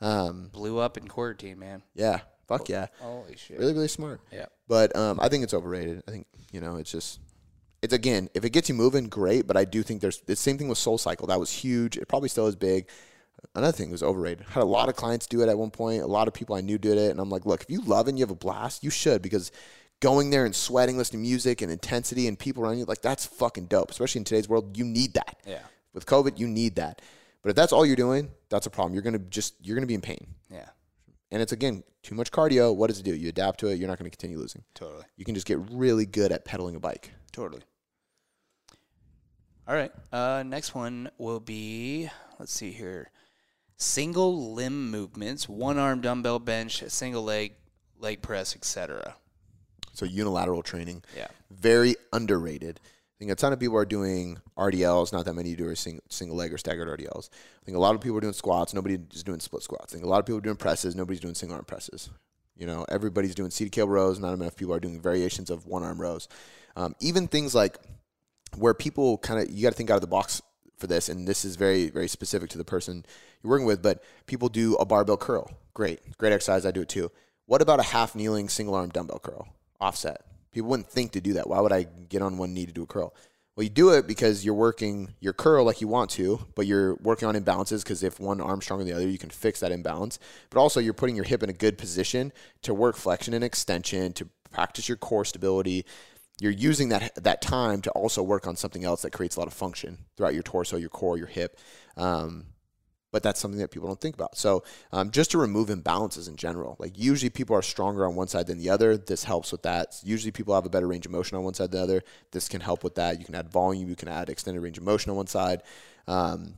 Um, 0.00 0.48
Blew 0.52 0.78
up 0.78 0.96
in 0.96 1.08
quarantine, 1.08 1.58
man. 1.58 1.82
yeah. 1.94 2.20
Fuck 2.46 2.70
yeah. 2.70 2.86
Holy 3.00 3.36
shit. 3.36 3.58
Really, 3.58 3.74
really 3.74 3.88
smart. 3.88 4.22
Yeah. 4.32 4.46
But 4.68 4.96
um, 4.96 5.20
I 5.20 5.28
think 5.28 5.44
it's 5.44 5.52
overrated. 5.52 6.02
I 6.08 6.10
think 6.10 6.26
you 6.50 6.60
know 6.62 6.76
it's 6.76 6.90
just 6.90 7.20
it's 7.82 7.92
again 7.92 8.30
if 8.32 8.42
it 8.42 8.50
gets 8.50 8.70
you 8.70 8.74
moving, 8.74 9.08
great. 9.08 9.46
But 9.46 9.58
I 9.58 9.66
do 9.66 9.82
think 9.82 10.00
there's 10.00 10.22
the 10.22 10.34
same 10.34 10.56
thing 10.56 10.66
with 10.68 10.78
SoulCycle. 10.78 11.28
That 11.28 11.38
was 11.38 11.50
huge. 11.50 11.98
It 11.98 12.08
probably 12.08 12.30
still 12.30 12.46
is 12.46 12.56
big. 12.56 12.88
Another 13.54 13.76
thing 13.76 13.90
was 13.90 14.02
overrated. 14.02 14.46
Had 14.48 14.62
a 14.62 14.66
lot 14.66 14.88
of 14.88 14.96
clients 14.96 15.26
do 15.26 15.42
it 15.42 15.48
at 15.50 15.58
one 15.58 15.70
point. 15.70 16.02
A 16.02 16.06
lot 16.06 16.26
of 16.26 16.32
people 16.32 16.56
I 16.56 16.62
knew 16.62 16.78
did 16.78 16.96
it, 16.96 17.10
and 17.10 17.20
I'm 17.20 17.28
like, 17.28 17.44
look, 17.44 17.60
if 17.62 17.70
you 17.70 17.82
love 17.82 18.08
and 18.08 18.18
you 18.18 18.22
have 18.22 18.30
a 18.30 18.34
blast, 18.34 18.82
you 18.82 18.88
should 18.90 19.20
because 19.20 19.52
going 20.00 20.30
there 20.30 20.44
and 20.44 20.54
sweating, 20.54 20.96
listening 20.96 21.22
to 21.22 21.28
music 21.28 21.62
and 21.62 21.70
intensity 21.70 22.28
and 22.28 22.38
people 22.38 22.64
around 22.64 22.78
you, 22.78 22.84
like 22.84 23.02
that's 23.02 23.26
fucking 23.26 23.66
dope. 23.66 23.90
Especially 23.90 24.20
in 24.20 24.24
today's 24.24 24.48
world, 24.48 24.76
you 24.76 24.84
need 24.84 25.14
that. 25.14 25.36
Yeah. 25.46 25.62
With 25.94 26.06
COVID, 26.06 26.38
you 26.38 26.46
need 26.46 26.76
that. 26.76 27.02
But 27.42 27.50
if 27.50 27.56
that's 27.56 27.72
all 27.72 27.86
you're 27.86 27.96
doing, 27.96 28.30
that's 28.48 28.66
a 28.66 28.70
problem. 28.70 28.94
You're 28.94 29.02
gonna 29.02 29.18
just 29.18 29.54
you're 29.60 29.76
gonna 29.76 29.86
be 29.86 29.94
in 29.94 30.00
pain. 30.00 30.26
Yeah. 30.50 30.68
And 31.30 31.42
it's 31.42 31.52
again 31.52 31.82
too 32.02 32.14
much 32.14 32.30
cardio. 32.30 32.74
What 32.74 32.88
does 32.88 32.98
it 32.98 33.02
do? 33.02 33.14
You 33.14 33.28
adapt 33.28 33.60
to 33.60 33.68
it. 33.68 33.78
You're 33.78 33.88
not 33.88 33.98
going 33.98 34.10
to 34.10 34.16
continue 34.16 34.38
losing. 34.38 34.64
Totally. 34.74 35.04
You 35.16 35.24
can 35.24 35.34
just 35.34 35.46
get 35.46 35.58
really 35.70 36.06
good 36.06 36.32
at 36.32 36.44
pedaling 36.44 36.74
a 36.74 36.80
bike. 36.80 37.12
Totally. 37.32 37.62
All 39.66 39.74
right. 39.74 39.92
Uh, 40.10 40.42
next 40.46 40.74
one 40.74 41.10
will 41.18 41.40
be 41.40 42.08
let's 42.38 42.52
see 42.52 42.70
here. 42.70 43.10
Single 43.76 44.54
limb 44.54 44.90
movements, 44.90 45.48
one 45.48 45.78
arm 45.78 46.00
dumbbell 46.00 46.38
bench, 46.38 46.82
single 46.88 47.22
leg 47.22 47.52
leg 47.98 48.22
press, 48.22 48.56
etc. 48.56 49.14
So 49.98 50.06
unilateral 50.06 50.62
training, 50.62 51.02
Yeah. 51.16 51.26
very 51.50 51.96
underrated. 52.12 52.78
I 52.84 53.18
think 53.18 53.32
a 53.32 53.34
ton 53.34 53.52
of 53.52 53.58
people 53.58 53.76
are 53.76 53.84
doing 53.84 54.38
RDLs. 54.56 55.12
Not 55.12 55.24
that 55.24 55.34
many 55.34 55.56
do 55.56 55.66
are 55.66 55.74
sing, 55.74 56.00
single 56.08 56.36
leg 56.36 56.52
or 56.54 56.58
staggered 56.58 56.86
RDLs. 56.88 57.30
I 57.60 57.64
think 57.64 57.76
a 57.76 57.80
lot 57.80 57.96
of 57.96 58.00
people 58.00 58.16
are 58.16 58.20
doing 58.20 58.32
squats. 58.32 58.72
Nobody 58.72 58.96
is 59.12 59.24
doing 59.24 59.40
split 59.40 59.64
squats. 59.64 59.92
I 59.92 59.96
think 59.96 60.04
a 60.06 60.08
lot 60.08 60.20
of 60.20 60.26
people 60.26 60.38
are 60.38 60.42
doing 60.48 60.54
presses. 60.54 60.94
Nobody's 60.94 61.18
doing 61.18 61.34
single 61.34 61.56
arm 61.56 61.64
presses. 61.64 62.10
You 62.56 62.66
know, 62.66 62.86
everybody's 62.88 63.34
doing 63.34 63.50
seated 63.50 63.72
cable 63.72 63.88
rows. 63.88 64.20
Not 64.20 64.34
enough 64.34 64.54
people 64.54 64.72
are 64.72 64.78
doing 64.78 65.00
variations 65.00 65.50
of 65.50 65.66
one 65.66 65.82
arm 65.82 66.00
rows. 66.00 66.28
Um, 66.76 66.94
even 67.00 67.26
things 67.26 67.52
like 67.52 67.76
where 68.56 68.74
people 68.74 69.18
kind 69.18 69.40
of 69.42 69.50
you 69.50 69.62
got 69.64 69.70
to 69.70 69.76
think 69.76 69.90
out 69.90 69.96
of 69.96 70.00
the 70.00 70.06
box 70.06 70.40
for 70.76 70.86
this, 70.86 71.08
and 71.08 71.26
this 71.26 71.44
is 71.44 71.56
very 71.56 71.90
very 71.90 72.06
specific 72.06 72.50
to 72.50 72.58
the 72.58 72.64
person 72.64 73.04
you're 73.42 73.50
working 73.50 73.66
with. 73.66 73.82
But 73.82 74.00
people 74.26 74.48
do 74.48 74.76
a 74.76 74.84
barbell 74.84 75.16
curl. 75.16 75.50
Great, 75.74 76.16
great 76.18 76.32
exercise. 76.32 76.64
I 76.64 76.70
do 76.70 76.82
it 76.82 76.88
too. 76.88 77.10
What 77.46 77.62
about 77.62 77.80
a 77.80 77.84
half 77.94 78.14
kneeling 78.14 78.48
single 78.48 78.76
arm 78.76 78.90
dumbbell 78.90 79.18
curl 79.18 79.48
offset? 79.80 80.22
People 80.52 80.70
wouldn't 80.70 80.90
think 80.90 81.12
to 81.12 81.20
do 81.20 81.34
that. 81.34 81.48
Why 81.48 81.60
would 81.60 81.72
I 81.72 81.86
get 82.08 82.22
on 82.22 82.38
one 82.38 82.54
knee 82.54 82.66
to 82.66 82.72
do 82.72 82.82
a 82.82 82.86
curl? 82.86 83.14
Well, 83.58 83.64
you 83.64 83.70
do 83.70 83.90
it 83.90 84.06
because 84.06 84.44
you're 84.44 84.54
working 84.54 85.14
your 85.18 85.32
curl 85.32 85.64
like 85.64 85.80
you 85.80 85.88
want 85.88 86.10
to, 86.10 86.46
but 86.54 86.68
you're 86.68 86.94
working 87.02 87.26
on 87.26 87.34
imbalances 87.34 87.82
because 87.82 88.04
if 88.04 88.20
one 88.20 88.40
arm's 88.40 88.62
stronger 88.62 88.84
than 88.84 88.92
the 88.92 88.96
other, 88.96 89.10
you 89.10 89.18
can 89.18 89.30
fix 89.30 89.58
that 89.58 89.72
imbalance. 89.72 90.20
But 90.48 90.60
also, 90.60 90.78
you're 90.78 90.94
putting 90.94 91.16
your 91.16 91.24
hip 91.24 91.42
in 91.42 91.50
a 91.50 91.52
good 91.52 91.76
position 91.76 92.32
to 92.62 92.72
work 92.72 92.94
flexion 92.96 93.34
and 93.34 93.42
extension, 93.42 94.12
to 94.12 94.28
practice 94.52 94.88
your 94.88 94.96
core 94.96 95.24
stability. 95.24 95.84
You're 96.40 96.52
using 96.52 96.90
that 96.90 97.16
that 97.16 97.42
time 97.42 97.82
to 97.82 97.90
also 97.90 98.22
work 98.22 98.46
on 98.46 98.54
something 98.54 98.84
else 98.84 99.02
that 99.02 99.12
creates 99.12 99.34
a 99.34 99.40
lot 99.40 99.48
of 99.48 99.54
function 99.54 99.98
throughout 100.16 100.34
your 100.34 100.44
torso, 100.44 100.76
your 100.76 100.88
core, 100.88 101.18
your 101.18 101.26
hip. 101.26 101.58
Um, 101.96 102.46
but 103.10 103.22
that's 103.22 103.40
something 103.40 103.60
that 103.60 103.70
people 103.70 103.88
don't 103.88 104.00
think 104.00 104.14
about. 104.14 104.36
So 104.36 104.64
um, 104.92 105.10
just 105.10 105.30
to 105.30 105.38
remove 105.38 105.68
imbalances 105.68 106.28
in 106.28 106.36
general, 106.36 106.76
like 106.78 106.98
usually 106.98 107.30
people 107.30 107.56
are 107.56 107.62
stronger 107.62 108.06
on 108.06 108.14
one 108.14 108.28
side 108.28 108.46
than 108.46 108.58
the 108.58 108.70
other. 108.70 108.96
This 108.96 109.24
helps 109.24 109.50
with 109.52 109.62
that. 109.62 109.96
Usually 110.02 110.30
people 110.30 110.54
have 110.54 110.66
a 110.66 110.70
better 110.70 110.86
range 110.86 111.06
of 111.06 111.12
motion 111.12 111.36
on 111.36 111.44
one 111.44 111.54
side 111.54 111.70
than 111.70 111.80
the 111.80 111.84
other. 111.84 112.02
This 112.32 112.48
can 112.48 112.60
help 112.60 112.84
with 112.84 112.96
that. 112.96 113.18
You 113.18 113.24
can 113.24 113.34
add 113.34 113.50
volume. 113.50 113.88
You 113.88 113.96
can 113.96 114.08
add 114.08 114.28
extended 114.28 114.60
range 114.60 114.78
of 114.78 114.84
motion 114.84 115.10
on 115.10 115.16
one 115.16 115.26
side, 115.26 115.62
um, 116.06 116.54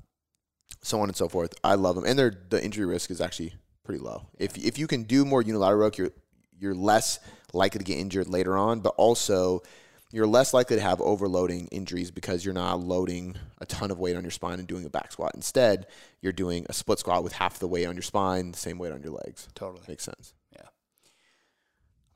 so 0.83 1.01
on 1.01 1.09
and 1.09 1.17
so 1.17 1.29
forth. 1.29 1.55
I 1.63 1.75
love 1.75 1.95
them, 1.95 2.05
and 2.05 2.19
their 2.19 2.33
the 2.49 2.63
injury 2.63 2.87
risk 2.87 3.11
is 3.11 3.21
actually 3.21 3.55
pretty 3.85 4.01
low. 4.01 4.27
If 4.39 4.57
if 4.59 4.79
you 4.79 4.87
can 4.87 5.05
do 5.05 5.25
more 5.25 5.43
unilateral 5.43 5.81
work, 5.81 5.99
you're 5.99 6.11
you're 6.59 6.75
less 6.75 7.21
likely 7.53 7.79
to 7.79 7.85
get 7.85 7.99
injured 7.99 8.29
later 8.29 8.57
on, 8.57 8.81
but 8.81 8.95
also 8.97 9.63
you're 10.13 10.27
less 10.27 10.53
likely 10.53 10.77
to 10.77 10.83
have 10.83 11.01
overloading 11.01 11.69
injuries 11.69 12.11
because 12.11 12.45
you're 12.45 12.55
not 12.55 12.81
loading 12.81 13.37
a 13.59 13.67
ton 13.67 13.91
of 13.91 13.99
weight 13.99 14.17
on 14.17 14.23
your 14.23 14.31
spine 14.31 14.59
and 14.59 14.67
doing 14.67 14.85
a 14.85 14.91
back 14.91 15.13
squat. 15.13 15.33
Instead, 15.35 15.87
you're 16.21 16.33
doing 16.33 16.67
a 16.69 16.73
split 16.73 16.99
squat 16.99 17.23
with 17.23 17.33
half 17.35 17.59
the 17.59 17.69
weight 17.69 17.87
on 17.87 17.95
your 17.95 18.03
spine, 18.03 18.51
the 18.51 18.59
same 18.59 18.79
weight 18.79 18.93
on 18.93 19.03
your 19.03 19.13
legs. 19.13 19.49
Totally. 19.55 19.83
Makes 19.87 20.05
sense. 20.05 20.35
Yeah. 20.53 20.69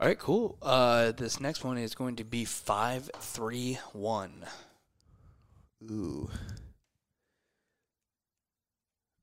All 0.00 0.08
right, 0.08 0.18
cool. 0.18 0.58
Uh, 0.60 1.12
this 1.12 1.38
next 1.38 1.62
one 1.62 1.78
is 1.78 1.94
going 1.94 2.16
to 2.16 2.24
be 2.24 2.44
five, 2.44 3.08
three, 3.20 3.78
one. 3.92 4.44
Ooh. 5.90 6.28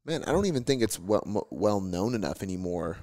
Man, 0.06 0.24
I 0.24 0.32
don't 0.32 0.46
even 0.46 0.64
think 0.64 0.82
it's 0.82 0.98
well, 0.98 1.48
well 1.52 1.82
known 1.82 2.16
enough 2.16 2.42
anymore. 2.42 2.98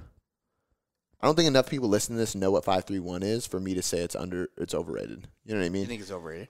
I 1.21 1.25
don't 1.27 1.35
think 1.35 1.47
enough 1.47 1.69
people 1.69 1.89
listening 1.89 2.15
to 2.17 2.21
this 2.21 2.35
know 2.35 2.51
what 2.51 2.63
531 2.63 3.23
is 3.23 3.45
for 3.45 3.59
me 3.59 3.73
to 3.73 3.81
say 3.81 3.99
it's 3.99 4.15
under 4.15 4.49
it's 4.57 4.73
overrated. 4.73 5.27
You 5.45 5.53
know 5.53 5.59
what 5.59 5.65
I 5.65 5.69
mean? 5.69 5.81
You 5.81 5.87
think 5.87 6.01
it's 6.01 6.11
overrated? 6.11 6.47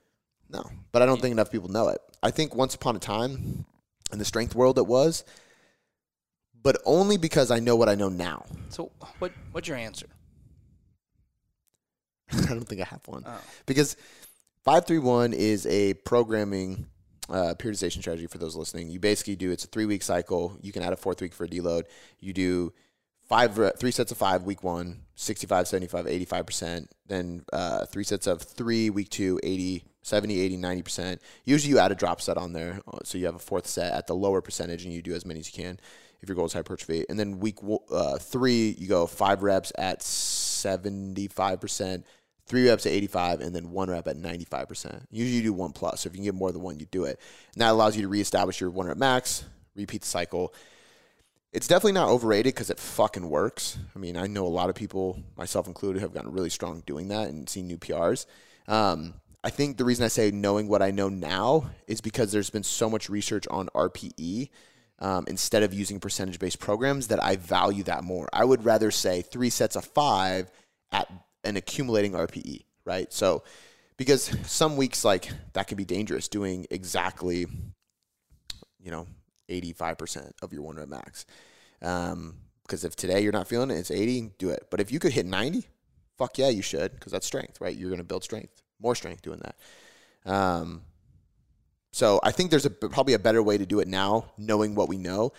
No, 0.49 0.63
but 0.91 1.01
I 1.01 1.05
don't 1.05 1.21
think 1.21 1.31
enough 1.31 1.51
people 1.51 1.69
know 1.69 1.87
it. 1.89 1.99
I 2.23 2.31
think 2.31 2.55
once 2.55 2.75
upon 2.75 2.95
a 2.95 2.99
time 2.99 3.65
in 4.11 4.19
the 4.19 4.25
strength 4.25 4.55
world 4.55 4.77
it 4.77 4.87
was, 4.87 5.23
but 6.61 6.77
only 6.85 7.17
because 7.17 7.51
I 7.51 7.59
know 7.59 7.75
what 7.75 7.89
I 7.89 7.95
know 7.95 8.09
now. 8.09 8.45
So, 8.69 8.91
what 9.19 9.31
what's 9.51 9.67
your 9.67 9.77
answer? 9.77 10.07
I 12.31 12.45
don't 12.47 12.67
think 12.67 12.81
I 12.81 12.85
have 12.85 13.01
one 13.07 13.23
Oh. 13.25 13.39
because 13.65 13.95
531 14.65 15.33
is 15.33 15.65
a 15.65 15.93
programming 15.95 16.85
uh, 17.29 17.53
periodization 17.57 18.01
strategy 18.01 18.27
for 18.27 18.37
those 18.39 18.55
listening. 18.55 18.89
You 18.89 18.99
basically 18.99 19.35
do 19.35 19.51
it's 19.51 19.63
a 19.63 19.67
three 19.67 19.85
week 19.85 20.03
cycle. 20.03 20.57
You 20.61 20.71
can 20.71 20.83
add 20.83 20.93
a 20.93 20.97
fourth 20.97 21.21
week 21.21 21.33
for 21.33 21.45
a 21.45 21.47
deload. 21.47 21.83
You 22.19 22.33
do 22.33 22.73
five 23.29 23.57
three 23.77 23.91
sets 23.91 24.11
of 24.11 24.17
five 24.17 24.43
week 24.43 24.63
one 24.63 25.01
65 25.15 25.67
75 25.67 26.05
85% 26.05 26.87
then 27.07 27.45
uh, 27.53 27.85
three 27.85 28.03
sets 28.03 28.27
of 28.27 28.41
three 28.41 28.89
week 28.89 29.09
two 29.09 29.39
80 29.43 29.85
70 30.01 30.41
80 30.41 30.57
90% 30.57 31.19
usually 31.45 31.71
you 31.71 31.79
add 31.79 31.91
a 31.91 31.95
drop 31.95 32.19
set 32.19 32.37
on 32.37 32.53
there 32.53 32.81
uh, 32.91 32.97
so 33.03 33.17
you 33.17 33.25
have 33.25 33.35
a 33.35 33.39
fourth 33.39 33.67
set 33.67 33.93
at 33.93 34.07
the 34.07 34.15
lower 34.15 34.41
percentage 34.41 34.83
and 34.83 34.93
you 34.93 35.01
do 35.01 35.13
as 35.13 35.25
many 35.25 35.39
as 35.39 35.55
you 35.55 35.63
can 35.63 35.79
if 36.21 36.27
your 36.27 36.35
goal 36.35 36.45
is 36.45 36.53
hypertrophy. 36.53 37.05
And 37.07 37.17
then 37.17 37.39
week 37.39 37.59
uh, 37.91 38.17
three 38.17 38.75
you 38.77 38.87
go 38.87 39.07
five 39.07 39.43
reps 39.43 39.71
at 39.77 39.99
75% 39.99 42.03
three 42.45 42.67
reps 42.67 42.85
at 42.85 42.91
85 42.91 43.41
and 43.41 43.55
then 43.55 43.71
one 43.71 43.91
rep 43.91 44.07
at 44.07 44.17
95% 44.17 45.05
usually 45.11 45.37
you 45.37 45.43
do 45.43 45.53
one 45.53 45.71
plus 45.71 46.01
so 46.01 46.07
if 46.07 46.13
you 46.13 46.17
can 46.17 46.25
get 46.25 46.33
more 46.33 46.51
than 46.51 46.61
one 46.61 46.79
you 46.79 46.87
do 46.87 47.05
it. 47.05 47.19
And 47.53 47.61
that 47.61 47.71
allows 47.71 47.95
you 47.95 48.01
to 48.01 48.07
reestablish 48.07 48.59
your 48.59 48.71
one 48.71 48.87
rep 48.87 48.97
max 48.97 49.45
repeat 49.75 50.01
the 50.01 50.07
cycle 50.07 50.53
it's 51.51 51.67
definitely 51.67 51.93
not 51.93 52.09
overrated 52.09 52.53
because 52.53 52.69
it 52.69 52.79
fucking 52.79 53.27
works. 53.27 53.77
I 53.95 53.99
mean, 53.99 54.17
I 54.17 54.27
know 54.27 54.45
a 54.45 54.47
lot 54.47 54.69
of 54.69 54.75
people, 54.75 55.19
myself 55.35 55.67
included, 55.67 56.01
have 56.01 56.13
gotten 56.13 56.31
really 56.31 56.49
strong 56.49 56.83
doing 56.85 57.07
that 57.07 57.29
and 57.29 57.49
seen 57.49 57.67
new 57.67 57.77
PRs. 57.77 58.25
Um, 58.67 59.15
I 59.43 59.49
think 59.49 59.77
the 59.77 59.85
reason 59.85 60.05
I 60.05 60.09
say 60.09 60.31
knowing 60.31 60.67
what 60.67 60.81
I 60.81 60.91
know 60.91 61.09
now 61.09 61.71
is 61.87 62.01
because 62.01 62.31
there's 62.31 62.49
been 62.49 62.63
so 62.63 62.89
much 62.89 63.09
research 63.09 63.47
on 63.49 63.67
RPE 63.73 64.49
um, 64.99 65.25
instead 65.27 65.63
of 65.63 65.73
using 65.73 65.99
percentage 65.99 66.39
based 66.39 66.59
programs 66.59 67.07
that 67.07 67.23
I 67.23 67.37
value 67.37 67.83
that 67.83 68.03
more. 68.03 68.29
I 68.33 68.45
would 68.45 68.65
rather 68.65 68.91
say 68.91 69.21
three 69.21 69.49
sets 69.49 69.75
of 69.75 69.85
five 69.85 70.51
at 70.91 71.11
an 71.43 71.55
accumulating 71.55 72.11
RPE, 72.11 72.65
right? 72.85 73.11
So, 73.11 73.43
because 73.97 74.29
some 74.45 74.77
weeks 74.77 75.03
like 75.03 75.29
that 75.53 75.67
can 75.67 75.77
be 75.77 75.85
dangerous 75.85 76.27
doing 76.27 76.67
exactly, 76.69 77.45
you 78.79 78.91
know, 78.91 79.07
85% 79.49 80.31
of 80.41 80.53
your 80.53 80.61
one 80.61 80.77
rep 80.77 80.87
max. 80.87 81.25
Um, 81.81 82.35
because 82.63 82.85
if 82.85 82.95
today 82.95 83.21
you're 83.21 83.31
not 83.31 83.47
feeling 83.47 83.71
it, 83.71 83.79
it's 83.79 83.89
80, 83.89 84.33
do 84.37 84.49
it. 84.51 84.67
But 84.69 84.79
if 84.79 84.91
you 84.91 84.99
could 84.99 85.11
hit 85.11 85.25
90, 85.25 85.65
fuck 86.19 86.37
yeah, 86.37 86.49
you 86.49 86.61
should, 86.61 86.93
because 86.93 87.11
that's 87.11 87.25
strength, 87.25 87.59
right? 87.59 87.75
You're 87.75 87.89
going 87.89 87.97
to 87.97 88.05
build 88.05 88.23
strength, 88.23 88.61
more 88.79 88.93
strength 88.93 89.23
doing 89.23 89.39
that. 89.39 90.31
Um, 90.31 90.83
so 91.91 92.19
I 92.21 92.31
think 92.31 92.51
there's 92.51 92.65
a 92.65 92.69
probably 92.69 93.15
a 93.15 93.19
better 93.19 93.41
way 93.41 93.57
to 93.57 93.65
do 93.65 93.79
it 93.79 93.87
now, 93.87 94.25
knowing 94.37 94.75
what 94.75 94.87
we 94.87 94.97
know. 94.97 95.33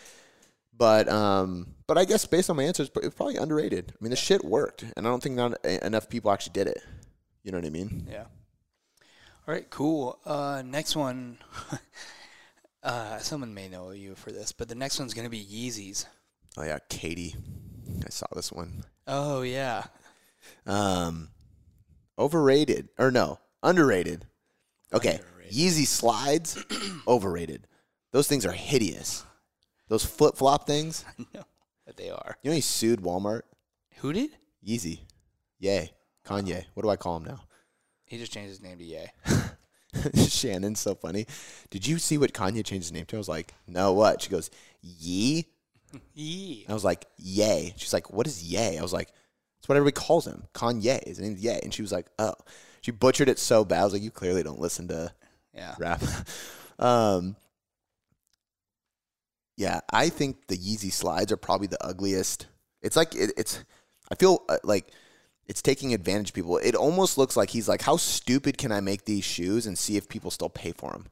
But 0.77 1.09
um, 1.09 1.75
but 1.87 1.99
I 1.99 2.05
guess 2.05 2.25
based 2.27 2.51
on 2.51 2.57
my 2.57 2.65
answers, 2.65 2.91
it's 2.97 3.15
probably 3.15 3.37
underrated. 3.37 3.93
I 3.93 4.03
mean, 4.03 4.11
the 4.11 4.17
shit 4.17 4.45
worked, 4.45 4.85
and 4.97 5.07
I 5.07 5.11
don't 5.11 5.23
think 5.23 5.37
not 5.37 5.65
enough 5.65 6.09
people 6.09 6.33
actually 6.33 6.55
did 6.55 6.67
it. 6.67 6.83
You 7.45 7.53
know 7.53 7.59
what 7.59 7.67
I 7.67 7.71
mean? 7.71 8.09
Yeah. 8.11 8.25
All 9.47 9.55
right, 9.55 9.69
cool. 9.71 10.19
Uh, 10.25 10.63
next 10.65 10.97
one. 10.97 11.39
uh, 12.83 13.19
someone 13.19 13.55
may 13.55 13.69
know 13.69 13.91
you 13.91 14.15
for 14.15 14.33
this, 14.33 14.53
but 14.53 14.69
the 14.69 14.75
next 14.75 14.99
one's 14.99 15.15
gonna 15.15 15.31
be 15.31 15.45
Yeezys. 15.45 16.07
Oh 16.57 16.65
yeah, 16.65 16.79
Katie. 16.89 17.35
I 18.05 18.09
saw 18.11 18.27
this 18.35 18.53
one. 18.53 18.85
Oh 19.07 19.43
yeah. 19.43 19.85
Um, 20.67 21.29
overrated 22.19 22.89
or 22.99 23.11
no, 23.11 23.39
underrated. 23.63 24.27
Okay, 24.93 25.21
underrated. 25.21 25.53
Yeezy 25.53 25.87
slides, 25.87 26.65
overrated. 27.09 27.67
Those 28.13 28.29
things 28.29 28.47
are 28.47 28.53
hideous. 28.53 29.25
Those 29.89 30.05
flip 30.05 30.37
flop 30.37 30.67
things. 30.67 31.05
I 31.19 31.25
know 31.35 31.45
that 31.87 31.97
they 31.97 32.11
are. 32.11 32.37
You 32.43 32.51
know 32.51 32.55
he 32.55 32.61
sued 32.61 33.01
Walmart. 33.01 33.43
Who 33.99 34.13
did? 34.13 34.31
Yeezy. 34.67 35.01
Yay. 35.59 35.93
Kanye. 36.25 36.65
What 36.75 36.83
do 36.83 36.89
I 36.91 36.97
call 36.97 37.17
him 37.17 37.25
now? 37.25 37.41
He 38.05 38.19
just 38.19 38.33
changed 38.33 38.51
his 38.51 38.63
name 38.63 38.79
to 38.79 38.85
Yay. 38.85 39.11
Shannon's 40.29 40.81
so 40.81 40.95
funny. 40.95 41.27
Did 41.71 41.87
you 41.87 41.99
see 41.99 42.19
what 42.19 42.33
Kanye 42.33 42.65
changed 42.65 42.87
his 42.87 42.93
name 42.93 43.07
to? 43.07 43.17
I 43.17 43.19
was 43.19 43.29
like, 43.29 43.55
no, 43.67 43.93
what? 43.93 44.23
She 44.23 44.31
goes, 44.31 44.51
Yee. 44.83 45.47
Yee. 46.15 46.67
I 46.69 46.75
was 46.75 46.85
like, 46.85 47.07
Yay. 47.19 47.75
She's 47.77 47.93
like, 47.93 48.13
what 48.13 48.27
is 48.27 48.43
Yay? 48.45 48.79
I 48.79 48.83
was 48.83 48.93
like, 48.93 49.09
that's 49.09 49.69
what 49.69 49.77
everybody 49.77 49.95
calls 49.95 50.27
him. 50.27 50.45
Kanye. 50.55 51.07
His 51.07 51.19
name's 51.19 51.43
Yay. 51.43 51.61
And 51.63 51.73
she 51.73 51.83
was 51.83 51.93
like, 51.93 52.07
oh. 52.19 52.35
She 52.83 52.93
butchered 52.93 53.29
it 53.29 53.39
so 53.39 53.65
bad. 53.65 53.81
I 53.81 53.85
was 53.85 53.93
like, 53.93 54.03
you 54.03 54.11
clearly 54.11 54.43
don't 54.43 54.61
listen 54.61 54.89
to 54.89 55.13
yeah. 55.55 55.75
rap. 55.79 56.03
um, 56.79 57.37
yeah, 59.57 59.81
I 59.91 60.09
think 60.09 60.47
the 60.47 60.57
Yeezy 60.57 60.91
slides 60.91 61.31
are 61.33 61.37
probably 61.37 61.67
the 61.67 61.85
ugliest. 61.85 62.47
It's 62.81 62.97
like 62.97 63.15
it, 63.15 63.33
it's. 63.37 63.63
I 64.11 64.15
feel 64.15 64.43
uh, 64.49 64.57
like 64.65 64.91
it's 65.51 65.61
taking 65.61 65.93
advantage 65.93 66.29
of 66.29 66.35
people. 66.35 66.59
It 66.59 66.77
almost 66.77 67.19
looks 67.19 67.37
like 67.37 67.51
he's 67.51 67.69
like, 67.69 67.83
how 67.83 67.97
stupid 67.97 68.57
can 68.57 68.71
I 68.71 68.81
make 68.81 69.05
these 69.05 69.25
shoes 69.25 69.67
and 69.67 69.77
see 69.77 69.97
if 69.97 70.09
people 70.09 70.31
still 70.31 70.49
pay 70.49 70.71
for 70.71 70.93
them? 70.93 71.07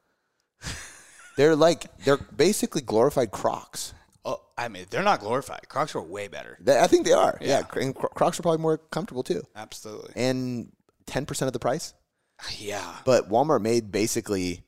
they're 1.36 1.56
like 1.56 1.86
they're 2.04 2.16
basically 2.16 2.80
glorified 2.80 3.32
Crocs. 3.32 3.94
Oh, 4.24 4.40
I 4.56 4.68
mean, 4.68 4.86
they're 4.90 5.02
not 5.02 5.18
glorified. 5.18 5.68
Crocs 5.68 5.96
are 5.96 6.00
way 6.00 6.28
better. 6.28 6.56
They, 6.60 6.78
I 6.78 6.86
think 6.86 7.04
they 7.04 7.12
are. 7.12 7.36
Yeah, 7.40 7.62
yeah 7.74 7.82
and 7.82 7.92
Crocs 7.96 8.38
are 8.38 8.42
probably 8.42 8.60
more 8.60 8.78
comfortable 8.78 9.24
too. 9.24 9.42
Absolutely. 9.56 10.12
And 10.14 10.70
ten 11.06 11.26
percent 11.26 11.48
of 11.48 11.52
the 11.52 11.58
price. 11.58 11.92
Yeah. 12.58 12.94
But 13.04 13.28
Walmart 13.28 13.62
made 13.62 13.90
basically 13.90 14.62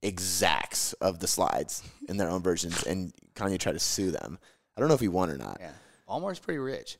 exacts 0.00 0.94
of 0.94 1.18
the 1.18 1.26
slides 1.26 1.82
in 2.08 2.16
their 2.16 2.30
own 2.30 2.42
versions, 2.42 2.82
and 2.84 3.12
Kanye 3.34 3.58
tried 3.58 3.72
to 3.72 3.78
sue 3.78 4.10
them. 4.10 4.38
I 4.74 4.80
don't 4.80 4.88
know 4.88 4.94
if 4.94 5.00
he 5.00 5.08
won 5.08 5.28
or 5.28 5.36
not. 5.36 5.58
Yeah, 5.60 5.72
Walmart's 6.08 6.38
pretty 6.38 6.60
rich. 6.60 6.96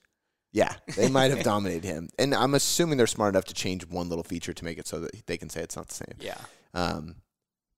Yeah, 0.57 0.75
they 0.97 1.11
might 1.11 1.33
have 1.33 1.43
dominated 1.45 1.85
him, 1.85 2.09
and 2.19 2.35
I'm 2.35 2.55
assuming 2.55 2.97
they're 2.97 3.07
smart 3.07 3.35
enough 3.35 3.45
to 3.45 3.55
change 3.55 3.87
one 3.87 4.09
little 4.09 4.25
feature 4.25 4.55
to 4.55 4.65
make 4.65 4.79
it 4.79 4.87
so 4.87 5.01
that 5.01 5.27
they 5.27 5.37
can 5.37 5.51
say 5.51 5.61
it's 5.61 5.77
not 5.77 5.89
the 5.89 5.95
same. 5.95 6.15
Yeah. 6.19 6.39
Um, 6.73 7.17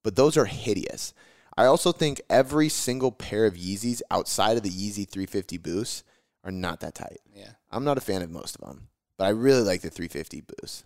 but 0.05 0.15
those 0.15 0.37
are 0.37 0.45
hideous. 0.45 1.13
I 1.57 1.65
also 1.65 1.91
think 1.91 2.21
every 2.31 2.69
single 2.69 3.11
pair 3.11 3.47
of 3.47 3.55
Yeezys 3.55 4.01
outside 4.13 4.57
of 4.57 4.63
the 4.63 4.71
Yeezy 4.71 5.11
350 5.11 5.59
Boost 5.59 6.05
are 6.45 6.53
not 6.53 6.79
that 6.79 6.95
tight. 6.95 7.19
Yeah. 7.35 7.51
I'm 7.73 7.83
not 7.83 7.99
a 7.99 8.01
fan 8.01 8.23
of 8.23 8.31
most 8.31 8.55
of 8.55 8.61
them, 8.61 8.87
but 9.17 9.25
I 9.25 9.31
really 9.31 9.63
like 9.63 9.81
the 9.81 9.91
350 9.91 10.43
Boost. 10.43 10.85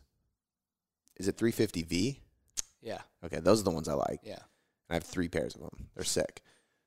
Is 1.16 1.28
it 1.28 1.36
350V? 1.36 2.20
Yeah. 2.80 3.02
Okay, 3.22 3.40
those 3.40 3.60
are 3.60 3.64
the 3.64 3.70
ones 3.70 3.86
I 3.86 3.92
like. 3.92 4.20
Yeah. 4.22 4.38
I 4.88 4.94
have 4.94 5.04
three 5.04 5.28
pairs 5.28 5.54
of 5.56 5.60
them. 5.60 5.88
They're 5.94 6.04
sick. 6.04 6.40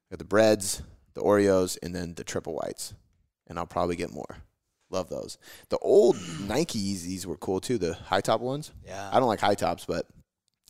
I 0.09 0.15
got 0.15 0.17
the 0.17 0.25
Breds, 0.25 0.81
the 1.13 1.21
Oreos, 1.21 1.77
and 1.83 1.93
then 1.93 2.15
the 2.15 2.23
triple 2.23 2.55
whites. 2.55 2.95
And 3.45 3.59
I'll 3.59 3.67
probably 3.67 3.95
get 3.95 4.11
more. 4.11 4.37
Love 4.95 5.09
those. 5.09 5.37
The 5.67 5.77
old 5.79 6.17
Nike 6.47 6.79
Yeezys 6.79 7.25
were 7.25 7.35
cool 7.35 7.59
too. 7.59 7.77
The 7.77 7.95
high 7.95 8.21
top 8.21 8.39
ones. 8.39 8.71
Yeah. 8.85 9.09
I 9.11 9.19
don't 9.19 9.27
like 9.27 9.41
high 9.41 9.55
tops, 9.55 9.83
but 9.85 10.07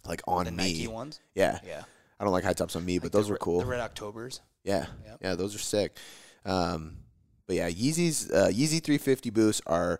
like 0.03 0.23
on 0.27 0.45
the 0.45 0.51
me. 0.51 0.73
Nike 0.73 0.87
ones. 0.87 1.19
Yeah. 1.35 1.59
Yeah. 1.63 1.83
I 2.19 2.23
don't 2.23 2.33
like 2.33 2.43
high 2.43 2.53
tops 2.53 2.75
on 2.75 2.83
me, 2.83 2.97
but 2.97 3.11
those 3.11 3.27
the, 3.27 3.35
are 3.35 3.37
cool. 3.37 3.59
The 3.59 3.67
red 3.67 3.81
Octobers. 3.81 4.41
Yeah. 4.63 4.87
Yep. 5.05 5.17
Yeah, 5.21 5.35
those 5.35 5.53
are 5.53 5.59
sick. 5.59 5.95
Um, 6.43 6.97
but 7.45 7.55
yeah, 7.55 7.69
Yeezys, 7.69 8.33
uh, 8.33 8.47
Yeezy 8.47 8.81
350 8.83 9.29
boosts 9.29 9.61
are 9.67 9.99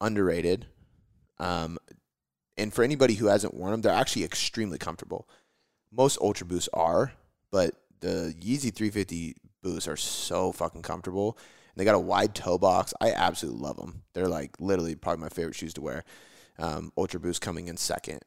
underrated. 0.00 0.66
Um, 1.40 1.76
and 2.56 2.72
for 2.72 2.84
anybody 2.84 3.14
who 3.14 3.26
hasn't 3.26 3.52
worn 3.52 3.72
them, 3.72 3.80
they're 3.80 3.92
actually 3.92 4.22
extremely 4.22 4.78
comfortable. 4.78 5.28
Most 5.90 6.18
Ultra 6.20 6.46
Boosts 6.46 6.68
are, 6.72 7.12
but 7.50 7.74
the 7.98 8.32
Yeezy 8.40 8.72
350 8.72 9.34
boosts 9.60 9.88
are 9.88 9.96
so 9.96 10.52
fucking 10.52 10.82
comfortable. 10.82 11.36
They 11.76 11.84
got 11.84 11.94
a 11.94 12.00
wide 12.00 12.34
toe 12.34 12.58
box. 12.58 12.94
I 13.00 13.12
absolutely 13.12 13.60
love 13.60 13.76
them. 13.76 14.02
They're 14.14 14.28
like 14.28 14.56
literally 14.58 14.94
probably 14.94 15.22
my 15.22 15.28
favorite 15.28 15.54
shoes 15.54 15.74
to 15.74 15.82
wear. 15.82 16.04
Um, 16.58 16.90
Ultra 16.96 17.20
Boost 17.20 17.42
coming 17.42 17.68
in 17.68 17.76
second. 17.76 18.20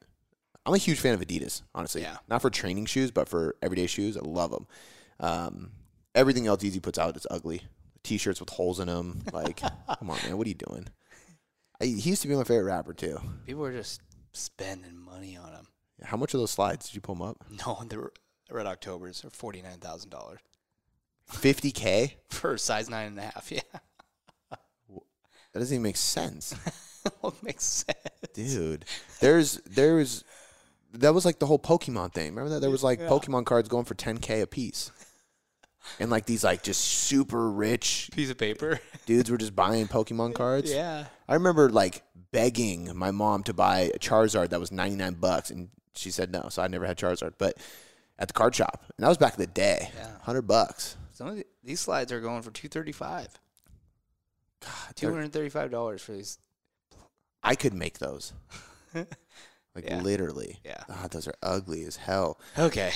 I'm 0.66 0.74
a 0.76 0.78
huge 0.78 1.00
fan 1.00 1.16
of 1.16 1.22
Adidas, 1.22 1.64
honestly. 1.74 2.02
Yeah. 2.02 2.18
Not 2.28 2.42
for 2.44 2.52
training 2.52 2.86
shoes, 2.86 3.10
but 3.10 3.28
for 3.28 3.56
everyday 3.62 3.88
shoes. 3.88 4.16
I 4.18 4.22
love 4.22 4.52
them. 4.52 4.68
Um, 5.20 5.72
everything 6.14 6.46
else 6.46 6.64
Yeezy 6.64 6.82
puts 6.82 7.00
out 7.00 7.18
is 7.18 7.26
ugly. 7.32 7.64
T-shirts 8.04 8.40
with 8.40 8.50
holes 8.50 8.80
in 8.80 8.88
them. 8.88 9.24
Like, 9.34 9.58
come 9.62 10.10
on, 10.10 10.18
man, 10.24 10.38
what 10.38 10.46
are 10.46 10.50
you 10.50 10.56
doing? 10.56 10.88
I, 11.82 11.86
he 11.86 12.10
used 12.12 12.22
to 12.22 12.28
be 12.28 12.36
my 12.36 12.44
favorite 12.44 12.66
rapper 12.66 12.94
too. 12.94 13.20
People 13.48 13.66
are 13.66 13.74
just 13.74 14.02
spending 14.34 14.98
money 14.98 15.38
on 15.38 15.52
them. 15.52 15.68
How 16.04 16.18
much 16.18 16.34
of 16.34 16.40
those 16.40 16.52
slides 16.52 16.88
did 16.88 16.96
you 16.96 17.02
pull 17.02 17.16
them 17.16 17.24
up? 17.24 17.44
No, 17.50 17.82
the 17.88 18.10
Red 18.52 18.68
Octobers 18.68 19.24
are 19.26 19.30
forty 19.30 19.62
nine 19.62 19.80
thousand 19.80 20.10
dollars. 20.12 20.40
Fifty 21.30 21.72
k 21.72 22.18
for 22.30 22.58
size 22.58 22.90
nine 22.90 23.08
and 23.08 23.20
a 23.20 23.24
half. 23.24 23.52
Yeah, 23.52 23.62
that 24.90 25.60
doesn't 25.60 25.74
even 25.74 25.84
make 25.84 25.98
sense. 25.98 26.56
what 27.22 27.42
makes 27.44 27.64
sense, 27.64 27.98
dude? 28.34 28.86
There's 29.20 29.58
there's 29.66 30.24
that 30.94 31.14
was 31.14 31.26
like 31.26 31.40
the 31.40 31.46
whole 31.46 31.60
Pokemon 31.60 32.14
thing. 32.14 32.30
Remember 32.30 32.50
that 32.52 32.62
there 32.62 32.70
was 32.70 32.84
like 32.84 33.00
yeah. 33.00 33.08
Pokemon 33.08 33.46
cards 33.46 33.70
going 33.70 33.86
for 33.86 33.96
ten 33.96 34.18
k 34.18 34.42
a 34.42 34.48
piece. 34.48 34.92
And 36.00 36.12
like 36.12 36.26
these 36.26 36.44
like 36.44 36.62
just 36.62 36.82
super 36.82 37.50
rich 37.50 38.10
piece 38.14 38.30
of 38.30 38.38
paper 38.38 38.80
dudes 39.08 39.32
were 39.32 39.38
just 39.38 39.56
buying 39.56 39.88
Pokemon 39.88 40.36
cards. 40.36 40.72
Yeah. 40.72 41.06
I 41.28 41.34
remember 41.34 41.70
like 41.70 42.04
begging 42.32 42.96
my 42.96 43.12
mom 43.12 43.44
to 43.44 43.54
buy 43.54 43.92
a 43.96 43.98
Charizard 43.98 44.50
that 44.50 44.60
was 44.60 44.72
99 44.72 45.16
bucks 45.16 45.50
and 45.50 45.70
she 45.96 46.12
said 46.12 46.32
no, 46.32 46.48
so 46.50 46.62
I 46.62 46.68
never 46.68 46.86
had 46.86 46.98
Charizard. 46.98 47.34
But 47.38 47.58
at 48.18 48.28
the 48.28 48.34
card 48.34 48.56
shop, 48.56 48.84
and 48.98 49.04
that 49.04 49.08
was 49.08 49.18
back 49.18 49.34
in 49.34 49.40
the 49.40 49.48
day, 49.48 49.90
yeah. 49.96 50.12
100 50.18 50.44
bucks. 50.44 50.98
Some 51.20 51.28
of 51.28 51.36
the, 51.36 51.46
these 51.66 51.82
slides 51.82 52.14
are 52.14 52.22
going 52.22 52.44
for 52.44 52.50
235. 52.50 53.28
God, 54.62 54.96
$235 54.96 56.00
for 56.00 56.14
these. 56.14 56.38
I 57.44 57.56
could 57.56 57.74
make 57.74 58.00
those. 58.00 58.32
like 58.96 59.84
yeah. 59.84 60.00
literally. 60.00 60.62
Yeah. 60.64 60.82
God, 60.88 61.12
those 61.12 61.28
are 61.28 61.34
ugly 61.44 61.84
as 61.84 61.98
hell. 61.98 62.40
Okay. 62.58 62.92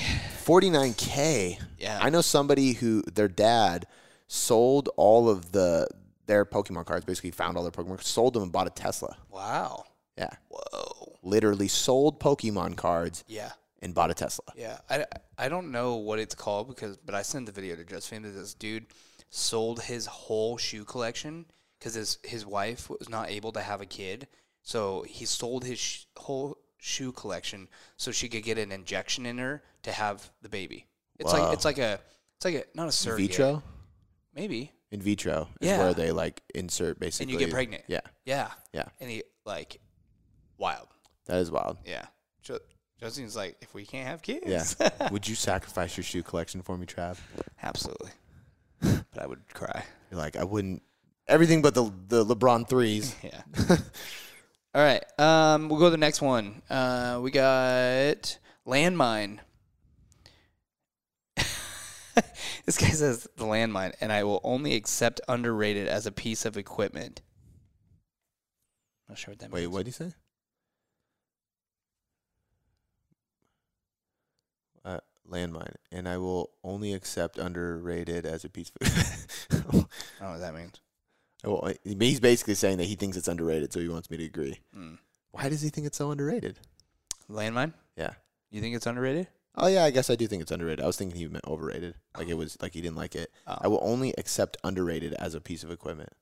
49k. 0.46 1.60
Yeah. 1.78 2.00
I 2.02 2.10
know 2.10 2.22
somebody 2.22 2.72
who 2.72 3.02
their 3.14 3.28
dad 3.28 3.88
sold 4.28 4.88
all 4.96 5.30
of 5.30 5.52
the 5.52 5.90
their 6.26 6.46
Pokemon 6.46 6.86
cards, 6.86 7.04
basically 7.04 7.32
found 7.32 7.58
all 7.58 7.64
their 7.64 7.74
Pokemon 7.74 8.02
sold 8.02 8.36
them 8.36 8.44
and 8.44 8.54
bought 8.54 8.68
a 8.68 8.70
Tesla. 8.70 9.18
Wow. 9.30 9.84
Yeah. 10.18 10.30
Whoa. 10.48 11.18
Literally 11.24 11.68
sold 11.68 12.22
Pokemon 12.22 12.78
cards. 12.78 13.26
Yeah. 13.28 13.52
And 13.84 13.94
bought 13.94 14.10
a 14.10 14.14
Tesla. 14.14 14.46
Yeah. 14.56 14.78
I, 14.90 15.06
I 15.38 15.50
don't 15.50 15.72
know 15.72 15.96
what 15.98 16.18
it's 16.20 16.34
called 16.36 16.68
because, 16.70 16.98
but 16.98 17.14
I 17.14 17.22
sent 17.22 17.46
the 17.46 17.52
video 17.52 17.76
to 17.76 17.84
Just 17.84 18.08
Fame 18.10 18.24
that 18.24 18.30
this 18.30 18.54
dude 18.54 18.86
sold 19.30 19.82
his 19.82 20.06
whole 20.06 20.58
shoe 20.58 20.86
collection 20.86 21.46
because 21.78 21.94
his, 21.94 22.18
his 22.24 22.46
wife 22.46 22.90
was 22.90 23.10
not 23.10 23.30
able 23.30 23.52
to 23.52 23.62
have 23.62 23.82
a 23.82 23.86
kid. 23.86 24.28
So 24.62 25.04
he 25.08 25.26
sold 25.26 25.66
his 25.66 25.80
sh- 25.80 26.06
whole 26.16 26.58
shoe 26.78 27.12
collection 27.12 27.68
so 27.98 28.12
she 28.12 28.30
could 28.30 28.44
get 28.44 28.58
an 28.58 28.72
injection 28.72 29.26
in 29.26 29.38
her 29.38 29.62
to 29.84 29.92
have 29.92 30.32
the 30.42 30.50
baby. 30.50 30.88
It's 31.20 31.32
Wow. 31.34 31.46
like 31.46 31.54
it's 31.54 31.66
like 31.66 31.78
a 31.78 32.00
it's 32.38 32.46
like 32.46 32.56
a 32.56 32.64
not 32.74 32.88
a 32.88 32.92
surrogate. 32.92 33.32
Vitro? 33.32 33.64
Maybe. 34.34 34.72
In 34.92 35.02
vitro 35.02 35.50
is 35.62 35.70
Yeah. 35.70 35.78
where 35.80 35.94
they 35.94 36.12
like 36.12 36.42
insert 36.56 37.00
basically. 37.00 37.34
And 37.34 37.42
you 37.42 37.46
get 37.48 37.54
pregnant. 37.54 37.84
Yeah, 37.88 38.02
Yeah. 38.26 38.50
Yeah. 38.74 38.86
And 39.02 39.10
he 39.10 39.24
like 39.46 39.80
wild. 40.58 40.88
that 41.26 41.38
is 41.40 41.52
wild. 41.52 41.78
Yeah. 41.86 42.06
Ju- 42.42 42.60
Justin's 43.04 43.36
like, 43.36 43.58
if 43.62 43.74
we 43.74 43.86
can't 43.86 44.08
have 44.08 44.22
kids. 44.22 44.78
Yeah. 44.80 45.10
Would 45.12 45.28
you 45.28 45.36
sacrifice 45.36 45.98
your 45.98 46.06
shoe 46.06 46.24
collection 46.24 46.62
for 46.62 46.78
me, 46.78 46.86
Trav? 46.86 47.18
Absolutely. 47.62 48.12
but 48.82 49.22
I 49.22 49.28
would 49.28 49.42
cry. 49.54 49.84
You're 50.10 50.22
like, 50.22 50.38
I 50.38 50.46
wouldn't. 50.46 50.82
Everything 51.28 51.62
but 51.62 51.76
the 51.76 51.92
the 52.08 52.24
LeBron 52.24 52.68
threes. 52.68 53.14
Yeah. 53.24 53.78
All 54.76 54.82
right. 54.82 55.04
Um, 55.20 55.68
we'll 55.70 55.80
go 55.80 55.86
to 55.86 55.92
the 55.92 55.98
next 55.98 56.22
one. 56.22 56.62
Uh, 56.70 57.20
we 57.22 57.30
got 57.30 58.40
landmine. 58.66 59.40
this 61.36 62.78
guy 62.78 62.88
says 62.88 63.28
the 63.36 63.44
landmine, 63.44 63.94
and 64.00 64.14
I 64.14 64.24
will 64.24 64.40
only 64.46 64.76
accept 64.76 65.20
underrated 65.28 65.88
as 65.88 66.06
a 66.08 66.12
piece 66.12 66.46
of 66.46 66.58
equipment. 66.58 67.22
Not 69.10 69.18
sure 69.18 69.34
what 69.34 69.40
that 69.40 69.52
Wait, 69.52 69.62
means. 69.62 69.74
what 69.74 69.80
did 69.80 69.88
you 69.88 69.92
say? 69.92 70.14
Uh, 74.86 75.00
landmine, 75.30 75.76
and 75.92 76.08
I 76.08 76.18
will 76.18 76.52
only 76.64 76.94
accept 76.94 77.38
underrated 77.38 78.26
as 78.26 78.44
a 78.44 78.50
piece 78.50 78.72
of. 78.82 78.88
I 79.52 79.56
don't 79.58 79.74
know 80.22 80.30
what 80.32 80.40
that 80.40 80.56
means. 80.56 80.80
well, 81.44 81.72
he's 81.84 82.20
basically 82.20 82.56
saying 82.56 82.78
that 82.78 82.86
he 82.86 82.96
thinks 82.96 83.18
it's 83.18 83.28
underrated, 83.28 83.74
so 83.74 83.80
he 83.80 83.90
wants 83.90 84.10
me 84.10 84.18
to 84.18 84.26
agree. 84.26 84.60
Mm. 84.78 84.98
Why 85.32 85.50
does 85.50 85.62
he 85.62 85.70
think 85.70 85.88
it's 85.88 85.98
so 85.98 86.12
underrated? 86.12 86.60
Landmine? 87.30 87.74
Yeah. 87.98 88.12
You 88.52 88.62
think 88.62 88.76
it's 88.76 88.86
underrated? 88.86 89.28
Oh 89.56 89.68
yeah, 89.68 89.84
I 89.84 89.92
guess 89.92 90.10
I 90.10 90.16
do 90.16 90.28
think 90.28 90.42
it's 90.42 90.52
underrated. 90.52 90.84
I 90.84 90.88
was 90.88 90.98
thinking 90.98 91.20
he 91.20 91.28
meant 91.28 91.46
overrated. 91.48 91.96
Like 92.18 92.28
it 92.28 92.36
was 92.36 92.58
like 92.62 92.74
he 92.74 92.82
didn't 92.82 92.98
like 92.98 93.16
it. 93.16 93.32
Oh. 93.48 93.58
I 93.62 93.68
will 93.68 93.80
only 93.84 94.14
accept 94.18 94.58
underrated 94.64 95.14
as 95.14 95.36
a 95.36 95.42
piece 95.42 95.64
of 95.64 95.72
equipment. 95.72 96.10
Is 96.12 96.18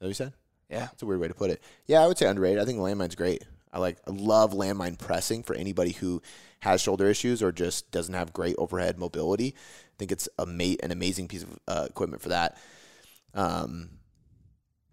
that 0.00 0.04
what 0.06 0.08
you 0.08 0.14
said? 0.14 0.32
Yeah. 0.70 0.80
That's 0.80 1.02
a 1.02 1.06
weird 1.06 1.20
way 1.20 1.28
to 1.28 1.34
put 1.34 1.50
it. 1.50 1.62
Yeah, 1.86 2.02
I 2.02 2.06
would 2.06 2.18
say 2.18 2.26
underrated. 2.26 2.60
I 2.62 2.64
think 2.64 2.78
landmine's 2.78 3.14
great. 3.14 3.42
I 3.72 3.78
like 3.78 3.98
love 4.06 4.52
landmine 4.52 4.98
pressing 4.98 5.42
for 5.42 5.54
anybody 5.54 5.92
who 5.92 6.22
has 6.60 6.80
shoulder 6.80 7.06
issues 7.06 7.42
or 7.42 7.52
just 7.52 7.90
doesn't 7.90 8.14
have 8.14 8.32
great 8.32 8.54
overhead 8.58 8.98
mobility. 8.98 9.54
I 9.56 9.94
think 9.98 10.12
it's 10.12 10.28
a 10.38 10.46
ma- 10.46 10.76
an 10.82 10.90
amazing 10.90 11.28
piece 11.28 11.42
of 11.42 11.58
uh, 11.66 11.86
equipment 11.88 12.22
for 12.22 12.28
that. 12.30 12.58
Um, 13.34 13.90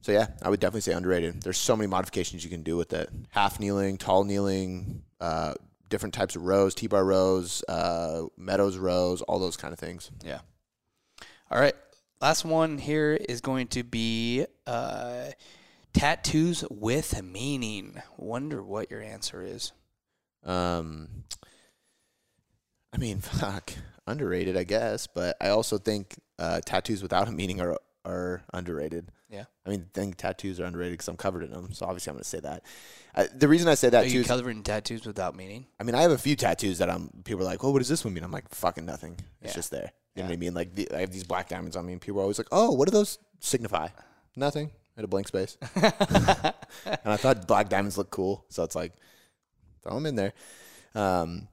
so 0.01 0.11
yeah, 0.11 0.27
I 0.41 0.49
would 0.49 0.59
definitely 0.59 0.81
say 0.81 0.93
underrated. 0.93 1.43
There's 1.43 1.57
so 1.57 1.75
many 1.75 1.87
modifications 1.87 2.43
you 2.43 2.49
can 2.49 2.63
do 2.63 2.77
with 2.77 2.93
it: 2.93 3.09
half 3.29 3.59
kneeling, 3.59 3.97
tall 3.97 4.23
kneeling, 4.23 5.03
uh, 5.19 5.55
different 5.89 6.13
types 6.13 6.35
of 6.35 6.43
rows, 6.43 6.73
T-bar 6.73 7.03
rows, 7.03 7.63
uh, 7.67 8.23
meadows 8.37 8.77
rows, 8.77 9.21
all 9.23 9.39
those 9.39 9.57
kind 9.57 9.73
of 9.73 9.79
things. 9.79 10.09
Yeah. 10.23 10.39
All 11.51 11.59
right. 11.59 11.75
Last 12.21 12.45
one 12.45 12.77
here 12.77 13.17
is 13.27 13.41
going 13.41 13.67
to 13.67 13.83
be 13.83 14.45
uh, 14.67 15.31
tattoos 15.93 16.63
with 16.69 17.21
meaning. 17.23 18.01
Wonder 18.17 18.63
what 18.63 18.89
your 18.91 19.01
answer 19.01 19.41
is. 19.43 19.71
Um, 20.43 21.23
I 22.93 22.97
mean, 22.97 23.19
fuck, 23.21 23.73
underrated, 24.07 24.57
I 24.57 24.63
guess. 24.63 25.07
But 25.07 25.37
I 25.41 25.49
also 25.49 25.77
think 25.77 26.15
uh, 26.37 26.61
tattoos 26.65 27.01
without 27.01 27.27
a 27.27 27.31
meaning 27.31 27.61
are 27.61 27.77
are 28.05 28.43
underrated. 28.53 29.11
Yeah. 29.29 29.43
I 29.65 29.69
mean, 29.69 29.85
I 29.93 29.99
think 29.99 30.15
tattoos 30.15 30.59
are 30.59 30.63
underrated 30.65 30.93
because 30.93 31.07
I'm 31.07 31.17
covered 31.17 31.43
in 31.43 31.51
them. 31.51 31.71
So 31.73 31.85
obviously, 31.85 32.09
I'm 32.09 32.15
going 32.15 32.23
to 32.23 32.29
say 32.29 32.39
that. 32.39 32.63
The 33.37 33.47
reason 33.47 33.67
I 33.67 33.75
say 33.75 33.89
that 33.89 34.05
Are 34.05 34.09
too, 34.09 34.19
you 34.19 34.23
covered 34.23 34.51
in 34.51 34.63
tattoos 34.63 35.05
without 35.05 35.35
meaning? 35.35 35.67
I 35.79 35.83
mean, 35.83 35.93
I 35.93 36.01
have 36.01 36.11
a 36.11 36.17
few 36.17 36.35
tattoos 36.35 36.79
that 36.79 36.89
I'm. 36.89 37.09
People 37.25 37.41
are 37.43 37.45
like, 37.45 37.63
"Oh, 37.63 37.71
what 37.71 37.79
does 37.79 37.89
this 37.89 38.03
one 38.05 38.13
mean?" 38.13 38.23
I'm 38.23 38.31
like, 38.31 38.49
"Fucking 38.49 38.85
nothing. 38.85 39.19
It's 39.41 39.51
Yeah. 39.51 39.55
just 39.55 39.71
there." 39.71 39.91
You 40.15 40.23
know 40.23 40.23
Yeah. 40.23 40.25
what 40.29 40.33
I 40.33 40.37
mean? 40.37 40.53
Like, 40.55 40.73
the, 40.75 40.91
I 40.95 41.01
have 41.01 41.11
these 41.11 41.25
black 41.25 41.49
diamonds 41.49 41.75
on 41.75 41.85
me, 41.85 41.91
and 41.93 42.01
people 42.01 42.19
are 42.19 42.23
always 42.23 42.37
like, 42.39 42.47
"Oh, 42.51 42.71
what 42.71 42.87
do 42.87 42.91
those 42.91 43.19
signify?" 43.39 43.89
Nothing. 44.35 44.71
Had 44.99 45.05
a 45.05 45.07
blank 45.07 45.29
space, 45.29 45.57
and 45.75 45.85
I 47.05 47.15
thought 47.15 47.47
black 47.47 47.69
diamonds 47.69 47.97
look 47.97 48.09
cool, 48.09 48.43
so 48.49 48.63
it's 48.63 48.75
like, 48.75 48.91
throw 49.81 49.93
them 49.93 50.05
in 50.05 50.15
there. 50.15 50.33
Um, 50.93 51.47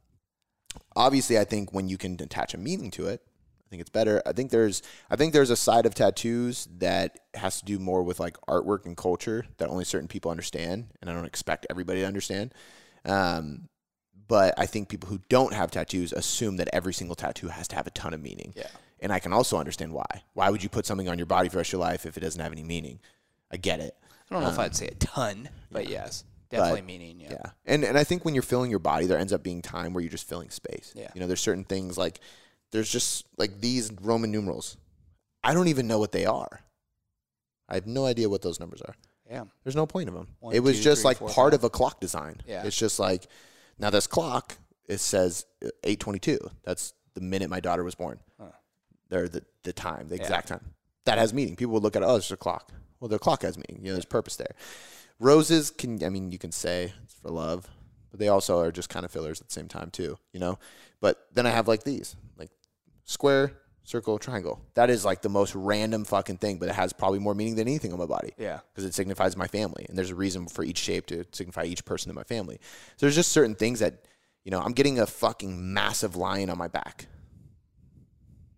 obviously, 0.97 1.39
I 1.39 1.45
think 1.45 1.73
when 1.73 1.89
you 1.89 1.97
can 1.97 2.15
attach 2.15 2.55
a 2.55 2.59
meaning 2.59 2.91
to 2.91 3.07
it, 3.07 3.23
I 3.25 3.71
think 3.71 3.83
it's 3.83 3.91
better. 3.91 4.21
I 4.27 4.33
think 4.33 4.51
there's, 4.51 4.83
I 5.09 5.15
think 5.15 5.33
there's 5.33 5.51
a 5.51 5.57
side 5.57 5.87
of 5.87 5.95
tattoos 5.95 6.67
that 6.79 7.21
has 7.35 7.61
to 7.61 7.65
do 7.65 7.79
more 7.79 8.03
with 8.03 8.19
like 8.19 8.37
artwork 8.49 8.85
and 8.85 8.97
culture 8.97 9.47
that 9.59 9.69
only 9.69 9.85
certain 9.85 10.09
people 10.09 10.33
understand, 10.33 10.89
and 11.01 11.09
I 11.09 11.13
don't 11.13 11.25
expect 11.25 11.67
everybody 11.71 12.01
to 12.01 12.07
understand. 12.07 12.53
Um, 13.05 13.69
but 14.27 14.55
I 14.59 14.67
think 14.67 14.89
people 14.89 15.09
who 15.09 15.21
don't 15.29 15.53
have 15.55 15.71
tattoos 15.71 16.13
assume 16.13 16.57
that 16.57 16.69
every 16.73 16.93
single 16.93 17.15
tattoo 17.15 17.47
has 17.47 17.69
to 17.69 17.77
have 17.77 17.87
a 17.87 17.91
ton 17.91 18.13
of 18.13 18.21
meaning. 18.21 18.55
Yeah. 18.57 18.67
And 18.99 19.13
I 19.13 19.19
can 19.19 19.33
also 19.33 19.59
understand 19.59 19.93
why. 19.93 20.23
Why 20.33 20.51
would 20.51 20.63
you 20.63 20.69
put 20.69 20.87
something 20.87 21.09
on 21.09 21.19
your 21.19 21.27
body 21.27 21.49
for 21.49 21.55
the 21.55 21.59
rest 21.59 21.69
of 21.69 21.73
your 21.75 21.81
life 21.83 22.07
if 22.07 22.17
it 22.17 22.21
doesn't 22.21 22.41
have 22.41 22.53
any 22.53 22.65
meaning? 22.65 22.99
I 23.51 23.57
get 23.57 23.81
it. 23.81 23.95
I 24.31 24.35
don't 24.35 24.43
know 24.43 24.51
if 24.51 24.59
I'd 24.59 24.75
say 24.75 24.89
a 24.89 24.95
ton, 24.95 25.49
but 25.71 25.89
yes, 25.89 26.25
definitely 26.51 26.83
meaning. 26.83 27.21
Yeah. 27.21 27.29
Yeah. 27.33 27.51
And 27.65 27.85
and 27.85 27.97
I 27.97 28.05
think 28.05 28.25
when 28.25 28.35
you're 28.35 28.43
filling 28.43 28.71
your 28.71 28.81
body, 28.81 29.07
there 29.07 29.19
ends 29.19 29.33
up 29.33 29.43
being 29.43 29.63
time 29.63 29.93
where 29.93 30.03
you're 30.03 30.11
just 30.11 30.29
filling 30.29 30.51
space. 30.51 30.93
Yeah. 30.97 31.11
You 31.15 31.21
know, 31.21 31.27
there's 31.27 31.41
certain 31.41 31.65
things 31.65 31.97
like 31.97 32.21
there's 32.73 32.91
just 32.91 33.27
like 33.39 33.61
these 33.61 33.93
Roman 34.01 34.33
numerals. 34.33 34.77
I 35.45 35.55
don't 35.55 35.69
even 35.69 35.87
know 35.87 35.99
what 35.99 36.13
they 36.13 36.27
are. 36.27 36.61
I 37.69 37.75
have 37.75 37.87
no 37.87 38.05
idea 38.05 38.29
what 38.29 38.43
those 38.43 38.59
numbers 38.59 38.83
are. 38.83 38.95
Yeah. 39.31 39.45
There's 39.65 39.77
no 39.77 39.87
point 39.87 40.09
of 40.09 40.15
them. 40.15 40.29
One, 40.41 40.55
it 40.55 40.61
was 40.61 40.79
two, 40.79 40.83
just 40.85 41.03
three, 41.03 41.11
like 41.11 41.19
four, 41.19 41.29
part 41.29 41.53
five. 41.53 41.61
of 41.61 41.65
a 41.65 41.71
clock 41.71 42.01
design. 42.01 42.41
Yeah. 42.47 42.65
It's 42.65 42.77
just 42.77 42.99
like 42.99 43.29
now 43.79 43.91
this 43.91 44.07
clock 44.07 44.57
it 44.89 44.99
says 44.99 45.47
uh, 45.65 45.69
822. 45.85 46.39
That's 46.65 46.95
the 47.15 47.21
minute 47.21 47.51
my 47.51 47.61
daughter 47.61 47.85
was 47.85 47.95
born. 47.95 48.19
Huh. 48.41 48.47
They're 49.09 49.29
the 49.29 49.43
the 49.63 49.73
time, 49.73 50.09
the 50.09 50.17
exact 50.17 50.49
time. 50.49 50.65
That 51.05 51.19
has 51.19 51.33
meaning. 51.33 51.57
People 51.57 51.75
would 51.75 51.83
look 51.83 51.97
at 51.97 52.03
oh, 52.03 52.17
it's 52.17 52.31
a 52.31 52.37
clock. 52.37 52.73
Well, 53.01 53.09
the 53.09 53.19
clock 53.19 53.43
has 53.43 53.57
meaning. 53.57 53.83
You 53.85 53.89
know, 53.91 53.93
there's 53.95 54.05
purpose 54.05 54.37
there. 54.37 54.55
Roses 55.19 55.71
can 55.71 56.03
I 56.05 56.09
mean 56.09 56.33
you 56.33 56.39
can 56.39 56.53
say 56.53 56.93
it's 57.05 57.15
for 57.15 57.31
love, 57.31 57.69
but 58.11 58.21
they 58.21 58.29
also 58.29 58.59
are 58.61 58.71
just 58.73 58.89
kind 58.89 59.05
of 59.05 59.11
fillers 59.11 59.41
at 59.41 59.49
the 59.49 59.53
same 59.53 59.69
time 59.69 59.91
too, 59.91 60.19
you 60.33 60.41
know? 60.41 60.59
But 61.01 61.27
then 61.33 61.47
I 61.47 61.51
have 61.51 61.69
like 61.69 61.85
these, 61.85 62.17
like 62.39 62.51
square, 63.05 63.53
circle, 63.85 64.19
triangle. 64.19 64.61
That 64.75 64.91
is 64.91 65.05
like 65.05 65.23
the 65.23 65.29
most 65.29 65.55
random 65.55 66.05
fucking 66.05 66.39
thing, 66.39 66.59
but 66.59 66.69
it 66.69 66.75
has 66.75 66.93
probably 66.93 67.19
more 67.19 67.35
meaning 67.35 67.55
than 67.57 67.69
anything 67.69 67.93
on 67.93 67.99
my 67.99 68.07
body 68.07 68.33
Yeah. 68.37 68.61
because 68.73 68.85
it 68.85 68.95
signifies 68.95 69.37
my 69.37 69.47
family, 69.47 69.87
and 69.89 69.97
there's 69.97 70.11
a 70.11 70.15
reason 70.15 70.49
for 70.49 70.65
each 70.65 70.79
shape 70.79 71.07
to 71.07 71.25
signify 71.33 71.65
each 71.65 71.85
person 71.85 72.11
in 72.11 72.15
my 72.17 72.25
family. 72.25 72.59
So 72.97 73.07
there's 73.07 73.15
just 73.15 73.33
certain 73.33 73.55
things 73.55 73.79
that, 73.81 74.05
you 74.45 74.51
know, 74.51 74.61
I'm 74.61 74.73
getting 74.73 74.99
a 74.99 75.07
fucking 75.07 75.73
massive 75.73 76.17
lion 76.17 76.51
on 76.51 76.59
my 76.59 76.69
back. 76.69 77.07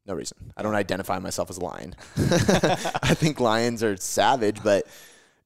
No 0.09 0.15
reason. 0.15 0.53
I 0.57 0.63
don't 0.63 0.75
identify 0.75 1.19
myself 1.19 1.51
as 1.51 1.59
a 1.59 1.65
lion. 1.65 1.95
I 2.17 3.15
think 3.15 3.39
lions 3.41 3.85
are 3.85 3.97
savage, 3.99 4.63
but 4.65 4.87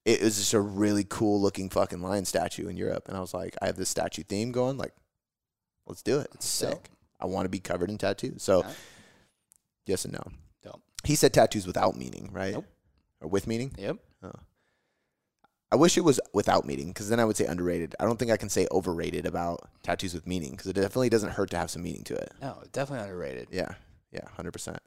it 0.05 0.23
was 0.23 0.37
just 0.37 0.55
a 0.55 0.61
really 0.61 1.05
cool 1.09 1.41
looking 1.41 1.69
fucking 1.69 2.01
lion 2.01 2.25
statue 2.25 2.69
in 2.69 2.77
Europe, 2.77 3.09
and 3.09 3.17
I 3.17 3.21
was 3.21 3.35
like, 3.35 3.57
I 3.61 3.67
have 3.67 3.77
this 3.77 3.89
statue 3.89 4.23
theme 4.23 4.53
going, 4.53 4.79
like, 4.79 4.95
let's 5.87 6.03
do 6.03 6.21
it. 6.21 6.29
It's 6.35 6.61
Dope. 6.61 6.71
sick. 6.71 6.91
I 7.21 7.27
want 7.27 7.45
to 7.45 7.49
be 7.49 7.59
covered 7.59 7.91
in 7.91 7.99
tattoos. 7.99 8.43
So, 8.43 8.65
yes 9.85 10.05
and 10.05 10.15
no. 10.15 10.23
Dope. 10.63 10.81
He 11.05 11.17
said 11.17 11.35
tattoos 11.35 11.67
without 11.67 11.97
meaning, 11.97 12.31
right? 12.33 12.55
Nope. 12.55 12.67
Or 13.21 13.29
with 13.29 13.49
meaning? 13.49 13.73
Yep. 13.79 13.97
I 15.73 15.77
wish 15.77 15.97
it 15.97 16.03
was 16.03 16.21
without 16.35 16.67
meaning 16.67 16.89
because 16.89 17.09
then 17.09 17.19
I 17.19 17.25
would 17.25 17.37
say 17.37 17.47
underrated. 17.47 17.95
I 17.99 18.05
don't 18.05 18.19
think 18.19 18.31
I 18.31 18.37
can 18.37 18.51
say 18.51 18.67
overrated 18.71 19.25
about 19.25 19.71
tattoos 19.83 20.13
with 20.13 20.27
meaning 20.27 20.51
because 20.51 20.67
it 20.67 20.75
definitely 20.75 21.09
doesn't 21.09 21.31
hurt 21.31 21.49
to 21.51 21.57
have 21.57 21.71
some 21.71 21.83
meaning 21.83 22.05
to 22.05 22.15
it. 22.15 22.31
No, 22.43 22.63
definitely 22.73 23.09
underrated. 23.09 23.49
Yeah, 23.51 23.73
yeah, 24.13 24.29
hundred 24.37 24.53
percent. 24.53 24.79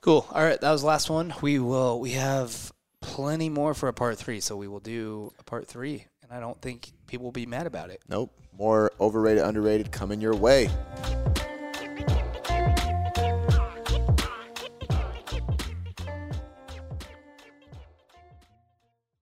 Cool. 0.00 0.26
All 0.32 0.42
right, 0.42 0.60
that 0.60 0.70
was 0.70 0.82
the 0.82 0.86
last 0.86 1.10
one. 1.10 1.34
We 1.40 1.58
will. 1.58 2.00
We 2.00 2.12
have 2.12 2.72
plenty 3.00 3.48
more 3.48 3.74
for 3.74 3.88
a 3.88 3.92
part 3.92 4.18
three, 4.18 4.40
so 4.40 4.56
we 4.56 4.68
will 4.68 4.80
do 4.80 5.32
a 5.38 5.44
part 5.44 5.66
three, 5.66 6.06
and 6.22 6.32
I 6.32 6.40
don't 6.40 6.60
think 6.60 6.92
people 7.06 7.24
will 7.24 7.32
be 7.32 7.46
mad 7.46 7.66
about 7.66 7.90
it. 7.90 8.02
Nope. 8.08 8.32
More 8.56 8.90
overrated, 9.00 9.44
underrated 9.44 9.92
coming 9.92 10.20
your 10.20 10.34
way. 10.34 10.70